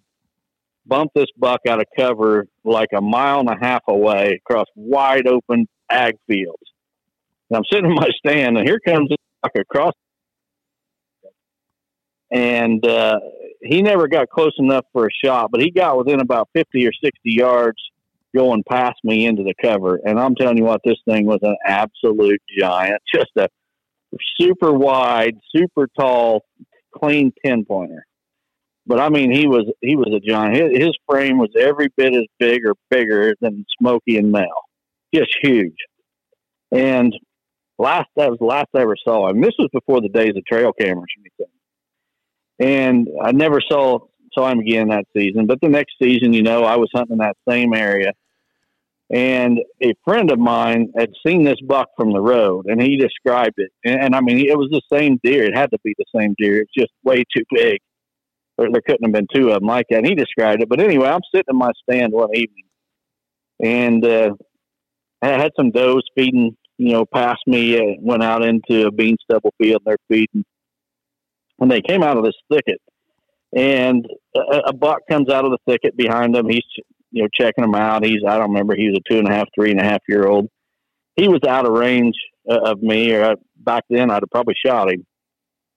bumped 0.86 1.14
this 1.16 1.28
buck 1.38 1.62
out 1.68 1.80
of 1.80 1.86
cover 1.96 2.48
like 2.64 2.90
a 2.96 3.02
mile 3.02 3.40
and 3.40 3.50
a 3.50 3.58
half 3.60 3.82
away 3.88 4.40
across 4.42 4.66
wide 4.76 5.28
open 5.28 5.68
ag 5.90 6.16
fields. 6.28 6.64
And 7.50 7.58
I'm 7.58 7.64
sitting 7.72 7.90
in 7.90 7.96
my 7.96 8.10
stand, 8.26 8.58
and 8.58 8.68
here 8.68 8.80
comes 8.86 9.10
this 9.10 9.18
buck 9.42 9.52
across. 9.56 9.94
And 12.32 12.86
uh, 12.88 13.20
he 13.62 13.82
never 13.82 14.08
got 14.08 14.30
close 14.30 14.54
enough 14.58 14.86
for 14.94 15.06
a 15.06 15.10
shot, 15.24 15.52
but 15.52 15.62
he 15.62 15.70
got 15.70 15.98
within 15.98 16.22
about 16.22 16.50
50 16.54 16.88
or 16.88 16.92
60 16.94 17.20
yards 17.24 17.78
going 18.34 18.64
past 18.70 18.96
me 19.04 19.26
into 19.26 19.44
the 19.44 19.54
cover. 19.62 20.00
And 20.06 20.20
I'm 20.20 20.36
telling 20.36 20.58
you 20.58 20.64
what, 20.64 20.82
this 20.86 20.98
thing 21.06 21.26
was 21.26 21.40
an 21.42 21.58
absolute 21.66 22.42
giant, 22.58 23.02
just 23.14 23.32
a 23.38 23.50
super 24.40 24.72
wide, 24.72 25.38
super 25.56 25.88
tall, 26.00 26.44
clean 26.96 27.34
ten 27.46 27.66
pointer. 27.66 28.06
But 28.86 29.00
I 29.00 29.10
mean, 29.10 29.32
he 29.32 29.48
was 29.48 29.72
he 29.82 29.96
was 29.96 30.12
a 30.14 30.20
giant. 30.20 30.56
His, 30.56 30.86
his 30.86 30.98
frame 31.10 31.38
was 31.38 31.50
every 31.58 31.90
bit 31.96 32.16
as 32.16 32.26
big 32.40 32.66
or 32.66 32.74
bigger 32.90 33.34
than 33.42 33.66
Smokey 33.80 34.18
and 34.18 34.32
Mel, 34.32 34.66
just 35.14 35.36
huge. 35.42 35.76
And 36.72 37.14
last 37.78 38.08
that 38.16 38.30
was 38.30 38.40
the 38.40 38.46
last 38.46 38.68
I 38.76 38.82
ever 38.82 38.96
saw 39.04 39.30
him. 39.30 39.42
This 39.42 39.56
was 39.60 39.70
before 39.72 40.02
the 40.02 40.10
days 40.10 40.34
of 40.36 40.46
trail 40.46 40.74
cameras 40.74 41.10
or 41.18 41.22
anything. 41.22 41.54
And 42.60 43.08
I 43.24 43.32
never 43.32 43.62
saw 43.62 44.00
saw 44.34 44.50
him 44.50 44.60
again 44.60 44.90
that 44.90 45.06
season. 45.16 45.46
But 45.46 45.60
the 45.62 45.70
next 45.70 45.96
season, 46.02 46.34
you 46.34 46.42
know, 46.42 46.64
I 46.64 46.78
was 46.78 46.90
hunting 46.94 47.14
in 47.14 47.18
that 47.20 47.38
same 47.48 47.74
area, 47.74 48.14
and 49.14 49.60
a 49.84 49.94
friend 50.06 50.32
of 50.32 50.40
mine 50.40 50.92
had 50.98 51.10
seen 51.26 51.44
this 51.44 51.60
buck 51.68 51.90
from 51.98 52.14
the 52.14 52.22
road, 52.22 52.68
and 52.68 52.82
he 52.82 52.96
described 52.96 53.56
it. 53.58 53.72
And, 53.84 54.02
and 54.02 54.16
I 54.16 54.22
mean, 54.22 54.40
it 54.40 54.58
was 54.58 54.70
the 54.72 54.82
same 54.92 55.20
deer. 55.22 55.44
It 55.44 55.56
had 55.56 55.72
to 55.72 55.80
be 55.84 55.94
the 55.98 56.06
same 56.16 56.34
deer. 56.38 56.62
It's 56.62 56.72
just 56.78 56.92
way 57.04 57.24
too 57.36 57.44
big. 57.54 57.80
Or 58.58 58.70
there 58.72 58.82
couldn't 58.82 59.04
have 59.04 59.12
been 59.12 59.28
two 59.34 59.50
of 59.50 59.60
them 59.60 59.68
like 59.68 59.88
that. 59.90 59.98
And 59.98 60.08
he 60.08 60.16
described 60.16 60.62
it. 60.62 60.70
But 60.70 60.80
anyway, 60.80 61.10
I'm 61.10 61.22
sitting 61.34 61.50
in 61.50 61.58
my 61.58 61.72
stand 61.84 62.14
one 62.14 62.30
evening, 62.34 62.66
and 63.62 64.06
uh, 64.06 64.34
I 65.22 65.28
had 65.28 65.52
some 65.58 65.72
does 65.72 66.04
feeding, 66.16 66.56
you 66.78 66.94
know, 66.94 67.06
past 67.06 67.42
me. 67.48 67.78
Uh, 67.78 67.96
went 68.00 68.24
out 68.24 68.46
into 68.46 68.88
a 68.88 68.92
bean 68.92 69.18
stubble 69.24 69.54
field. 69.62 69.82
And 69.86 69.92
they're 69.92 70.08
feeding, 70.08 70.46
and 71.60 71.70
they 71.70 71.82
came 71.82 72.02
out 72.02 72.18
of 72.18 72.24
this 72.24 72.36
thicket, 72.50 72.80
and 73.54 74.08
a, 74.36 74.68
a 74.68 74.74
buck 74.74 75.00
comes 75.10 75.30
out 75.30 75.44
of 75.44 75.52
the 75.52 75.60
thicket 75.68 75.98
behind 75.98 76.34
them. 76.34 76.48
He's 76.48 76.64
you 77.12 77.24
know, 77.24 77.30
checking 77.34 77.64
him 77.64 77.76
out. 77.76 78.06
He's, 78.06 78.22
I 78.28 78.38
don't 78.38 78.50
remember, 78.50 78.76
he 78.76 78.90
was 78.90 78.98
a 78.98 79.12
two 79.12 79.20
and 79.20 79.28
a 79.28 79.32
half, 79.32 79.48
three 79.54 79.72
and 79.72 79.80
a 79.80 79.84
half 79.84 80.02
year 80.08 80.26
old. 80.26 80.48
He 81.16 81.28
was 81.28 81.42
out 81.48 81.66
of 81.66 81.74
range 81.74 82.16
uh, 82.50 82.72
of 82.72 82.82
me, 82.82 83.14
or 83.14 83.32
I, 83.32 83.36
back 83.58 83.84
then 83.90 84.10
I'd 84.10 84.24
have 84.24 84.32
probably 84.32 84.56
shot 84.66 84.92
him. 84.92 85.06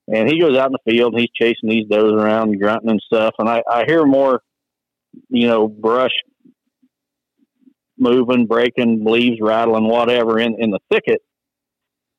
And 0.07 0.29
he 0.29 0.41
goes 0.41 0.57
out 0.57 0.71
in 0.71 0.73
the 0.73 0.93
field 0.93 1.15
and 1.15 1.21
he's 1.21 1.31
chasing 1.35 1.69
these 1.69 1.87
does 1.89 2.13
around, 2.13 2.59
grunting 2.61 2.91
and 2.91 3.03
stuff. 3.05 3.35
And 3.39 3.49
I, 3.49 3.63
I 3.71 3.85
hear 3.87 4.05
more, 4.05 4.41
you 5.29 5.47
know, 5.47 5.67
brush 5.67 6.13
moving, 7.99 8.47
breaking, 8.47 9.05
leaves 9.05 9.39
rattling, 9.41 9.89
whatever 9.89 10.39
in, 10.39 10.57
in 10.59 10.71
the 10.71 10.81
thicket. 10.91 11.21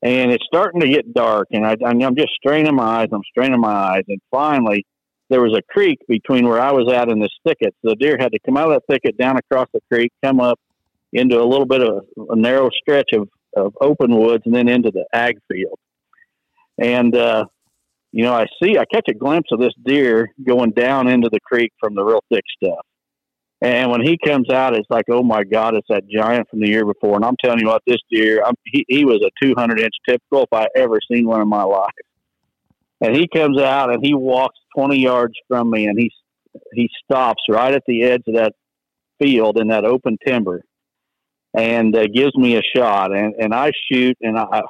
And 0.02 0.32
it's 0.32 0.46
starting 0.46 0.82
to 0.82 0.90
get 0.90 1.14
dark. 1.14 1.48
And 1.52 1.66
I, 1.66 1.76
I'm 1.86 2.16
just 2.16 2.34
straining 2.34 2.76
my 2.76 3.02
eyes. 3.02 3.10
I'm 3.12 3.22
straining 3.30 3.60
my 3.60 3.72
eyes. 3.72 4.04
And 4.08 4.20
finally, 4.32 4.86
there 5.30 5.42
was 5.42 5.58
a 5.58 5.74
creek 5.74 6.00
between 6.08 6.48
where 6.48 6.62
I 6.62 6.72
was 6.72 6.92
at 6.92 7.10
and 7.10 7.22
this 7.22 7.36
thicket. 7.46 7.74
So 7.82 7.90
the 7.90 7.96
deer 7.96 8.18
had 8.20 8.32
to 8.32 8.40
come 8.46 8.58
out 8.58 8.72
of 8.72 8.82
that 8.82 8.94
thicket, 8.94 9.18
down 9.18 9.38
across 9.38 9.68
the 9.74 9.82
creek, 9.92 10.12
come 10.24 10.40
up 10.40 10.60
into 11.14 11.42
a 11.42 11.46
little 11.46 11.66
bit 11.66 11.82
of 11.82 12.06
a 12.30 12.36
narrow 12.36 12.70
stretch 12.70 13.10
of, 13.14 13.28
of 13.56 13.74
open 13.82 14.16
woods, 14.16 14.44
and 14.46 14.54
then 14.54 14.68
into 14.68 14.92
the 14.92 15.06
ag 15.14 15.38
field. 15.52 15.80
And, 16.78 17.16
uh, 17.16 17.46
you 18.12 18.24
know, 18.24 18.34
I 18.34 18.46
see, 18.62 18.78
I 18.78 18.86
catch 18.94 19.06
a 19.10 19.14
glimpse 19.14 19.50
of 19.52 19.60
this 19.60 19.74
deer 19.84 20.30
going 20.46 20.72
down 20.72 21.08
into 21.08 21.30
the 21.32 21.40
creek 21.40 21.72
from 21.80 21.96
the 21.96 22.04
real 22.04 22.24
thick 22.30 22.44
stuff. 22.62 22.86
And 23.62 23.90
when 23.90 24.02
he 24.02 24.18
comes 24.24 24.50
out, 24.50 24.76
it's 24.76 24.90
like, 24.90 25.06
oh 25.10 25.24
my 25.24 25.44
God, 25.44 25.76
it's 25.76 25.88
that 25.90 26.04
giant 26.08 26.48
from 26.50 26.60
the 26.60 26.68
year 26.68 26.86
before. 26.86 27.16
And 27.16 27.26
I'm 27.26 27.38
telling 27.44 27.60
you 27.60 27.68
what, 27.68 27.82
this 27.88 27.98
deer, 28.12 28.44
I'm, 28.46 28.54
he, 28.66 28.86
he 28.88 29.06
was 29.06 29.26
a 29.26 29.46
200 29.46 29.80
inch 29.80 29.94
typical 30.08 30.44
if 30.44 30.54
I 30.54 30.68
ever 30.76 31.00
seen 31.12 31.26
one 31.26 31.42
in 31.42 31.48
my 31.48 31.64
life. 31.64 31.90
And 33.02 33.16
he 33.16 33.28
comes 33.28 33.60
out 33.60 33.94
and 33.94 34.04
he 34.04 34.14
walks 34.14 34.58
20 34.76 35.00
yards 35.00 35.34
from 35.48 35.70
me 35.70 35.88
and 35.88 35.98
he 35.98 36.12
he 36.74 36.90
stops 37.04 37.44
right 37.50 37.74
at 37.74 37.84
the 37.86 38.04
edge 38.04 38.24
of 38.28 38.36
that 38.36 38.54
field 39.22 39.58
in 39.58 39.68
that 39.68 39.84
open 39.84 40.18
timber 40.26 40.64
and 41.54 41.96
uh, 41.96 42.08
gives 42.08 42.36
me 42.36 42.58
a 42.58 42.62
shot 42.76 43.16
and, 43.16 43.34
and 43.36 43.54
I 43.54 43.72
shoot 43.92 44.18
and 44.22 44.38
I 44.38 44.62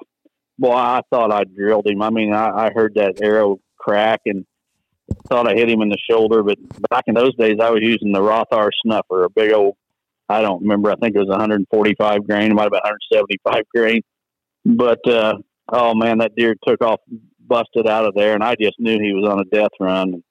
boy 0.57 0.73
I 0.73 1.01
thought 1.09 1.31
I 1.31 1.43
drilled 1.43 1.87
him. 1.87 2.01
I 2.01 2.09
mean 2.09 2.33
I, 2.33 2.67
I 2.67 2.71
heard 2.73 2.95
that 2.95 3.21
arrow 3.21 3.59
crack 3.77 4.21
and 4.25 4.45
thought 5.27 5.47
I 5.47 5.53
hit 5.53 5.69
him 5.69 5.81
in 5.81 5.89
the 5.89 5.97
shoulder, 6.09 6.41
but 6.43 6.57
back 6.89 7.03
in 7.07 7.13
those 7.15 7.35
days 7.35 7.57
I 7.61 7.69
was 7.69 7.81
using 7.81 8.11
the 8.11 8.19
Rothhaar 8.19 8.69
Snuffer, 8.83 9.25
a 9.25 9.29
big 9.29 9.51
old 9.51 9.75
I 10.27 10.41
don't 10.41 10.63
remember, 10.63 10.89
I 10.91 10.95
think 10.95 11.15
it 11.15 11.19
was 11.19 11.27
145 11.27 12.27
grain, 12.27 12.55
might 12.55 12.63
have 12.63 12.71
been 12.71 12.81
175 12.83 13.63
grain. 13.73 14.01
But 14.65 15.07
uh 15.07 15.37
oh 15.71 15.93
man, 15.95 16.19
that 16.19 16.35
deer 16.35 16.55
took 16.67 16.81
off 16.83 16.99
busted 17.47 17.87
out 17.87 18.05
of 18.05 18.13
there, 18.15 18.33
and 18.33 18.43
I 18.43 18.55
just 18.59 18.79
knew 18.79 18.99
he 18.99 19.13
was 19.13 19.27
on 19.29 19.39
a 19.39 19.45
death 19.45 19.71
run. 19.79 20.23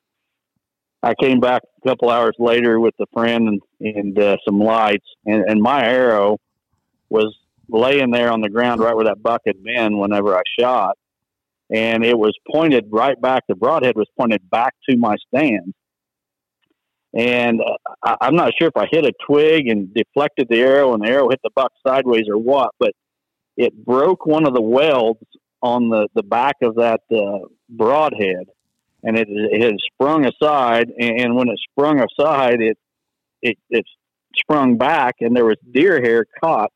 I 1.03 1.15
came 1.21 1.41
back 1.41 1.63
a 1.85 1.89
couple 1.89 2.11
hours 2.11 2.35
later 2.39 2.81
with 2.81 2.95
a 2.99 3.07
friend 3.13 3.49
and, 3.49 3.61
and 3.81 4.19
uh, 4.19 4.37
some 4.45 4.59
lights, 4.59 5.07
and, 5.27 5.45
and 5.49 5.61
my 5.61 5.85
arrow 5.85 6.39
was 7.11 7.35
laying 7.69 8.11
there 8.11 8.31
on 8.31 8.41
the 8.41 8.49
ground 8.49 8.81
right 8.81 8.95
where 8.95 9.05
that 9.07 9.23
buck 9.23 9.43
had 9.47 9.63
been 9.63 9.99
whenever 9.99 10.35
I 10.35 10.43
shot, 10.59 10.97
and 11.71 12.05
it 12.05 12.19
was 12.19 12.35
pointed 12.51 12.87
right 12.91 13.21
back. 13.21 13.45
The 13.49 13.55
broadhead 13.55 13.97
was 13.97 14.09
pointed 14.19 14.49
back 14.51 14.75
to 14.89 14.97
my 14.97 15.17
stand, 15.29 15.75
and 17.15 17.61
uh, 17.61 18.17
I, 18.21 18.29
am 18.29 18.37
not 18.37 18.53
sure 18.59 18.69
if 18.69 18.77
I 18.77 18.87
hit 18.91 19.05
a 19.05 19.13
twig 19.27 19.69
and 19.69 19.93
deflected 19.95 20.49
the 20.49 20.61
arrow, 20.61 20.95
and 20.95 21.03
the 21.03 21.09
arrow 21.09 21.29
hit 21.29 21.41
the 21.45 21.51
buck 21.55 21.73
sideways 21.87 22.25
or 22.29 22.39
what, 22.39 22.71
but 22.79 22.93
it 23.57 23.73
broke 23.85 24.27
one 24.27 24.47
of 24.47 24.55
the 24.55 24.63
welds 24.63 25.21
on 25.65 25.89
the, 25.89 26.07
the 26.15 26.23
back 26.23 26.57
of 26.63 26.75
that 26.75 27.01
uh, 27.11 27.39
broadhead, 27.71 28.45
and 29.03 29.17
it, 29.17 29.27
it 29.31 29.63
had 29.63 29.77
sprung 29.93 30.27
aside. 30.27 30.91
And 31.01 31.35
when 31.35 31.49
it 31.49 31.59
sprung 31.71 32.01
aside, 32.01 32.61
it 32.61 32.77
it 33.41 33.57
it 33.71 33.87
sprung 34.37 34.77
back, 34.77 35.17
and 35.21 35.35
there 35.35 35.47
was 35.47 35.57
deer 35.73 36.03
hair 36.03 36.27
caught 36.43 36.71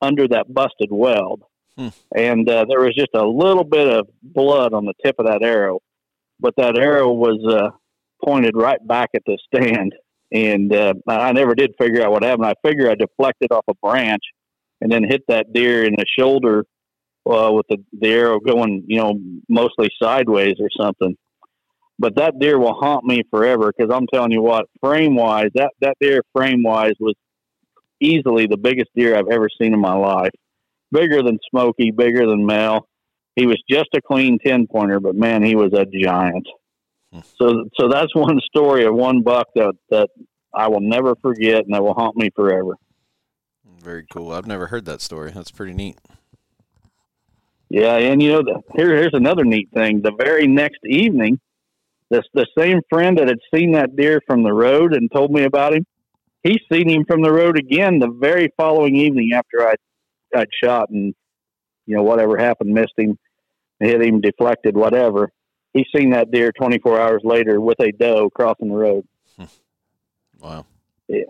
under 0.00 0.28
that 0.28 0.54
busted 0.54 0.90
weld. 0.90 1.42
and 2.14 2.48
uh, 2.48 2.64
there 2.68 2.80
was 2.80 2.94
just 2.96 3.10
a 3.14 3.26
little 3.26 3.64
bit 3.64 3.88
of 3.88 4.08
blood 4.22 4.72
on 4.72 4.84
the 4.84 4.94
tip 5.04 5.16
of 5.18 5.26
that 5.26 5.42
arrow, 5.42 5.80
but 6.38 6.54
that 6.56 6.78
arrow 6.78 7.12
was 7.12 7.40
uh, 7.48 7.70
pointed 8.24 8.56
right 8.56 8.84
back 8.86 9.10
at 9.16 9.22
the 9.26 9.36
stand, 9.52 9.94
and 10.32 10.72
uh, 10.72 10.94
I 11.08 11.32
never 11.32 11.56
did 11.56 11.72
figure 11.80 12.02
out 12.04 12.12
what 12.12 12.22
happened. 12.22 12.46
I 12.46 12.54
figure 12.64 12.88
I 12.88 12.94
deflected 12.94 13.50
off 13.50 13.64
a 13.68 13.74
branch 13.82 14.22
and 14.80 14.92
then 14.92 15.02
hit 15.02 15.22
that 15.26 15.52
deer 15.52 15.84
in 15.84 15.94
the 15.98 16.04
shoulder 16.18 16.64
uh, 17.28 17.52
with 17.52 17.66
the, 17.68 17.78
the 18.00 18.08
arrow 18.08 18.40
going, 18.40 18.84
you 18.86 18.98
know, 18.98 19.14
mostly 19.48 19.90
sideways 20.00 20.54
or 20.58 20.68
something. 20.80 21.16
But 21.98 22.16
that 22.16 22.38
deer 22.38 22.58
will 22.58 22.74
haunt 22.74 23.04
me 23.04 23.22
forever 23.30 23.72
because 23.76 23.92
I'm 23.92 24.06
telling 24.12 24.30
you 24.30 24.40
what, 24.40 24.66
frame 24.80 25.16
wise, 25.16 25.50
that 25.54 25.72
that 25.80 25.96
deer 26.00 26.22
frame 26.32 26.62
wise 26.62 26.94
was 27.00 27.14
easily 28.00 28.46
the 28.46 28.56
biggest 28.56 28.90
deer 28.94 29.16
I've 29.16 29.28
ever 29.28 29.48
seen 29.60 29.74
in 29.74 29.80
my 29.80 29.94
life. 29.94 30.30
Bigger 30.92 31.22
than 31.22 31.38
Smokey, 31.50 31.90
bigger 31.90 32.26
than 32.26 32.46
Mel. 32.46 32.86
He 33.34 33.46
was 33.46 33.62
just 33.68 33.88
a 33.94 34.00
clean 34.00 34.38
ten 34.44 34.66
pointer, 34.66 35.00
but 35.00 35.14
man, 35.14 35.42
he 35.42 35.54
was 35.54 35.72
a 35.72 35.84
giant. 35.86 36.46
So, 37.40 37.64
so 37.78 37.88
that's 37.88 38.14
one 38.14 38.38
story 38.40 38.84
of 38.84 38.94
one 38.94 39.22
buck 39.22 39.48
that 39.54 39.74
that 39.90 40.08
I 40.54 40.68
will 40.68 40.80
never 40.80 41.14
forget, 41.16 41.64
and 41.64 41.74
that 41.74 41.82
will 41.82 41.94
haunt 41.94 42.16
me 42.16 42.30
forever. 42.34 42.76
Very 43.82 44.04
cool. 44.10 44.32
I've 44.32 44.46
never 44.46 44.66
heard 44.66 44.84
that 44.86 45.00
story. 45.00 45.30
That's 45.30 45.50
pretty 45.50 45.72
neat. 45.72 45.98
Yeah, 47.70 47.96
and 47.96 48.22
you 48.22 48.32
know, 48.32 48.42
the, 48.42 48.62
here 48.74 48.96
here's 48.96 49.12
another 49.14 49.44
neat 49.44 49.68
thing. 49.74 50.00
The 50.02 50.12
very 50.18 50.46
next 50.46 50.80
evening, 50.86 51.38
this 52.10 52.24
the 52.32 52.46
same 52.56 52.80
friend 52.88 53.18
that 53.18 53.28
had 53.28 53.38
seen 53.54 53.72
that 53.72 53.94
deer 53.96 54.20
from 54.26 54.42
the 54.42 54.52
road 54.52 54.94
and 54.94 55.10
told 55.12 55.30
me 55.30 55.44
about 55.44 55.74
him, 55.74 55.84
he's 56.42 56.60
seen 56.72 56.88
him 56.88 57.04
from 57.06 57.20
the 57.22 57.32
road 57.32 57.58
again 57.58 57.98
the 57.98 58.08
very 58.10 58.48
following 58.56 58.96
evening 58.96 59.30
after 59.34 59.68
I 59.68 59.74
I'd 60.34 60.48
shot 60.62 60.88
and 60.90 61.14
you 61.86 61.96
know 61.96 62.02
whatever 62.02 62.38
happened, 62.38 62.72
missed 62.72 62.94
him, 62.96 63.18
hit 63.80 64.00
him, 64.00 64.20
deflected, 64.22 64.74
whatever. 64.76 65.30
He's 65.74 65.86
seen 65.94 66.10
that 66.10 66.30
deer 66.30 66.50
24 66.52 66.98
hours 66.98 67.20
later 67.24 67.60
with 67.60 67.78
a 67.80 67.92
doe 67.92 68.30
crossing 68.30 68.68
the 68.68 68.74
road. 68.74 69.06
Hmm. 69.36 69.44
Wow. 70.40 70.66
Yeah. 71.06 71.24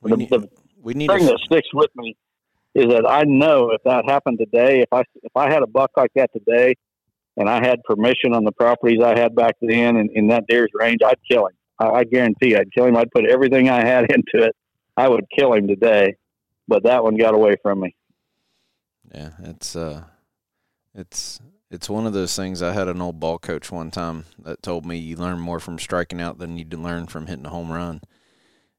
We 0.00 0.10
The- 0.12 0.16
need, 0.16 0.30
the 0.30 0.48
we 0.80 0.94
need 0.94 1.10
thing 1.10 1.22
a, 1.24 1.26
that 1.26 1.40
sticks 1.44 1.68
with 1.74 1.90
me 1.96 2.16
is 2.76 2.92
that 2.92 3.08
I 3.08 3.22
know 3.24 3.70
if 3.70 3.82
that 3.84 4.04
happened 4.06 4.38
today, 4.38 4.80
if 4.80 4.92
I 4.92 5.00
if 5.22 5.34
I 5.34 5.50
had 5.50 5.62
a 5.62 5.66
buck 5.66 5.92
like 5.96 6.10
that 6.14 6.30
today, 6.32 6.74
and 7.38 7.48
I 7.48 7.66
had 7.66 7.82
permission 7.84 8.34
on 8.34 8.44
the 8.44 8.52
properties 8.52 9.02
I 9.02 9.18
had 9.18 9.34
back 9.34 9.54
then 9.62 9.96
and 9.96 10.10
in 10.10 10.28
that 10.28 10.44
deer's 10.46 10.70
range, 10.74 11.00
I'd 11.04 11.18
kill 11.30 11.46
him. 11.46 11.54
I, 11.78 11.86
I 11.88 12.04
guarantee 12.04 12.54
I'd 12.54 12.72
kill 12.72 12.84
him. 12.84 12.96
I'd 12.96 13.10
put 13.10 13.24
everything 13.24 13.70
I 13.70 13.84
had 13.84 14.10
into 14.12 14.46
it. 14.46 14.54
I 14.94 15.08
would 15.08 15.24
kill 15.36 15.54
him 15.54 15.66
today, 15.66 16.16
but 16.68 16.84
that 16.84 17.02
one 17.02 17.16
got 17.16 17.34
away 17.34 17.56
from 17.62 17.80
me. 17.80 17.96
Yeah, 19.14 19.30
it's 19.42 19.74
uh, 19.74 20.04
it's 20.94 21.40
it's 21.70 21.88
one 21.88 22.06
of 22.06 22.12
those 22.12 22.36
things. 22.36 22.60
I 22.60 22.72
had 22.72 22.88
an 22.88 23.00
old 23.00 23.20
ball 23.20 23.38
coach 23.38 23.70
one 23.70 23.90
time 23.90 24.26
that 24.42 24.62
told 24.62 24.84
me 24.84 24.96
you 24.96 25.16
learn 25.16 25.38
more 25.38 25.60
from 25.60 25.78
striking 25.78 26.20
out 26.20 26.38
than 26.38 26.58
you 26.58 26.64
do 26.64 26.76
learn 26.76 27.06
from 27.06 27.26
hitting 27.26 27.46
a 27.46 27.50
home 27.50 27.72
run, 27.72 28.02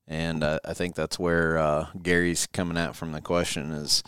and 0.08 0.44
uh, 0.44 0.60
I 0.64 0.74
think 0.74 0.96
that's 0.96 1.20
where 1.20 1.58
uh, 1.58 1.88
Gary's 2.02 2.48
coming 2.48 2.78
at 2.78 2.96
from 2.96 3.12
the 3.12 3.22
question 3.22 3.72
is, 3.72 4.04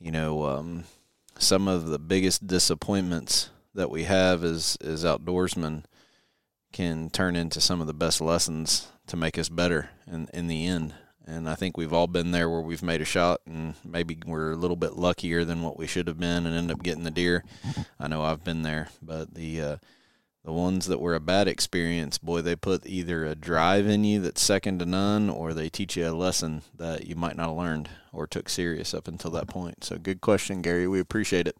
you 0.00 0.10
know, 0.10 0.44
um, 0.44 0.84
some 1.38 1.68
of 1.68 1.86
the 1.86 1.98
biggest 1.98 2.46
disappointments 2.46 3.50
that 3.74 3.90
we 3.90 4.04
have 4.04 4.42
as 4.42 4.76
as 4.82 5.04
outdoorsmen 5.04 5.84
can 6.72 7.10
turn 7.10 7.36
into 7.36 7.60
some 7.60 7.80
of 7.80 7.86
the 7.86 7.94
best 7.94 8.20
lessons 8.20 8.88
to 9.06 9.16
make 9.16 9.38
us 9.38 9.48
better 9.48 9.90
in 10.06 10.28
in 10.34 10.48
the 10.48 10.66
end. 10.66 10.94
And 11.26 11.48
I 11.48 11.54
think 11.54 11.76
we've 11.76 11.92
all 11.92 12.08
been 12.08 12.32
there 12.32 12.50
where 12.50 12.60
we've 12.60 12.82
made 12.82 13.00
a 13.00 13.04
shot 13.04 13.40
and 13.46 13.74
maybe 13.84 14.18
we're 14.26 14.50
a 14.50 14.56
little 14.56 14.76
bit 14.76 14.96
luckier 14.96 15.44
than 15.44 15.62
what 15.62 15.78
we 15.78 15.86
should 15.86 16.08
have 16.08 16.18
been 16.18 16.44
and 16.44 16.56
end 16.56 16.72
up 16.72 16.82
getting 16.82 17.04
the 17.04 17.10
deer. 17.12 17.44
I 18.00 18.08
know 18.08 18.22
I've 18.22 18.42
been 18.42 18.62
there, 18.62 18.88
but 19.00 19.34
the 19.34 19.60
uh, 19.60 19.76
the 20.44 20.52
ones 20.52 20.86
that 20.86 21.00
were 21.00 21.14
a 21.14 21.20
bad 21.20 21.48
experience, 21.48 22.18
boy, 22.18 22.40
they 22.40 22.56
put 22.56 22.86
either 22.86 23.26
a 23.26 23.34
drive 23.34 23.86
in 23.86 24.04
you 24.04 24.20
that's 24.20 24.42
second 24.42 24.78
to 24.78 24.86
none, 24.86 25.28
or 25.28 25.52
they 25.52 25.68
teach 25.68 25.96
you 25.96 26.08
a 26.08 26.12
lesson 26.12 26.62
that 26.76 27.06
you 27.06 27.14
might 27.14 27.36
not 27.36 27.48
have 27.48 27.56
learned 27.56 27.90
or 28.12 28.26
took 28.26 28.48
serious 28.48 28.94
up 28.94 29.06
until 29.06 29.30
that 29.32 29.48
point. 29.48 29.84
So, 29.84 29.98
good 29.98 30.20
question, 30.20 30.62
Gary. 30.62 30.88
We 30.88 30.98
appreciate 30.98 31.46
it. 31.46 31.56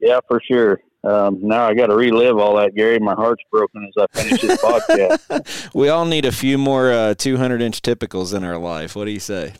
Yeah, 0.00 0.20
for 0.28 0.40
sure. 0.46 0.80
Um, 1.04 1.38
now 1.42 1.66
I 1.66 1.74
got 1.74 1.86
to 1.88 1.94
relive 1.94 2.38
all 2.38 2.56
that, 2.56 2.74
Gary. 2.74 2.98
My 2.98 3.14
heart's 3.14 3.42
broken 3.50 3.88
as 3.88 4.06
I 4.14 4.20
finish 4.20 4.40
this 4.40 4.62
podcast. 4.62 5.70
We 5.74 5.90
all 5.90 6.04
need 6.04 6.24
a 6.24 6.32
few 6.32 6.58
more 6.58 6.90
uh, 6.90 7.14
200 7.14 7.62
inch 7.62 7.82
typicals 7.82 8.34
in 8.34 8.42
our 8.42 8.58
life. 8.58 8.96
What 8.96 9.04
do 9.04 9.10
you 9.10 9.20
say? 9.20 9.52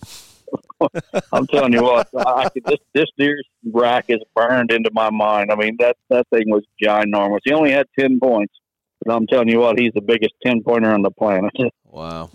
I'm 1.32 1.46
telling 1.46 1.72
you 1.72 1.82
what, 1.82 2.08
I 2.16 2.22
I 2.22 2.48
could, 2.48 2.64
this 2.64 2.78
this 2.92 3.10
deer's 3.16 3.46
rack 3.72 4.06
is 4.08 4.20
burned 4.34 4.70
into 4.70 4.90
my 4.92 5.10
mind. 5.10 5.50
I 5.50 5.56
mean 5.56 5.76
that 5.80 5.96
that 6.08 6.28
thing 6.28 6.44
was 6.48 6.64
ginormous. 6.82 7.40
He 7.44 7.52
only 7.52 7.72
had 7.72 7.86
ten 7.98 8.18
points, 8.20 8.54
but 9.04 9.14
I'm 9.14 9.26
telling 9.26 9.48
you 9.48 9.60
what, 9.60 9.78
he's 9.78 9.92
the 9.94 10.00
biggest 10.00 10.34
ten 10.44 10.62
pointer 10.62 10.92
on 10.92 11.02
the 11.02 11.10
planet. 11.10 11.52
Wow. 11.90 12.30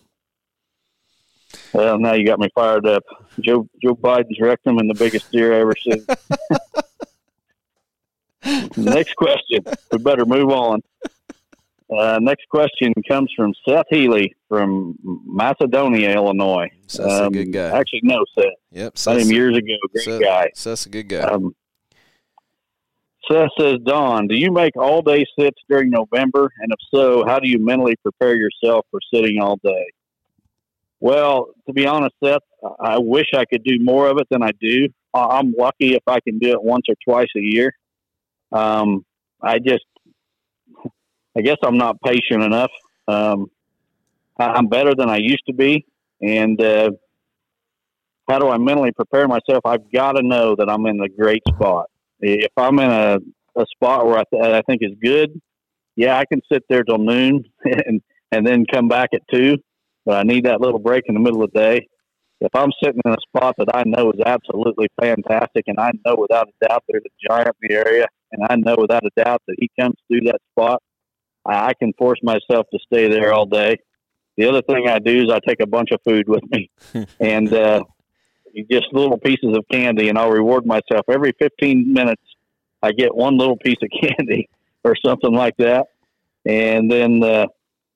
Well, 1.73 1.99
now 1.99 2.13
you 2.13 2.25
got 2.25 2.39
me 2.39 2.49
fired 2.55 2.87
up. 2.87 3.03
Joe 3.39 3.67
Joe 3.81 3.95
Biden's 3.95 4.39
rectum 4.39 4.79
and 4.79 4.89
the 4.89 4.95
biggest 4.95 5.31
deer 5.31 5.53
I 5.53 5.59
ever 5.59 5.75
seen. 5.79 6.05
next 8.77 9.15
question. 9.15 9.63
We 9.91 9.99
better 9.99 10.25
move 10.25 10.49
on. 10.49 10.81
Uh, 11.91 12.17
next 12.21 12.47
question 12.49 12.93
comes 13.07 13.31
from 13.35 13.53
Seth 13.67 13.85
Healy 13.89 14.35
from 14.49 14.97
Macedonia, 15.03 16.11
Illinois. 16.11 16.69
Seth's 16.87 17.11
a 17.13 17.25
Um, 17.25 17.31
good 17.33 17.51
guy. 17.51 17.69
Actually, 17.77 18.01
no, 18.03 18.23
Seth. 18.37 18.45
Yep. 18.71 18.83
Met 18.83 18.97
Seth's, 18.97 19.23
him 19.25 19.31
years 19.31 19.57
ago. 19.57 19.73
Great 19.91 20.03
Seth- 20.05 20.21
guy. 20.21 20.49
Seth's 20.55 20.85
a 20.85 20.89
good 20.89 21.09
guy. 21.09 21.19
Um, 21.21 21.55
Seth 23.29 23.49
says, 23.59 23.77
Don, 23.85 24.27
do 24.27 24.35
you 24.35 24.51
make 24.51 24.75
all 24.75 25.01
day 25.01 25.25
sits 25.39 25.57
during 25.69 25.89
November? 25.89 26.51
And 26.59 26.71
if 26.71 26.79
so, 26.93 27.23
how 27.25 27.39
do 27.39 27.47
you 27.47 27.57
mentally 27.63 27.95
prepare 28.03 28.35
yourself 28.35 28.85
for 28.91 28.99
sitting 29.13 29.39
all 29.41 29.57
day? 29.63 29.85
Well, 30.99 31.47
to 31.67 31.73
be 31.73 31.85
honest, 31.85 32.15
Seth, 32.23 32.41
I 32.79 32.97
wish 32.97 33.27
I 33.33 33.45
could 33.45 33.63
do 33.63 33.77
more 33.81 34.07
of 34.09 34.17
it 34.17 34.27
than 34.29 34.41
I 34.43 34.51
do. 34.59 34.87
I'm 35.13 35.53
lucky 35.57 35.93
if 35.93 36.03
I 36.07 36.19
can 36.21 36.39
do 36.39 36.49
it 36.51 36.63
once 36.63 36.83
or 36.89 36.95
twice 37.05 37.27
a 37.37 37.39
year. 37.41 37.73
Um, 38.51 39.05
I 39.41 39.59
just, 39.59 39.83
I 41.35 41.41
guess 41.41 41.57
I'm 41.63 41.77
not 41.77 42.01
patient 42.01 42.43
enough. 42.43 42.71
Um, 43.07 43.47
I'm 44.37 44.67
better 44.67 44.95
than 44.95 45.09
I 45.09 45.17
used 45.17 45.43
to 45.47 45.53
be. 45.53 45.85
And, 46.21 46.61
uh, 46.61 46.91
how 48.27 48.39
do 48.39 48.47
I 48.49 48.57
mentally 48.57 48.91
prepare 48.91 49.27
myself? 49.27 49.65
I've 49.65 49.91
got 49.91 50.13
to 50.13 50.23
know 50.23 50.55
that 50.57 50.69
I'm 50.69 50.85
in 50.85 50.99
a 51.01 51.09
great 51.09 51.41
spot. 51.47 51.89
If 52.21 52.51
I'm 52.55 52.79
in 52.79 52.89
a, 52.89 53.17
a 53.57 53.65
spot 53.75 54.05
where 54.05 54.17
I, 54.17 54.23
th- 54.31 54.43
I 54.43 54.61
think 54.61 54.81
is 54.81 54.95
good, 55.03 55.39
yeah, 55.95 56.17
I 56.17 56.25
can 56.25 56.41
sit 56.51 56.63
there 56.69 56.83
till 56.83 56.97
noon 56.97 57.43
and, 57.65 58.01
and 58.31 58.47
then 58.47 58.65
come 58.71 58.87
back 58.87 59.09
at 59.13 59.21
two. 59.31 59.57
But 60.05 60.15
I 60.15 60.23
need 60.23 60.45
that 60.45 60.61
little 60.61 60.79
break 60.79 61.03
in 61.07 61.15
the 61.15 61.19
middle 61.19 61.43
of 61.43 61.51
the 61.51 61.59
day. 61.59 61.87
If 62.41 62.53
I'm 62.55 62.71
sitting 62.83 63.01
in 63.05 63.11
a 63.11 63.17
spot 63.27 63.55
that 63.57 63.73
I 63.73 63.83
know 63.85 64.11
is 64.11 64.19
absolutely 64.25 64.87
fantastic, 64.99 65.63
and 65.67 65.79
I 65.79 65.91
know 66.05 66.15
without 66.17 66.49
a 66.49 66.67
doubt 66.67 66.83
there's 66.89 67.03
a 67.05 67.27
giant 67.29 67.55
in 67.61 67.69
the 67.69 67.75
area, 67.75 68.05
and 68.33 68.45
I 68.49 68.55
know 68.55 68.75
without 68.77 69.03
a 69.05 69.23
doubt 69.23 69.41
that 69.47 69.55
he 69.59 69.69
comes 69.79 69.95
through 70.07 70.21
that 70.25 70.41
spot, 70.51 70.81
I, 71.45 71.67
I 71.67 71.73
can 71.73 71.93
force 71.93 72.19
myself 72.23 72.67
to 72.71 72.79
stay 72.85 73.07
there 73.07 73.33
all 73.33 73.45
day. 73.45 73.77
The 74.37 74.49
other 74.49 74.61
thing 74.61 74.87
I 74.87 74.99
do 74.99 75.23
is 75.23 75.31
I 75.31 75.39
take 75.47 75.61
a 75.61 75.67
bunch 75.67 75.91
of 75.91 75.99
food 76.03 76.27
with 76.27 76.43
me, 76.49 76.71
and 77.19 77.53
uh, 77.53 77.83
just 78.71 78.87
little 78.91 79.17
pieces 79.17 79.55
of 79.55 79.65
candy, 79.71 80.09
and 80.09 80.17
I'll 80.17 80.31
reward 80.31 80.65
myself 80.65 81.05
every 81.09 81.33
15 81.39 81.93
minutes. 81.93 82.21
I 82.81 82.91
get 82.91 83.15
one 83.15 83.37
little 83.37 83.57
piece 83.57 83.77
of 83.81 83.89
candy 84.01 84.49
or 84.83 84.95
something 85.05 85.33
like 85.33 85.55
that, 85.57 85.87
and 86.45 86.91
then 86.91 87.23
uh, 87.23 87.45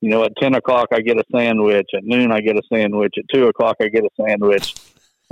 you 0.02 0.10
know 0.10 0.24
at 0.24 0.34
10 0.40 0.56
o'clock 0.56 0.90
I 0.92 1.02
get 1.02 1.18
a 1.18 1.24
sandwich. 1.32 1.90
At 1.96 2.04
noon 2.04 2.32
I 2.32 2.42
get 2.42 2.56
a 2.56 2.64
sandwich. 2.72 3.16
At 3.18 3.26
two 3.34 3.48
o'clock 3.48 3.78
I 3.82 3.88
get 3.88 4.04
a 4.04 4.10
sandwich, 4.16 4.76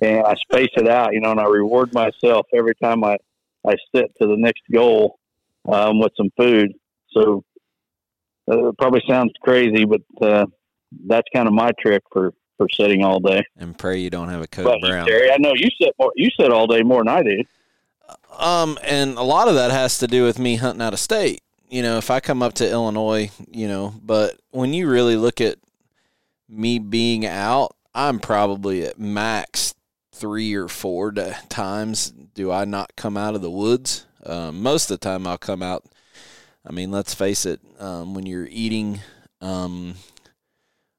and 0.01 0.25
I 0.25 0.33
space 0.35 0.71
it 0.75 0.87
out. 0.87 1.13
You 1.13 1.21
know, 1.21 1.31
and 1.31 1.39
I 1.39 1.45
reward 1.45 1.93
myself 1.93 2.47
every 2.53 2.75
time 2.75 3.03
I 3.03 3.17
I 3.65 3.75
sit 3.93 4.11
to 4.21 4.27
the 4.27 4.37
next 4.37 4.63
goal 4.71 5.19
um, 5.71 5.99
with 5.99 6.13
some 6.17 6.31
food. 6.37 6.73
So 7.11 7.43
uh, 8.49 8.69
it 8.69 8.77
probably 8.77 9.01
sounds 9.07 9.31
crazy, 9.41 9.85
but 9.85 10.01
uh, 10.21 10.45
that's 11.07 11.27
kind 11.33 11.47
of 11.47 11.53
my 11.53 11.71
trick 11.79 12.03
for 12.11 12.33
for 12.57 12.67
sitting 12.69 13.03
all 13.03 13.19
day. 13.19 13.43
and 13.57 13.77
pray 13.77 13.97
you 13.99 14.09
don't 14.09 14.29
have 14.29 14.41
a 14.41 14.47
coat 14.47 14.63
But 14.63 14.79
brown. 14.79 15.05
Terry, 15.05 15.29
I 15.29 15.37
know 15.37 15.53
you 15.53 15.69
sit 15.81 15.93
more. 15.99 16.11
You 16.15 16.29
sit 16.39 16.51
all 16.51 16.67
day 16.67 16.83
more 16.83 17.01
than 17.03 17.09
I 17.09 17.21
do. 17.23 17.43
Um, 18.37 18.77
and 18.83 19.17
a 19.17 19.23
lot 19.23 19.47
of 19.47 19.55
that 19.55 19.71
has 19.71 19.97
to 19.99 20.07
do 20.07 20.23
with 20.23 20.39
me 20.39 20.55
hunting 20.55 20.81
out 20.81 20.93
of 20.93 20.99
state. 20.99 21.41
You 21.69 21.81
know, 21.81 21.97
if 21.97 22.09
I 22.09 22.19
come 22.19 22.41
up 22.43 22.53
to 22.55 22.69
Illinois, 22.69 23.31
you 23.51 23.67
know, 23.67 23.93
but 24.01 24.39
when 24.51 24.73
you 24.73 24.87
really 24.87 25.15
look 25.17 25.41
at 25.41 25.57
me 26.47 26.79
being 26.79 27.25
out, 27.25 27.75
I'm 27.93 28.19
probably 28.19 28.85
at 28.85 28.99
max 28.99 29.73
three 30.11 30.53
or 30.53 30.67
four 30.67 31.11
times. 31.49 32.11
Do 32.33 32.51
I 32.51 32.65
not 32.65 32.95
come 32.95 33.17
out 33.17 33.35
of 33.35 33.41
the 33.41 33.51
woods? 33.51 34.05
Um, 34.25 34.61
most 34.61 34.89
of 34.91 34.99
the 34.99 35.03
time, 35.03 35.27
I'll 35.27 35.37
come 35.37 35.63
out. 35.63 35.85
I 36.67 36.71
mean, 36.71 36.91
let's 36.91 37.13
face 37.13 37.45
it. 37.45 37.59
Um, 37.79 38.13
when 38.13 38.25
you're 38.25 38.47
eating, 38.49 39.01
um, 39.41 39.95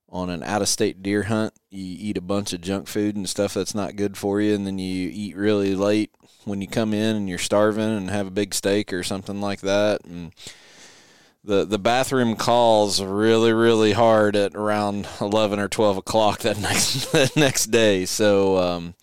on 0.09 0.31
an 0.31 0.43
out 0.43 0.63
of 0.63 0.69
state 0.69 1.03
deer 1.03 1.25
hunt, 1.25 1.53
you 1.71 1.97
eat 1.99 2.17
a 2.17 2.23
bunch 2.23 2.53
of 2.53 2.61
junk 2.61 2.87
food 2.87 3.17
and 3.17 3.29
stuff 3.29 3.55
that's 3.55 3.75
not 3.75 3.97
good 3.97 4.17
for 4.17 4.41
you, 4.41 4.55
and 4.55 4.67
then 4.67 4.79
you 4.79 5.11
eat 5.13 5.37
really 5.37 5.75
late 5.75 6.11
when 6.45 6.61
you 6.61 6.69
come 6.69 6.95
in 6.95 7.17
and 7.17 7.29
you're 7.29 7.39
starving 7.39 7.97
and 7.97 8.11
have 8.11 8.29
a 8.29 8.31
big 8.31 8.55
steak 8.55 8.93
or 8.93 9.03
something 9.03 9.41
like 9.41 9.61
that. 9.61 10.05
And 10.05 10.33
the 11.43 11.65
the 11.65 11.79
bathroom 11.79 12.37
calls 12.37 13.03
really 13.03 13.53
really 13.53 13.93
hard 13.93 14.37
at 14.37 14.55
around 14.55 15.09
eleven 15.21 15.59
or 15.59 15.69
twelve 15.69 15.97
o'clock 15.97 16.41
that 16.41 16.59
next 16.61 17.13
that 17.13 17.37
next 17.37 17.67
day. 17.67 18.07
So 18.07 18.59
um, 18.59 18.95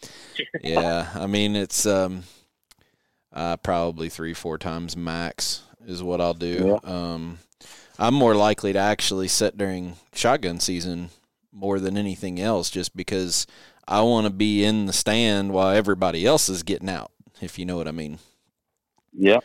yeah, 0.63 1.09
I 1.15 1.27
mean 1.27 1.55
it's 1.55 1.85
um, 1.85 2.23
uh, 3.33 3.57
probably 3.57 4.09
three 4.09 4.33
four 4.33 4.57
times 4.57 4.95
max 4.95 5.63
is 5.85 6.03
what 6.03 6.21
I'll 6.21 6.33
do. 6.33 6.79
Yeah. 6.83 6.89
Um, 6.89 7.39
I'm 7.99 8.13
more 8.13 8.35
likely 8.35 8.73
to 8.73 8.79
actually 8.79 9.27
sit 9.27 9.57
during 9.57 9.95
shotgun 10.13 10.59
season 10.59 11.09
more 11.51 11.79
than 11.79 11.97
anything 11.97 12.39
else, 12.39 12.69
just 12.69 12.95
because 12.95 13.45
I 13.87 14.01
want 14.01 14.25
to 14.25 14.33
be 14.33 14.63
in 14.63 14.85
the 14.85 14.93
stand 14.93 15.51
while 15.51 15.69
everybody 15.69 16.25
else 16.25 16.49
is 16.49 16.63
getting 16.63 16.89
out. 16.89 17.11
If 17.41 17.59
you 17.59 17.65
know 17.65 17.77
what 17.77 17.87
I 17.87 17.91
mean. 17.91 18.19
Yeah. 19.11 19.39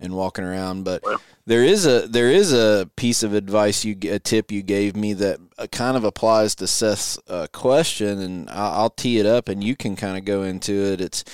And 0.00 0.14
walking 0.14 0.44
around, 0.44 0.84
but 0.84 1.04
there 1.46 1.62
is 1.62 1.86
a 1.86 2.08
there 2.08 2.30
is 2.30 2.52
a 2.52 2.90
piece 2.96 3.22
of 3.22 3.34
advice 3.34 3.84
you 3.84 3.96
a 4.10 4.18
tip 4.18 4.50
you 4.50 4.62
gave 4.62 4.96
me 4.96 5.12
that 5.12 5.38
uh, 5.58 5.68
kind 5.68 5.96
of 5.96 6.02
applies 6.02 6.56
to 6.56 6.66
Seth's 6.66 7.18
uh, 7.28 7.46
question, 7.52 8.18
and 8.18 8.50
I'll, 8.50 8.72
I'll 8.72 8.90
tee 8.90 9.20
it 9.20 9.26
up, 9.26 9.48
and 9.48 9.62
you 9.62 9.76
can 9.76 9.94
kind 9.94 10.18
of 10.18 10.24
go 10.24 10.42
into 10.42 10.72
it. 10.72 11.00
It's 11.00 11.24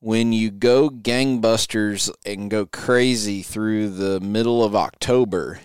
when 0.00 0.32
you 0.32 0.50
go 0.50 0.90
gangbusters 0.90 2.10
and 2.24 2.50
go 2.50 2.66
crazy 2.66 3.42
through 3.42 3.90
the 3.90 4.20
middle 4.20 4.62
of 4.62 4.76
October 4.76 5.60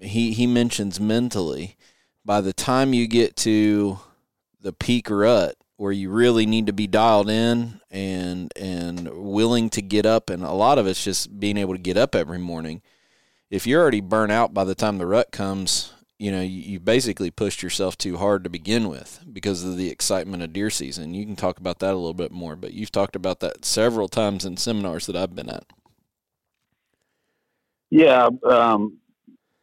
he 0.00 0.32
he 0.32 0.46
mentions 0.46 1.00
mentally 1.00 1.76
by 2.24 2.40
the 2.40 2.52
time 2.52 2.92
you 2.92 3.06
get 3.06 3.36
to 3.36 3.98
the 4.60 4.72
peak 4.72 5.08
rut 5.08 5.54
where 5.76 5.92
you 5.92 6.10
really 6.10 6.44
need 6.44 6.66
to 6.66 6.72
be 6.72 6.86
dialed 6.86 7.30
in 7.30 7.80
and 7.90 8.52
and 8.56 9.08
willing 9.08 9.70
to 9.70 9.80
get 9.80 10.04
up 10.04 10.28
and 10.28 10.42
a 10.42 10.52
lot 10.52 10.78
of 10.78 10.86
it's 10.86 11.02
just 11.02 11.40
being 11.40 11.56
able 11.56 11.74
to 11.74 11.80
get 11.80 11.96
up 11.96 12.14
every 12.14 12.38
morning 12.38 12.82
if 13.48 13.66
you're 13.66 13.80
already 13.80 14.00
burnt 14.00 14.30
out 14.30 14.52
by 14.52 14.64
the 14.64 14.74
time 14.74 14.98
the 14.98 15.06
rut 15.06 15.32
comes 15.32 15.94
you 16.20 16.30
know 16.30 16.40
you, 16.40 16.78
basically 16.78 17.30
pushed 17.30 17.62
yourself 17.62 17.96
too 17.96 18.16
hard 18.16 18.44
to 18.44 18.50
begin 18.50 18.88
with 18.88 19.20
because 19.32 19.64
of 19.64 19.76
the 19.76 19.90
excitement 19.90 20.42
of 20.42 20.52
deer 20.52 20.70
season 20.70 21.14
you 21.14 21.24
can 21.24 21.36
talk 21.36 21.58
about 21.58 21.78
that 21.78 21.92
a 21.92 21.96
little 21.96 22.14
bit 22.14 22.32
more 22.32 22.56
but 22.56 22.72
you've 22.72 22.92
talked 22.92 23.16
about 23.16 23.40
that 23.40 23.64
several 23.64 24.08
times 24.08 24.44
in 24.44 24.56
seminars 24.56 25.06
that 25.06 25.16
i've 25.16 25.34
been 25.34 25.50
at 25.50 25.64
yeah 27.90 28.28
um, 28.48 29.00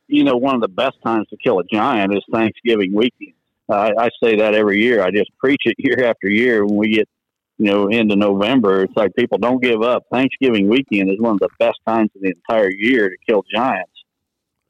you 0.07 0.23
know, 0.23 0.37
one 0.37 0.55
of 0.55 0.61
the 0.61 0.67
best 0.67 0.97
times 1.05 1.27
to 1.29 1.37
kill 1.37 1.59
a 1.59 1.63
giant 1.71 2.15
is 2.15 2.23
Thanksgiving 2.31 2.93
weekend. 2.93 3.33
I 3.69 4.09
say 4.23 4.37
that 4.37 4.53
every 4.53 4.81
year. 4.81 5.03
I 5.03 5.11
just 5.11 5.29
preach 5.37 5.61
it 5.65 5.75
year 5.77 6.07
after 6.07 6.29
year. 6.29 6.65
When 6.65 6.77
we 6.77 6.93
get, 6.93 7.09
you 7.57 7.65
know, 7.65 7.87
into 7.87 8.15
November, 8.15 8.83
it's 8.83 8.95
like 8.95 9.13
people 9.15 9.37
don't 9.37 9.61
give 9.61 9.81
up. 9.81 10.03
Thanksgiving 10.11 10.69
weekend 10.69 11.09
is 11.09 11.19
one 11.19 11.33
of 11.33 11.39
the 11.39 11.49
best 11.59 11.77
times 11.85 12.09
of 12.15 12.21
the 12.21 12.29
entire 12.29 12.71
year 12.71 13.09
to 13.09 13.15
kill 13.27 13.43
giants. 13.53 13.91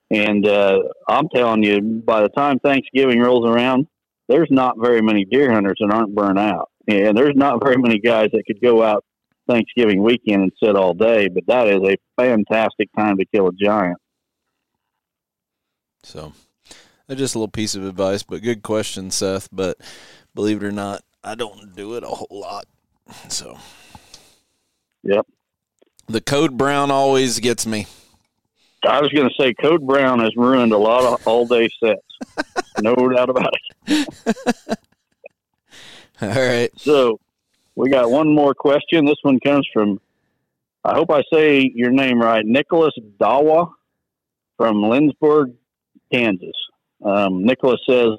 And 0.10 0.48
uh, 0.48 0.80
I'm 1.08 1.28
telling 1.30 1.64
you, 1.64 1.82
by 1.82 2.22
the 2.22 2.30
time 2.30 2.60
Thanksgiving 2.60 3.20
rolls 3.20 3.48
around, 3.48 3.88
there's 4.30 4.50
not 4.50 4.76
very 4.80 5.02
many 5.02 5.26
deer 5.26 5.52
hunters 5.52 5.78
that 5.80 5.94
aren't 5.94 6.16
burnt 6.16 6.40
out. 6.40 6.70
And 6.88 7.18
there's 7.18 7.36
not 7.36 7.62
very 7.64 7.78
many 7.78 8.00
guys 8.00 8.30
that 8.34 8.44
could 8.46 8.62
go 8.62 8.84
out 8.84 9.04
Thanksgiving 9.50 10.04
weekend 10.04 10.44
and 10.44 10.52
sit 10.62 10.76
all 10.76 10.94
day, 10.94 11.28
but 11.30 11.46
that 11.48 11.68
is 11.68 11.82
a 11.84 11.98
fantastic 12.22 12.90
time 12.98 13.18
to 13.18 13.26
kill 13.26 13.48
a 13.48 13.54
giant. 13.54 13.98
So 16.04 16.34
just 17.16 17.36
a 17.36 17.40
little 17.40 17.48
piece 17.48 17.76
of 17.76 17.86
advice, 17.86 18.24
but 18.24 18.42
good 18.42 18.64
question, 18.64 19.12
Seth. 19.12 19.48
But 19.52 19.78
believe 20.36 20.62
it 20.62 20.66
or 20.66 20.72
not, 20.72 21.04
I 21.24 21.36
don't 21.36 21.76
do 21.76 21.96
it 21.96 22.04
a 22.04 22.08
whole 22.08 22.28
lot. 22.32 22.66
So, 23.30 23.58
yep. 25.04 25.26
The 26.08 26.22
code 26.22 26.58
brown 26.58 26.92
always 26.92 27.40
gets 27.40 27.66
me. 27.66 27.88
I 28.88 29.02
was 29.02 29.12
going 29.12 29.30
to 29.30 29.36
say 29.40 29.54
code 29.54 29.86
brown 29.86 30.20
has 30.20 30.32
ruined 30.36 30.72
a 30.72 30.78
lot 30.78 31.04
of 31.04 31.28
all 31.28 31.46
day 31.46 31.70
sets. 31.84 32.72
no 32.82 32.96
doubt 32.96 33.30
about 33.30 33.54
it. 33.88 34.78
all 36.22 36.30
right. 36.30 36.70
So 36.78 37.20
we 37.76 37.90
got 37.90 38.10
one 38.10 38.34
more 38.34 38.54
question. 38.54 39.06
This 39.06 39.20
one 39.22 39.40
comes 39.40 39.68
from, 39.72 40.00
I 40.84 40.96
hope 40.96 41.12
I 41.12 41.22
say 41.32 41.72
your 41.74 41.92
name 41.92 42.20
right, 42.20 42.46
Nicholas 42.46 42.94
Dawa 43.20 43.72
from 44.58 44.78
Lindsborg, 44.78 45.54
Kansas. 46.12 46.56
Um, 47.04 47.46
Nicholas 47.46 47.80
says, 47.88 48.10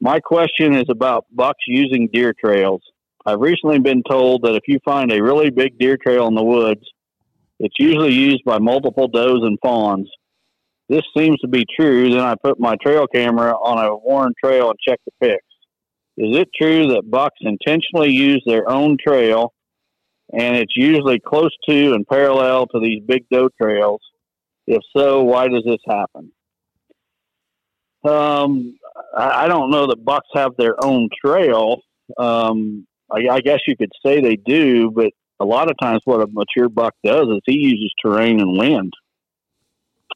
My 0.00 0.20
question 0.20 0.74
is 0.74 0.84
about 0.88 1.26
bucks 1.32 1.64
using 1.66 2.08
deer 2.12 2.32
trails. 2.32 2.82
I've 3.24 3.40
recently 3.40 3.80
been 3.80 4.04
told 4.08 4.42
that 4.42 4.54
if 4.54 4.62
you 4.68 4.78
find 4.84 5.10
a 5.10 5.20
really 5.20 5.50
big 5.50 5.78
deer 5.78 5.96
trail 5.96 6.28
in 6.28 6.34
the 6.34 6.44
woods, 6.44 6.84
it's 7.58 7.74
usually 7.78 8.12
used 8.12 8.44
by 8.44 8.58
multiple 8.58 9.08
does 9.08 9.40
and 9.42 9.58
fawns. 9.62 10.10
This 10.88 11.02
seems 11.16 11.38
to 11.40 11.48
be 11.48 11.64
true. 11.78 12.10
Then 12.10 12.20
I 12.20 12.34
put 12.34 12.60
my 12.60 12.76
trail 12.76 13.06
camera 13.06 13.52
on 13.52 13.84
a 13.84 13.96
worn 13.96 14.32
trail 14.42 14.70
and 14.70 14.78
check 14.86 15.00
the 15.04 15.26
pics. 15.26 15.42
Is 16.16 16.36
it 16.36 16.48
true 16.60 16.88
that 16.94 17.10
bucks 17.10 17.36
intentionally 17.40 18.10
use 18.10 18.42
their 18.46 18.68
own 18.68 18.96
trail 19.04 19.52
and 20.32 20.56
it's 20.56 20.72
usually 20.76 21.20
close 21.20 21.50
to 21.68 21.92
and 21.92 22.06
parallel 22.06 22.66
to 22.68 22.80
these 22.80 23.02
big 23.06 23.24
doe 23.30 23.48
trails? 23.60 24.00
If 24.66 24.82
so, 24.96 25.22
why 25.22 25.48
does 25.48 25.62
this 25.64 25.80
happen? 25.86 26.32
Um, 28.04 28.78
I, 29.16 29.48
don't 29.48 29.70
know 29.70 29.88
that 29.88 30.04
bucks 30.04 30.28
have 30.34 30.52
their 30.56 30.74
own 30.84 31.08
trail. 31.24 31.80
Um, 32.16 32.86
I, 33.10 33.28
I 33.30 33.40
guess 33.40 33.60
you 33.66 33.76
could 33.76 33.90
say 34.04 34.20
they 34.20 34.36
do, 34.36 34.90
but 34.90 35.10
a 35.40 35.44
lot 35.44 35.70
of 35.70 35.76
times 35.80 36.00
what 36.04 36.22
a 36.22 36.26
mature 36.26 36.68
buck 36.68 36.94
does 37.04 37.28
is 37.28 37.40
he 37.44 37.58
uses 37.58 37.92
terrain 38.02 38.40
and 38.40 38.58
wind. 38.58 38.92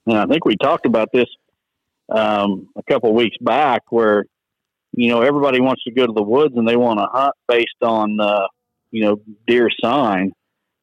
And 0.06 0.16
I 0.16 0.26
think 0.26 0.44
we 0.44 0.56
talked 0.56 0.86
about 0.86 1.08
this 1.12 1.26
um, 2.10 2.68
a 2.76 2.82
couple 2.90 3.10
of 3.10 3.16
weeks 3.16 3.36
back, 3.40 3.82
where 3.90 4.24
you 4.92 5.08
know 5.08 5.20
everybody 5.22 5.60
wants 5.60 5.84
to 5.84 5.92
go 5.92 6.06
to 6.06 6.12
the 6.12 6.22
woods 6.22 6.54
and 6.56 6.66
they 6.66 6.76
want 6.76 6.98
to 6.98 7.06
hunt 7.06 7.34
based 7.46 7.82
on 7.82 8.18
uh, 8.20 8.46
you 8.90 9.04
know 9.04 9.16
deer 9.46 9.68
sign, 9.82 10.32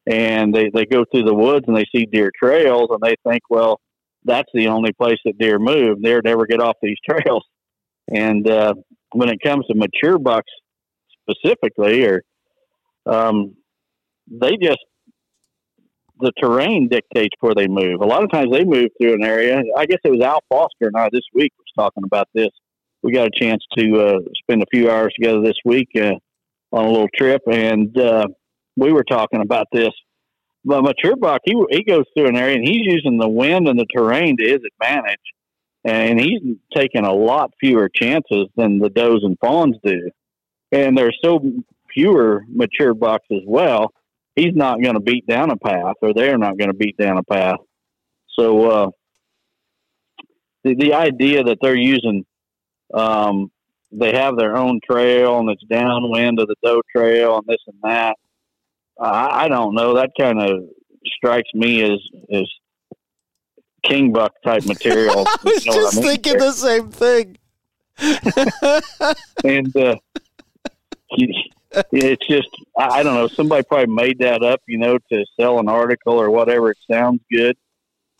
and 0.06 0.54
they 0.54 0.70
they 0.72 0.86
go 0.86 1.04
through 1.10 1.24
the 1.24 1.34
woods 1.34 1.64
and 1.66 1.76
they 1.76 1.84
see 1.94 2.06
deer 2.06 2.30
trails 2.42 2.88
and 2.90 3.00
they 3.02 3.16
think, 3.28 3.42
well, 3.50 3.80
that's 4.24 4.48
the 4.54 4.68
only 4.68 4.92
place 4.92 5.18
that 5.24 5.38
deer 5.38 5.58
move. 5.58 6.02
Deer 6.02 6.20
never 6.24 6.46
get 6.46 6.60
off 6.60 6.76
these 6.80 6.96
trails. 7.08 7.44
And 8.10 8.48
uh, 8.48 8.74
when 9.12 9.28
it 9.28 9.40
comes 9.44 9.66
to 9.66 9.74
mature 9.74 10.18
bucks 10.18 10.50
specifically, 11.28 12.06
or 12.06 12.22
um, 13.04 13.54
they 14.30 14.56
just 14.60 14.78
the 16.20 16.32
terrain 16.42 16.88
dictates 16.88 17.36
where 17.40 17.54
they 17.54 17.68
move. 17.68 18.00
A 18.00 18.06
lot 18.06 18.24
of 18.24 18.32
times 18.32 18.50
they 18.52 18.64
move 18.64 18.88
through 19.00 19.14
an 19.14 19.22
area. 19.22 19.62
I 19.76 19.86
guess 19.86 20.00
it 20.02 20.10
was 20.10 20.20
Al 20.20 20.42
Foster 20.48 20.88
and 20.88 20.96
I 20.96 21.08
this 21.12 21.22
week 21.32 21.52
was 21.56 21.66
talking 21.76 22.02
about 22.04 22.28
this. 22.34 22.50
We 23.02 23.12
got 23.12 23.28
a 23.28 23.30
chance 23.32 23.62
to 23.76 24.00
uh, 24.00 24.18
spend 24.42 24.62
a 24.62 24.66
few 24.72 24.90
hours 24.90 25.12
together 25.16 25.40
this 25.40 25.58
week 25.64 25.90
uh, 25.94 26.14
on 26.72 26.84
a 26.84 26.88
little 26.88 27.08
trip, 27.16 27.42
and 27.48 27.96
uh, 27.96 28.26
we 28.76 28.92
were 28.92 29.04
talking 29.04 29.40
about 29.40 29.68
this 29.72 29.92
but 30.64 30.82
mature 30.82 31.16
buck, 31.16 31.40
he 31.44 31.54
he 31.70 31.82
goes 31.84 32.04
through 32.14 32.28
an 32.28 32.36
area 32.36 32.56
and 32.56 32.66
he's 32.66 32.82
using 32.82 33.18
the 33.18 33.28
wind 33.28 33.68
and 33.68 33.78
the 33.78 33.86
terrain 33.94 34.36
to 34.36 34.44
his 34.44 34.60
advantage, 34.74 35.16
and 35.84 36.20
he's 36.20 36.40
taking 36.74 37.04
a 37.04 37.12
lot 37.12 37.52
fewer 37.60 37.88
chances 37.88 38.48
than 38.56 38.78
the 38.78 38.90
does 38.90 39.20
and 39.22 39.38
fawns 39.40 39.76
do. 39.84 40.10
And 40.70 40.96
there's 40.96 41.18
so 41.24 41.40
fewer 41.94 42.42
mature 42.48 42.92
bucks 42.92 43.26
as 43.32 43.42
well. 43.46 43.92
He's 44.38 44.54
not 44.54 44.80
going 44.82 44.94
to 44.94 45.00
beat 45.00 45.26
down 45.26 45.50
a 45.50 45.56
path, 45.56 45.96
or 46.00 46.14
they're 46.14 46.38
not 46.38 46.58
going 46.58 46.70
to 46.70 46.76
beat 46.76 46.96
down 46.96 47.18
a 47.18 47.24
path. 47.24 47.58
So 48.38 48.70
uh, 48.70 48.90
the 50.64 50.74
the 50.74 50.94
idea 50.94 51.42
that 51.44 51.58
they're 51.60 51.74
using, 51.74 52.24
um, 52.94 53.50
they 53.90 54.14
have 54.14 54.36
their 54.36 54.56
own 54.56 54.80
trail 54.88 55.38
and 55.40 55.50
it's 55.50 55.64
downwind 55.68 56.38
of 56.38 56.46
the 56.46 56.54
doe 56.62 56.82
trail 56.94 57.38
and 57.38 57.46
this 57.46 57.58
and 57.66 57.76
that 57.82 58.16
I, 59.00 59.44
I 59.44 59.48
don't 59.48 59.74
know. 59.74 59.94
That 59.94 60.10
kind 60.18 60.40
of 60.40 60.62
strikes 61.04 61.48
me 61.54 61.82
as 61.82 61.98
as 62.32 62.48
king 63.82 64.12
buck 64.12 64.34
type 64.44 64.64
material. 64.66 65.24
I 65.26 65.36
was 65.44 65.66
you 65.66 65.72
know 65.72 65.78
just 65.78 65.98
I 65.98 66.00
mean? 66.00 66.10
thinking 66.10 66.38
the 66.38 66.52
same 66.52 66.90
thing. 66.90 67.38
and 69.44 69.76
uh, 69.76 69.96
it's 71.92 72.26
just 72.26 72.48
I 72.78 73.02
don't 73.02 73.14
know. 73.14 73.28
Somebody 73.28 73.64
probably 73.64 73.94
made 73.94 74.18
that 74.20 74.42
up, 74.42 74.60
you 74.66 74.78
know, 74.78 74.98
to 75.12 75.24
sell 75.38 75.58
an 75.58 75.68
article 75.68 76.14
or 76.14 76.30
whatever. 76.30 76.70
It 76.70 76.78
sounds 76.90 77.20
good. 77.30 77.56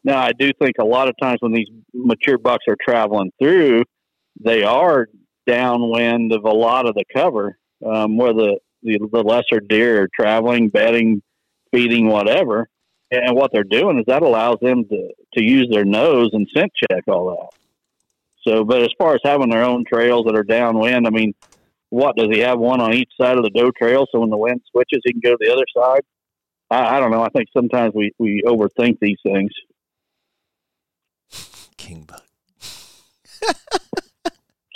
Now, 0.05 0.19
I 0.19 0.33
do 0.33 0.53
think 0.61 0.77
a 0.79 0.85
lot 0.85 1.09
of 1.09 1.15
times 1.21 1.39
when 1.41 1.53
these 1.53 1.69
mature 1.93 2.39
bucks 2.39 2.65
are 2.69 2.77
traveling 2.83 3.33
through, 3.41 3.85
they 4.41 4.63
are 4.63 5.09
downwind 5.47 6.33
of 6.33 6.45
a 6.45 6.51
lot 6.51 6.87
of 6.87 6.95
the 6.95 7.05
cover, 7.15 7.59
um, 7.85 8.17
where 8.17 8.33
the 8.33 8.59
the, 8.83 8.99
the 9.13 9.23
lesser 9.23 9.61
deer 9.61 10.03
are 10.03 10.09
traveling, 10.15 10.69
bedding, 10.69 11.23
feeding, 11.73 12.09
whatever. 12.09 12.69
And 13.11 13.35
what 13.35 13.51
they're 13.53 13.65
doing 13.65 13.99
is 13.99 14.05
that 14.07 14.23
allows 14.23 14.59
them 14.61 14.85
to, 14.85 15.09
to 15.35 15.43
use 15.43 15.69
their 15.71 15.85
nose 15.85 16.31
and 16.33 16.47
scent 16.55 16.71
check 16.91 17.05
all 17.09 17.31
that. 17.31 17.59
So, 18.43 18.65
but 18.65 18.83
as 18.83 18.91
far 18.99 19.15
as 19.15 19.21
having 19.25 19.51
their 19.51 19.65
own 19.65 19.85
trails 19.85 20.27
that 20.27 20.37
are 20.37 20.45
downwind, 20.45 21.07
I 21.07 21.11
mean, 21.11 21.35
what 21.91 22.17
does 22.17 22.29
he 22.31 22.41
have 22.41 22.59
one 22.59 22.81
on 22.81 22.95
each 22.95 23.11
side 23.21 23.37
of 23.37 23.45
the 23.45 23.51
doe 23.51 23.71
trail? 23.71 24.07
So 24.13 24.21
when 24.21 24.31
the 24.31 24.37
wind 24.37 24.61
switches, 24.71 25.01
he 25.05 25.13
can 25.13 25.21
go 25.21 25.33
to 25.33 25.39
the 25.41 25.53
other 25.53 25.65
side. 25.77 26.03
I, 26.71 26.97
I 26.97 27.01
don't 27.01 27.11
know. 27.11 27.23
I 27.23 27.29
think 27.31 27.49
sometimes 27.57 27.95
we 27.95 28.13
we 28.19 28.43
overthink 28.47 28.99
these 29.01 29.19
things. 29.23 29.51
King 31.77 32.07
buck. 32.07 32.25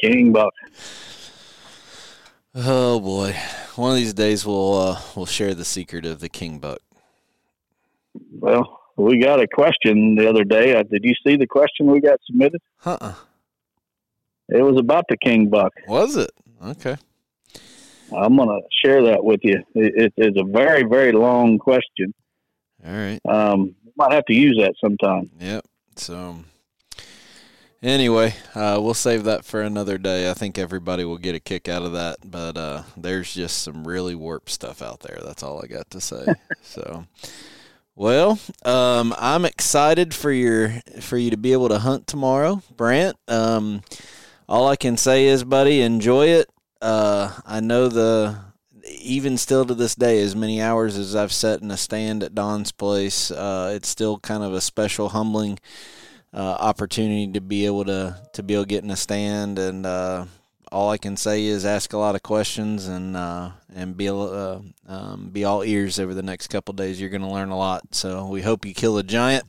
King 0.00 0.32
buck. 0.32 0.54
Oh 2.54 3.00
boy, 3.00 3.34
one 3.76 3.92
of 3.92 3.96
these 3.96 4.14
days 4.14 4.44
we'll 4.44 4.74
uh, 4.74 5.00
we'll 5.14 5.26
share 5.26 5.54
the 5.54 5.64
secret 5.64 6.04
of 6.04 6.20
the 6.20 6.28
king 6.28 6.58
buck. 6.58 6.80
Well, 8.30 8.80
we 8.96 9.18
got 9.18 9.40
a 9.40 9.46
question 9.46 10.16
the 10.16 10.28
other 10.28 10.44
day. 10.44 10.74
Uh, 10.74 10.82
did 10.82 11.04
you 11.04 11.14
see 11.26 11.36
the 11.36 11.46
question 11.46 11.86
we 11.86 12.00
got 12.00 12.18
submitted? 12.26 12.60
Uh-uh. 12.84 13.14
It 14.48 14.62
was 14.62 14.78
about 14.78 15.04
the 15.08 15.16
king 15.16 15.48
buck. 15.48 15.72
Was 15.88 16.16
it? 16.16 16.30
Okay. 16.62 16.96
I'm 18.16 18.36
going 18.36 18.48
to 18.48 18.60
share 18.84 19.02
that 19.04 19.24
with 19.24 19.40
you. 19.42 19.62
It, 19.74 20.12
it's 20.16 20.38
a 20.38 20.44
very, 20.44 20.84
very 20.84 21.12
long 21.12 21.58
question. 21.58 22.12
All 22.86 22.92
right. 22.92 23.20
Um, 23.26 23.74
might 23.96 24.12
have 24.12 24.24
to 24.26 24.34
use 24.34 24.58
that 24.60 24.74
sometime. 24.80 25.30
Yep. 25.40 25.64
So 25.96 26.36
anyway, 27.82 28.34
uh, 28.54 28.78
we'll 28.80 28.94
save 28.94 29.24
that 29.24 29.44
for 29.44 29.60
another 29.62 29.98
day. 29.98 30.30
I 30.30 30.34
think 30.34 30.58
everybody 30.58 31.04
will 31.04 31.18
get 31.18 31.34
a 31.34 31.40
kick 31.40 31.68
out 31.68 31.82
of 31.82 31.92
that, 31.92 32.18
but 32.24 32.56
uh, 32.56 32.82
there's 32.96 33.32
just 33.34 33.62
some 33.62 33.86
really 33.86 34.14
warped 34.14 34.50
stuff 34.50 34.82
out 34.82 35.00
there. 35.00 35.20
That's 35.22 35.42
all 35.42 35.62
I 35.62 35.66
got 35.66 35.90
to 35.90 36.00
say. 36.00 36.26
so, 36.62 37.06
well, 37.94 38.38
um, 38.64 39.14
I'm 39.18 39.44
excited 39.44 40.14
for 40.14 40.32
your 40.32 40.70
for 41.00 41.16
you 41.16 41.30
to 41.30 41.36
be 41.36 41.52
able 41.52 41.68
to 41.68 41.78
hunt 41.78 42.06
tomorrow, 42.06 42.62
Brant. 42.76 43.16
Um, 43.28 43.82
all 44.48 44.68
I 44.68 44.76
can 44.76 44.96
say 44.96 45.26
is, 45.26 45.44
buddy, 45.44 45.82
enjoy 45.82 46.26
it. 46.26 46.48
Uh, 46.82 47.30
I 47.46 47.60
know 47.60 47.86
the 47.86 48.36
even 48.84 49.38
still 49.38 49.64
to 49.64 49.74
this 49.74 49.94
day, 49.94 50.20
as 50.20 50.34
many 50.34 50.60
hours 50.60 50.98
as 50.98 51.14
I've 51.14 51.32
sat 51.32 51.62
in 51.62 51.70
a 51.70 51.76
stand 51.76 52.24
at 52.24 52.34
Don's 52.34 52.72
place, 52.72 53.30
uh, 53.30 53.72
it's 53.76 53.88
still 53.88 54.18
kind 54.18 54.42
of 54.42 54.52
a 54.52 54.60
special, 54.60 55.10
humbling 55.10 55.60
uh, 56.34 56.56
opportunity 56.58 57.30
to 57.32 57.40
be 57.40 57.66
able 57.66 57.84
to 57.84 58.20
to 58.32 58.42
be 58.42 58.54
able 58.54 58.64
to 58.64 58.68
get 58.68 58.82
in 58.82 58.90
a 58.90 58.96
stand. 58.96 59.60
And 59.60 59.86
uh, 59.86 60.24
all 60.72 60.90
I 60.90 60.98
can 60.98 61.16
say 61.16 61.44
is 61.44 61.64
ask 61.64 61.92
a 61.92 61.98
lot 61.98 62.16
of 62.16 62.24
questions 62.24 62.88
and 62.88 63.16
uh, 63.16 63.52
and 63.72 63.96
be 63.96 64.08
uh, 64.08 64.58
um, 64.88 65.30
be 65.30 65.44
all 65.44 65.62
ears 65.62 66.00
over 66.00 66.14
the 66.14 66.22
next 66.22 66.48
couple 66.48 66.74
days. 66.74 67.00
You're 67.00 67.10
going 67.10 67.22
to 67.22 67.28
learn 67.28 67.50
a 67.50 67.56
lot. 67.56 67.94
So 67.94 68.26
we 68.26 68.42
hope 68.42 68.66
you 68.66 68.74
kill 68.74 68.98
a 68.98 69.04
giant, 69.04 69.44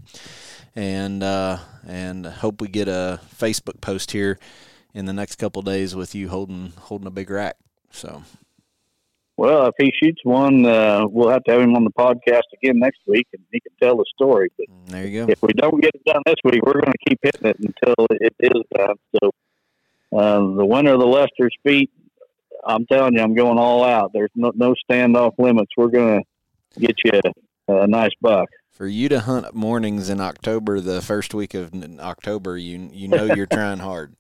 and 0.76 1.24
uh, 1.24 1.58
and 1.88 2.28
hope 2.28 2.62
we 2.62 2.68
get 2.68 2.88
a 2.88 3.20
Facebook 3.36 3.82
post 3.82 4.12
here 4.12 4.38
in 4.94 5.06
the 5.06 5.14
next 5.14 5.36
couple 5.36 5.62
days 5.62 5.96
with 5.96 6.14
you 6.16 6.30
holding 6.30 6.74
holding 6.80 7.08
a 7.08 7.12
big 7.12 7.30
rack. 7.30 7.58
So. 7.92 8.24
Well, 9.36 9.66
if 9.66 9.74
he 9.80 9.92
shoots 10.02 10.22
one, 10.24 10.64
uh, 10.64 11.06
we'll 11.08 11.30
have 11.30 11.44
to 11.46 11.54
have 11.54 11.62
him 11.62 11.76
on 11.76 11.84
the 11.84 11.92
podcast 11.92 12.44
again 12.62 12.78
next 12.78 13.00
week, 13.08 13.28
and 13.34 13.42
he 13.52 13.60
can 13.60 13.72
tell 13.82 13.98
the 13.98 14.06
story. 14.14 14.50
But 14.58 14.68
there 14.88 15.08
you 15.08 15.26
go. 15.26 15.32
If 15.32 15.42
we 15.42 15.54
don't 15.54 15.82
get 15.82 15.96
it 15.96 16.06
done 16.06 16.22
this 16.28 16.36
week, 16.44 16.64
we're 16.64 16.74
going 16.74 16.94
to 16.94 17.10
keep 17.10 17.20
hitting 17.24 17.50
it 17.50 17.58
until 17.58 18.06
it 18.12 18.36
is 18.40 18.62
done. 18.78 18.96
So, 19.20 19.32
uh, 20.16 20.56
the 20.56 20.66
winner 20.66 20.94
of 20.94 21.00
the 21.00 21.08
Lester's 21.08 21.56
feet, 21.64 21.90
I'm 22.64 22.86
telling 22.86 23.16
you, 23.16 23.22
I'm 23.22 23.34
going 23.34 23.58
all 23.58 23.84
out. 23.84 24.12
There's 24.14 24.30
no, 24.36 24.52
no 24.56 24.76
standoff 24.88 25.34
limits. 25.40 25.72
We're 25.76 25.88
going 25.88 26.24
to 26.76 26.80
get 26.80 26.96
you 27.04 27.20
a, 27.68 27.74
a 27.74 27.88
nice 27.88 28.12
buck. 28.22 28.50
For 28.70 28.86
you 28.88 29.10
to 29.10 29.20
hunt 29.20 29.54
mornings 29.56 30.10
in 30.10 30.22
October, 30.22 30.80
the 30.80 31.02
first 31.02 31.34
week 31.34 31.56
of 31.56 31.74
October, 32.00 32.58
you 32.58 32.90
you 32.92 33.08
know 33.08 33.26
you're 33.26 33.46
trying 33.52 33.80
hard. 33.80 34.16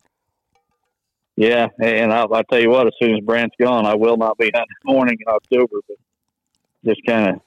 Yeah, 1.36 1.68
and 1.82 2.14
I'll, 2.14 2.32
I'll, 2.34 2.44
tell 2.44 2.60
you 2.60 2.70
what, 2.70 2.86
as 2.86 2.94
soon 3.02 3.16
as 3.16 3.22
Brant's 3.22 3.56
gone, 3.60 3.88
I 3.88 3.96
will 3.96 4.18
not 4.18 4.38
be 4.38 4.52
hunting 4.54 4.68
morning 4.86 5.18
in 5.20 5.34
October, 5.34 5.78
but 5.88 5.98
just 6.86 7.02
kind 7.08 7.30
of 7.30 7.42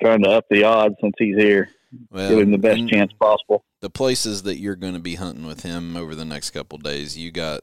trying 0.00 0.22
to 0.22 0.30
up 0.30 0.46
the 0.50 0.64
odds 0.64 0.94
since 1.00 1.14
he's 1.18 1.36
here, 1.36 1.68
well, 2.10 2.30
give 2.30 2.38
him 2.38 2.50
the 2.50 2.58
best 2.58 2.88
chance 2.88 3.12
possible. 3.12 3.62
The 3.80 3.90
places 3.90 4.44
that 4.44 4.56
you're 4.56 4.76
going 4.76 4.94
to 4.94 5.00
be 5.00 5.16
hunting 5.16 5.46
with 5.46 5.62
him 5.62 5.96
over 5.96 6.14
the 6.14 6.24
next 6.24 6.50
couple 6.50 6.78
days, 6.78 7.18
you 7.18 7.30
got 7.30 7.60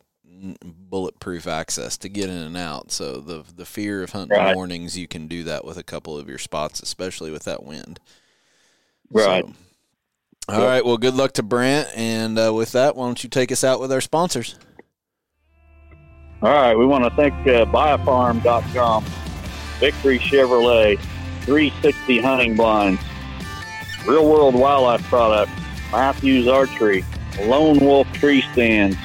bulletproof 0.64 1.48
access 1.48 1.98
to 1.98 2.10
get 2.10 2.30
in 2.30 2.38
and 2.38 2.58
out. 2.58 2.92
So 2.92 3.20
the 3.20 3.44
the 3.56 3.66
fear 3.66 4.04
of 4.04 4.12
hunting 4.12 4.38
right. 4.38 4.56
mornings, 4.56 4.98
you 4.98 5.08
can 5.08 5.28
do 5.28 5.44
that 5.46 5.66
with 5.66 5.78
a 5.78 5.84
couple 5.84 6.18
of 6.18 6.30
your 6.30 6.38
spots, 6.38 6.82
especially 6.82 7.32
with 7.32 7.44
that 7.44 7.64
wind. 7.64 8.00
Right. 9.10 9.46
So, 9.46 9.54
all 10.50 10.60
yep. 10.60 10.68
right. 10.68 10.86
Well, 10.86 10.98
good 10.98 11.16
luck 11.16 11.34
to 11.34 11.44
Brant, 11.44 11.88
and 11.96 12.38
uh, 12.38 12.54
with 12.54 12.74
that, 12.74 12.96
why 12.96 13.06
don't 13.06 13.24
you 13.24 13.30
take 13.30 13.52
us 13.52 13.64
out 13.64 13.80
with 13.80 13.92
our 13.92 14.02
sponsors? 14.02 14.56
All 16.44 16.52
right, 16.52 16.78
we 16.78 16.86
want 16.86 17.06
to 17.06 17.10
thank 17.12 17.34
uh, 17.48 17.64
buyafarm.com, 17.64 19.06
Victory 19.80 20.20
Chevrolet, 20.20 21.00
360 21.46 22.20
Hunting 22.20 22.58
Blinds, 22.58 23.02
Real 24.06 24.30
World 24.30 24.54
Wildlife 24.54 25.04
Products, 25.04 25.54
Mathews 25.94 26.50
Archery, 26.50 27.06
Lone 27.44 27.80
Wolf 27.80 28.12
Tree 28.12 28.42
Stands, 28.52 28.98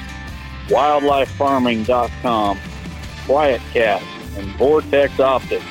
WildlifeFarming.com, 0.67 2.59
Quiet 3.25 3.61
Cat, 3.71 4.03
and 4.35 4.47
Vortex 4.57 5.17
Optics. 5.21 5.63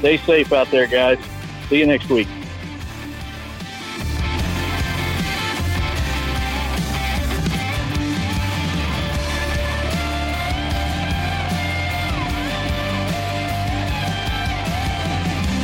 Stay 0.00 0.18
safe 0.18 0.52
out 0.52 0.70
there, 0.70 0.86
guys. 0.86 1.18
See 1.70 1.78
you 1.78 1.86
next 1.86 2.10
week. 2.10 2.28